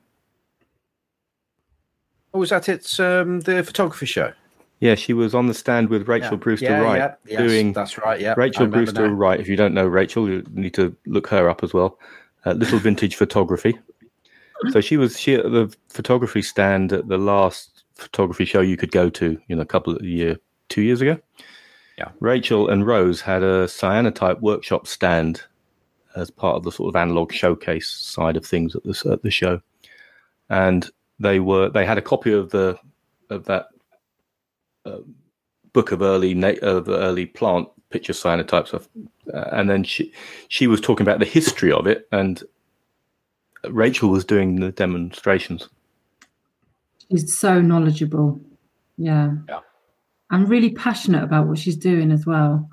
[2.34, 2.98] Oh, was that it?
[3.00, 4.32] Um, the photography show.
[4.80, 6.36] Yeah, she was on the stand with Rachel Yeah.
[6.36, 8.20] Brewster Yeah, Wright yeah, yes, doing That's right.
[8.20, 9.14] Yeah, Rachel Brewster now.
[9.14, 9.40] Wright.
[9.40, 11.98] If you don't know Rachel, you need to look her up as well.
[12.44, 13.78] Uh, Little Vintage Photography.
[14.70, 18.92] So she was she at the photography stand at the last photography show you could
[18.92, 21.18] go to, you know, a couple of year, two years ago.
[21.98, 22.10] Yeah.
[22.20, 25.42] Rachel and Rose had a cyanotype workshop stand
[26.14, 29.30] as part of the sort of analog showcase side of things at the at the
[29.30, 29.60] show,
[30.50, 32.78] and they were they had a copy of the
[33.30, 33.66] of that
[34.84, 34.98] uh,
[35.72, 38.88] book of early na- of early plant picture cyanotypes of,
[39.32, 40.12] uh, and then she
[40.48, 42.42] she was talking about the history of it, and
[43.68, 45.68] Rachel was doing the demonstrations.
[47.10, 48.40] She's so knowledgeable.
[48.98, 49.32] Yeah.
[49.48, 49.60] Yeah.
[50.30, 52.68] And really passionate about what she's doing as well,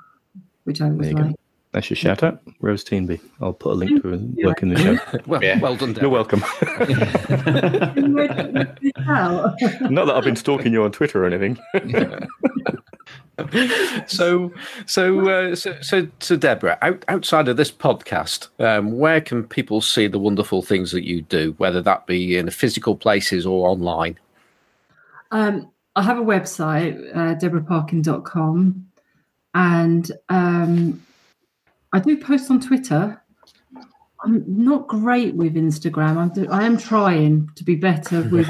[0.63, 1.23] which I was There you go.
[1.23, 1.35] like.
[1.71, 3.19] That's your shout out, Rose Teanby.
[3.41, 5.19] I'll put a link to her work in the show.
[5.25, 5.59] Well, Yeah.
[5.59, 5.95] well done.
[5.99, 6.41] You're welcome.
[6.41, 9.55] Where did you pick this out?
[9.81, 11.57] Not that I've been stalking you on Twitter or anything.
[14.07, 14.51] so,
[14.85, 19.81] so, uh, so, so, so, Deborah, out, outside of this podcast, um, where can people
[19.81, 24.19] see the wonderful things that you do, whether that be in physical places or online?
[25.33, 28.87] Um, I have a website, uh, deborahparkin.com,
[29.55, 31.03] and um,
[31.91, 33.19] I do post on Twitter.
[34.23, 36.17] I'm not great with Instagram.
[36.17, 38.47] I'm do, I am trying to be better with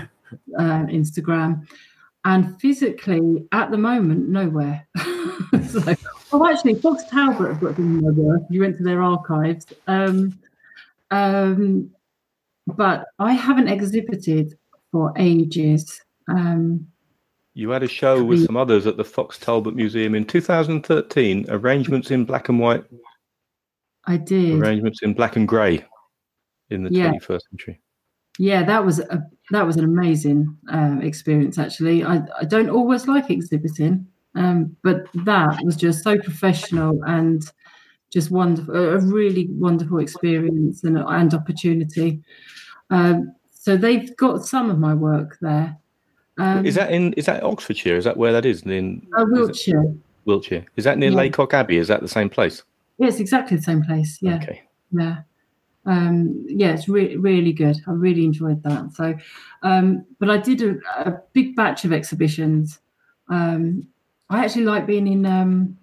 [0.59, 1.65] uh, Instagram,
[2.25, 4.85] and physically at the moment nowhere.
[5.69, 5.95] so,
[6.33, 8.41] well, actually, Fox Talbot have got my work.
[8.49, 10.37] You went to their archives, um,
[11.11, 11.91] um,
[12.67, 14.57] but I haven't exhibited
[14.91, 16.02] for ages.
[16.27, 16.87] Um,
[17.55, 21.45] You had a show with some others at the Fox Talbot Museum in 2013.
[21.49, 22.83] Arrangements in black and white,
[24.05, 24.59] I did.
[24.59, 25.85] arrangements in black and grey
[26.69, 27.09] in the Yeah.
[27.11, 27.79] 21st century.
[28.39, 31.59] Yeah, that was a that was an amazing um, experience.
[31.59, 37.43] Actually, I I don't always like exhibiting, um, but that was just so professional and
[38.11, 38.75] just wonderful.
[38.75, 42.23] A a really wonderful experience and and opportunity.
[42.89, 45.77] Um, so they've got some of my work there.
[46.37, 47.13] Um, is that in?
[47.13, 47.95] Is that Oxfordshire?
[47.95, 48.63] Is that where that is?
[48.63, 49.95] In uh, is it Wiltshire?
[50.25, 50.65] Wiltshire.
[50.77, 51.17] Is that near Yeah.
[51.17, 51.77] Lacock Abbey?
[51.77, 52.63] Is that the same place?
[52.97, 54.17] Yeah, it's exactly the same place.
[54.21, 54.35] Yeah.
[54.35, 54.61] Okay.
[54.91, 55.17] yeah
[55.85, 59.13] um yeah it's really really good i really enjoyed that so
[59.63, 62.79] um but i did a, a big batch of exhibitions
[63.27, 63.85] um
[64.29, 65.77] i actually like being in um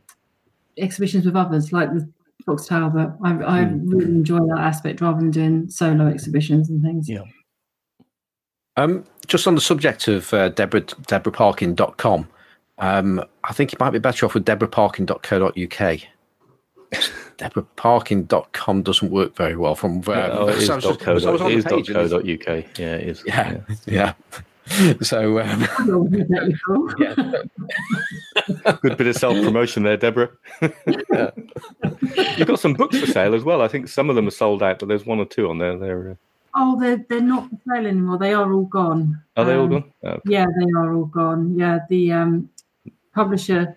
[0.78, 2.08] exhibitions with others like the
[2.46, 3.88] fox talbot i, I Hmm.
[3.90, 7.24] really enjoy that aspect rather than doing solo exhibitions and things Yeah.
[8.76, 12.28] Um, just on the subject of uh, Deborah, DeborahParkin.com,
[12.78, 16.00] um, I think you might be better off with DeborahParkin.co.uk.
[17.38, 19.98] DeborahParkin.com doesn't work very well from.
[19.98, 21.18] Um, oh, it is so I was dot co.
[21.18, 22.78] so dot- the is dot page and it's- dot uk.
[22.78, 23.22] Yeah, it is.
[23.26, 24.12] Yeah, yeah.
[25.02, 25.62] So um,
[27.00, 27.24] yeah.
[28.82, 30.30] Good bit of self promotion there, Deborah.
[30.62, 33.62] You've got some books for sale as well.
[33.62, 35.76] I think some of them are sold out, but there's one or two on there.
[35.76, 36.14] They're uh,
[36.54, 39.70] oh they're they're not for sale anymore they are all gone are they all Um,
[39.70, 39.92] gone?
[40.04, 41.56] Oh, Yeah, they are all gone.
[41.58, 42.50] Yeah, the um,
[43.14, 43.76] publisher.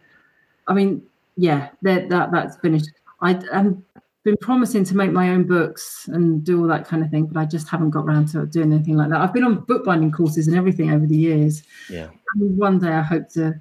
[0.67, 1.01] I mean,
[1.37, 2.89] yeah, that that that's finished.
[3.21, 3.77] I I've
[4.23, 7.39] been promising to make my own books and do all that kind of thing, but
[7.39, 9.21] I just haven't got around to doing anything like that.
[9.21, 11.63] I've been on bookbinding courses and everything over the years.
[11.89, 12.09] yeah.
[12.35, 13.59] And one day I hope to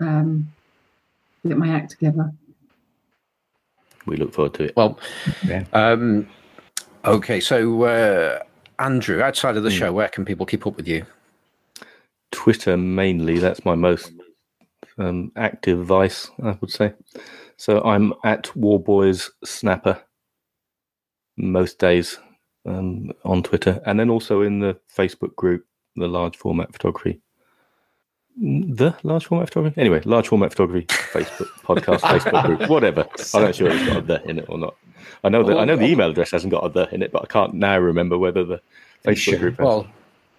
[0.00, 0.50] um,
[1.46, 2.30] get my act together.
[4.06, 4.76] We look forward to it.
[4.76, 4.98] well,
[5.46, 5.64] Yeah.
[5.72, 6.28] um,
[7.04, 7.40] okay.
[7.40, 8.40] So uh,
[8.82, 9.76] Andrew, outside of the Hmm.
[9.76, 11.06] show, where can people keep up with you?
[12.32, 13.38] Twitter mainly.
[13.38, 14.12] That's my most
[14.98, 16.92] um, active vice, I would say.
[17.56, 20.02] So I'm at Warboys Snapper
[21.36, 22.18] most days
[22.66, 25.64] um, on Twitter, and then also in the Facebook group,
[25.96, 27.20] the Large Format Photography.
[28.40, 29.78] The large format photography.
[29.78, 33.06] Anyway, large format photography Facebook podcast Facebook group, whatever.
[33.34, 34.74] I'm not sure if it's got a the in it or not.
[35.24, 37.22] I know that I know the email address hasn't got a the in it, but
[37.22, 38.60] I can't now remember whether the
[39.04, 39.38] Facebook Sure.
[39.38, 39.64] group has.
[39.64, 39.86] Well,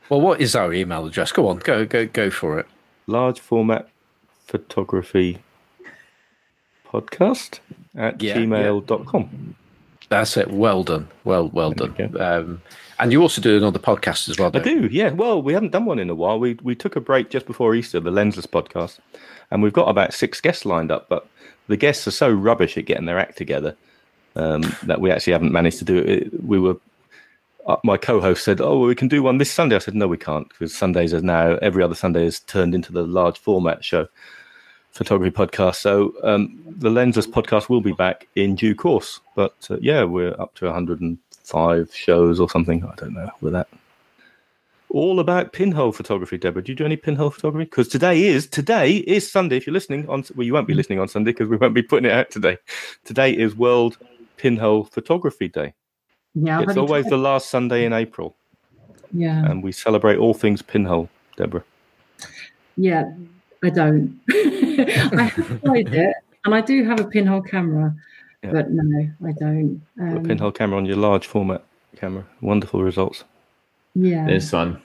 [0.10, 1.32] well, what is our email address?
[1.32, 2.66] Go on, go, go, go for it.
[3.08, 3.88] large format
[4.46, 5.40] photography
[6.88, 7.60] podcast
[7.96, 9.56] at Yeah, gmail.com.
[10.10, 10.52] That's it.
[10.52, 11.08] Well done.
[11.24, 12.16] Well, well done.
[12.20, 12.62] Um,
[13.00, 14.52] and you also do another podcast as well.
[14.54, 15.10] I do, yeah.
[15.12, 16.40] Well, we haven't done one in a while.
[16.40, 19.00] We we took a break just before Easter, the Lensless podcast,
[19.50, 21.10] and we've got about six guests lined up.
[21.10, 21.28] But
[21.68, 23.76] the guests are so rubbish at getting their act together
[24.36, 26.44] um, that we actually haven't managed to do it.
[26.44, 26.78] We were
[27.66, 30.08] uh, my co-host said, "Oh, well, we can do one this Sunday." I said, "No,
[30.08, 33.84] we can't because Sundays are now every other Sunday has turned into the large format
[33.84, 34.08] show
[34.92, 39.20] photography podcast." So um, the Lensless podcast will be back in due course.
[39.36, 42.84] But uh, yeah, we're up to 105 shows or something.
[42.84, 43.68] I don't know with that.
[44.90, 46.64] All about pinhole photography, Deborah.
[46.64, 47.64] Do you do any pinhole photography?
[47.64, 49.56] Because today is today is Sunday.
[49.58, 51.82] If you're listening on, well, you won't be listening on Sunday because we won't be
[51.82, 52.58] putting it out today.
[53.06, 53.98] Today is World
[54.38, 55.74] Pinhole Photography Day.
[56.36, 58.36] Yeah, I've It's always the last Sunday in April,
[59.12, 61.10] yeah, and we celebrate all things pinhole.
[61.38, 61.64] Deborah,
[62.78, 63.12] yeah.
[63.64, 64.20] I don't.
[64.32, 66.16] I have tried it,
[66.46, 67.96] and I do have a pinhole camera,
[68.44, 68.52] Yeah.
[68.52, 69.82] but no, I don't.
[70.00, 71.64] a Um, pinhole camera on your large format
[71.96, 73.24] camera, wonderful results.
[73.96, 74.82] Yeah, It's fun.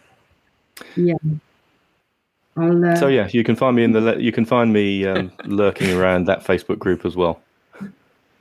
[2.57, 2.85] I'll.
[2.85, 5.33] Uh, So yeah, you can find me in the le- you can find me um,
[5.45, 7.41] lurking around that Facebook group as well.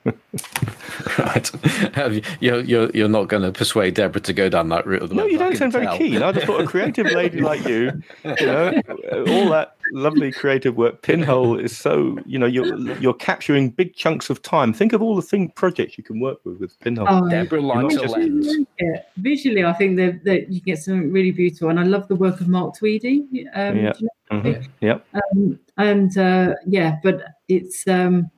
[1.20, 1.52] right.
[1.98, 5.10] You- You're, you're, you're not going to persuade Deborah to go down that route at
[5.10, 6.22] the No, you don't can sound very keen.
[6.24, 7.92] I just thought a creative lady like you,
[8.24, 8.82] you know,
[9.28, 11.02] all that lovely creative work.
[11.02, 14.74] Pinhole is so, you know, you're you're capturing big chunks of time.
[14.74, 17.08] Think of all the thing projects you can work with with Pinhole.
[17.10, 18.56] oh, Deborah likes not a just- lens.
[18.80, 19.02] Yeah.
[19.18, 22.42] Visually, I think that, that you get something really beautiful, and I love the work
[22.42, 23.26] of Mark Tweedy.
[23.54, 23.94] Um, Yeah.
[24.00, 24.68] you know- Mhm.
[24.82, 25.06] Yep.
[25.14, 28.30] um, and uh, yeah, but it's um,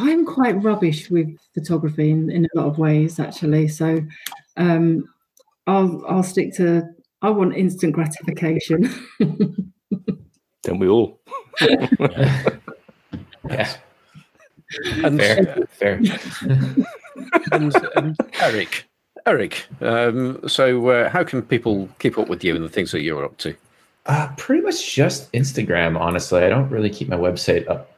[0.00, 3.68] I'm quite rubbish with photography in, in a lot of ways, actually.
[3.68, 4.00] So
[4.56, 5.04] um,
[5.66, 6.82] I'll I'll stick to.
[7.22, 8.90] I want instant gratification.
[10.62, 11.20] Don't we all?
[13.48, 13.74] Yeah,
[15.02, 15.94] And, fair, fair.
[17.52, 18.84] and, and Erik,
[19.26, 19.66] Erik.
[19.80, 23.24] Um, so, uh, how can people keep up with you and the things that you're
[23.24, 23.56] up to?
[24.06, 26.44] Uh, pretty much just Instagram, honestly.
[26.44, 27.90] I don't really keep my website up,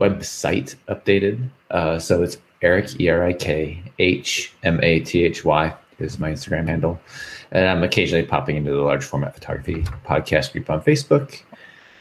[0.00, 1.48] website updated.
[1.70, 6.18] Uh, so it's Erik E R I K H M A T H Y is
[6.18, 6.98] my Instagram handle,
[7.52, 11.42] and I'm occasionally popping into the large format photography podcast group on Facebook,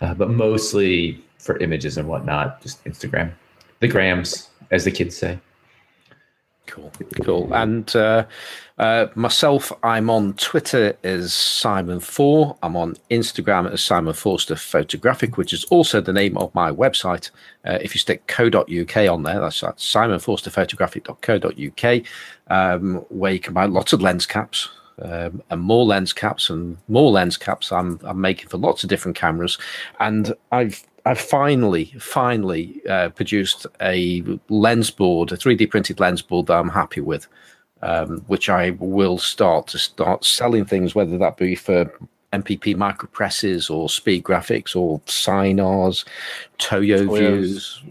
[0.02, 3.32] uh, but mostly for images and whatnot, just Instagram,
[3.80, 5.40] the grams, as the kids say.
[6.70, 6.92] Cool,
[7.24, 7.54] cool.
[7.54, 8.26] And uh,
[8.78, 12.58] uh, myself, I'm on Twitter as Simon Four.
[12.62, 17.32] I'm on Instagram as Simon Forster Photographic, which is also the name of my website.
[17.66, 22.06] Uh, if you stick co.uk on there, that's at simonforsterphotographic.co.uk,
[22.48, 24.70] um, where you can buy lots of lens caps.
[25.02, 28.90] Um, and more lens caps and more lens caps I'm, I'm making for lots of
[28.90, 29.58] different cameras
[30.02, 36.48] and I've I've finally, finally uh, produced a lens board, a 3D printed lens board
[36.48, 37.28] that I'm happy with,
[37.82, 41.92] um, which I will start to start selling things, whether that be for
[42.34, 46.06] MPP micropresses or speed graphics or Sinars,
[46.58, 47.18] Toyo Toyos.
[47.18, 47.84] views.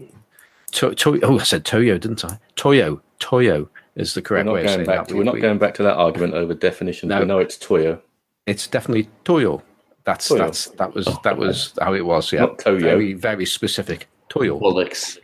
[0.71, 2.39] To, to, oh, I said Toyo, didn't I?
[2.55, 5.07] Toyo, Toyo is the correct way of saying that.
[5.09, 7.09] To, we're not going back to that argument over definitions.
[7.09, 7.19] No.
[7.19, 8.01] We know it's Toyo,
[8.45, 9.63] It's definitely Toyo.
[10.09, 10.39] That's Toyo.
[10.39, 12.33] that's that was that was how it was.
[12.33, 12.79] Yeah, Not Toyo.
[12.79, 14.07] very very specific.
[14.29, 14.57] Toyo.
[14.59, 15.19] Bullocks.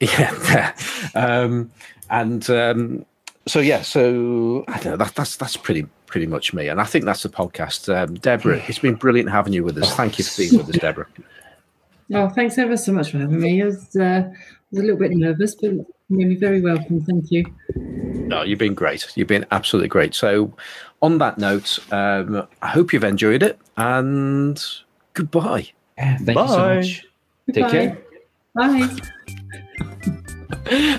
[0.00, 0.72] Yeah,
[1.16, 1.72] um,
[2.10, 3.04] and um,
[3.46, 4.96] so yeah, so I don't know.
[4.96, 7.92] That, that's that's pretty pretty much me, and I think that's the podcast.
[7.92, 9.92] Um, Deborah, it's been brilliant having you with us.
[9.96, 11.08] Thank you for being with us, Deborah.
[12.14, 13.60] oh, thanks ever so much for having me.
[13.60, 14.32] I was, uh, I
[14.70, 17.00] was a little bit nervous, but you made me very welcome.
[17.04, 17.44] Thank you.
[17.74, 19.06] No, you've been great.
[19.16, 20.14] You've been absolutely great.
[20.14, 20.54] So,
[21.02, 24.62] on that note, um, I hope you've enjoyed it, and
[25.14, 25.68] goodbye.
[25.96, 26.74] Yeah, thank you so Bye.
[26.76, 27.06] much.
[27.52, 27.70] Take Goodbye.
[27.70, 27.98] care.
[28.54, 28.96] Bye.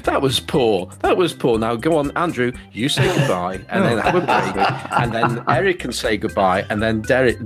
[0.03, 0.89] That was poor.
[1.01, 1.59] That was poor.
[1.59, 2.51] Now go on, Andrew.
[2.71, 4.55] You say goodbye, and then have a break,
[4.99, 7.37] and then Erik can say goodbye, and then Derek,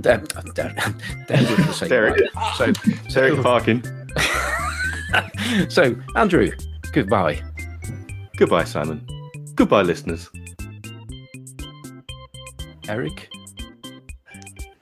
[0.54, 0.76] Derek, Derek
[1.26, 2.16] can say Derek.
[2.16, 2.52] goodbye.
[2.56, 2.72] So,
[3.10, 3.82] Derek Parkin.
[5.68, 6.50] so Andrew,
[6.92, 7.42] goodbye.
[8.38, 9.06] Goodbye, Simon.
[9.54, 10.30] Goodbye, listeners.
[12.88, 13.28] Erik.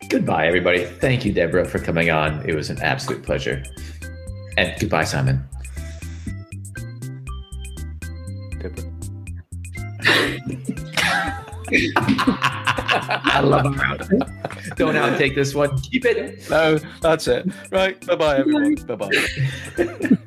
[0.09, 0.85] Goodbye, everybody.
[0.85, 2.49] Thank you, Deborah, for coming on.
[2.49, 3.63] It was an absolute pleasure.
[4.57, 5.45] And goodbye, Simon.
[8.61, 8.93] Deborah.
[13.25, 14.77] I love it.
[14.77, 15.79] Don't outtake this one.
[15.81, 16.51] Keep it.
[16.51, 17.47] No, that's it.
[17.71, 18.05] Right.
[18.07, 18.75] Bye bye, everyone.
[18.75, 20.19] Bye bye.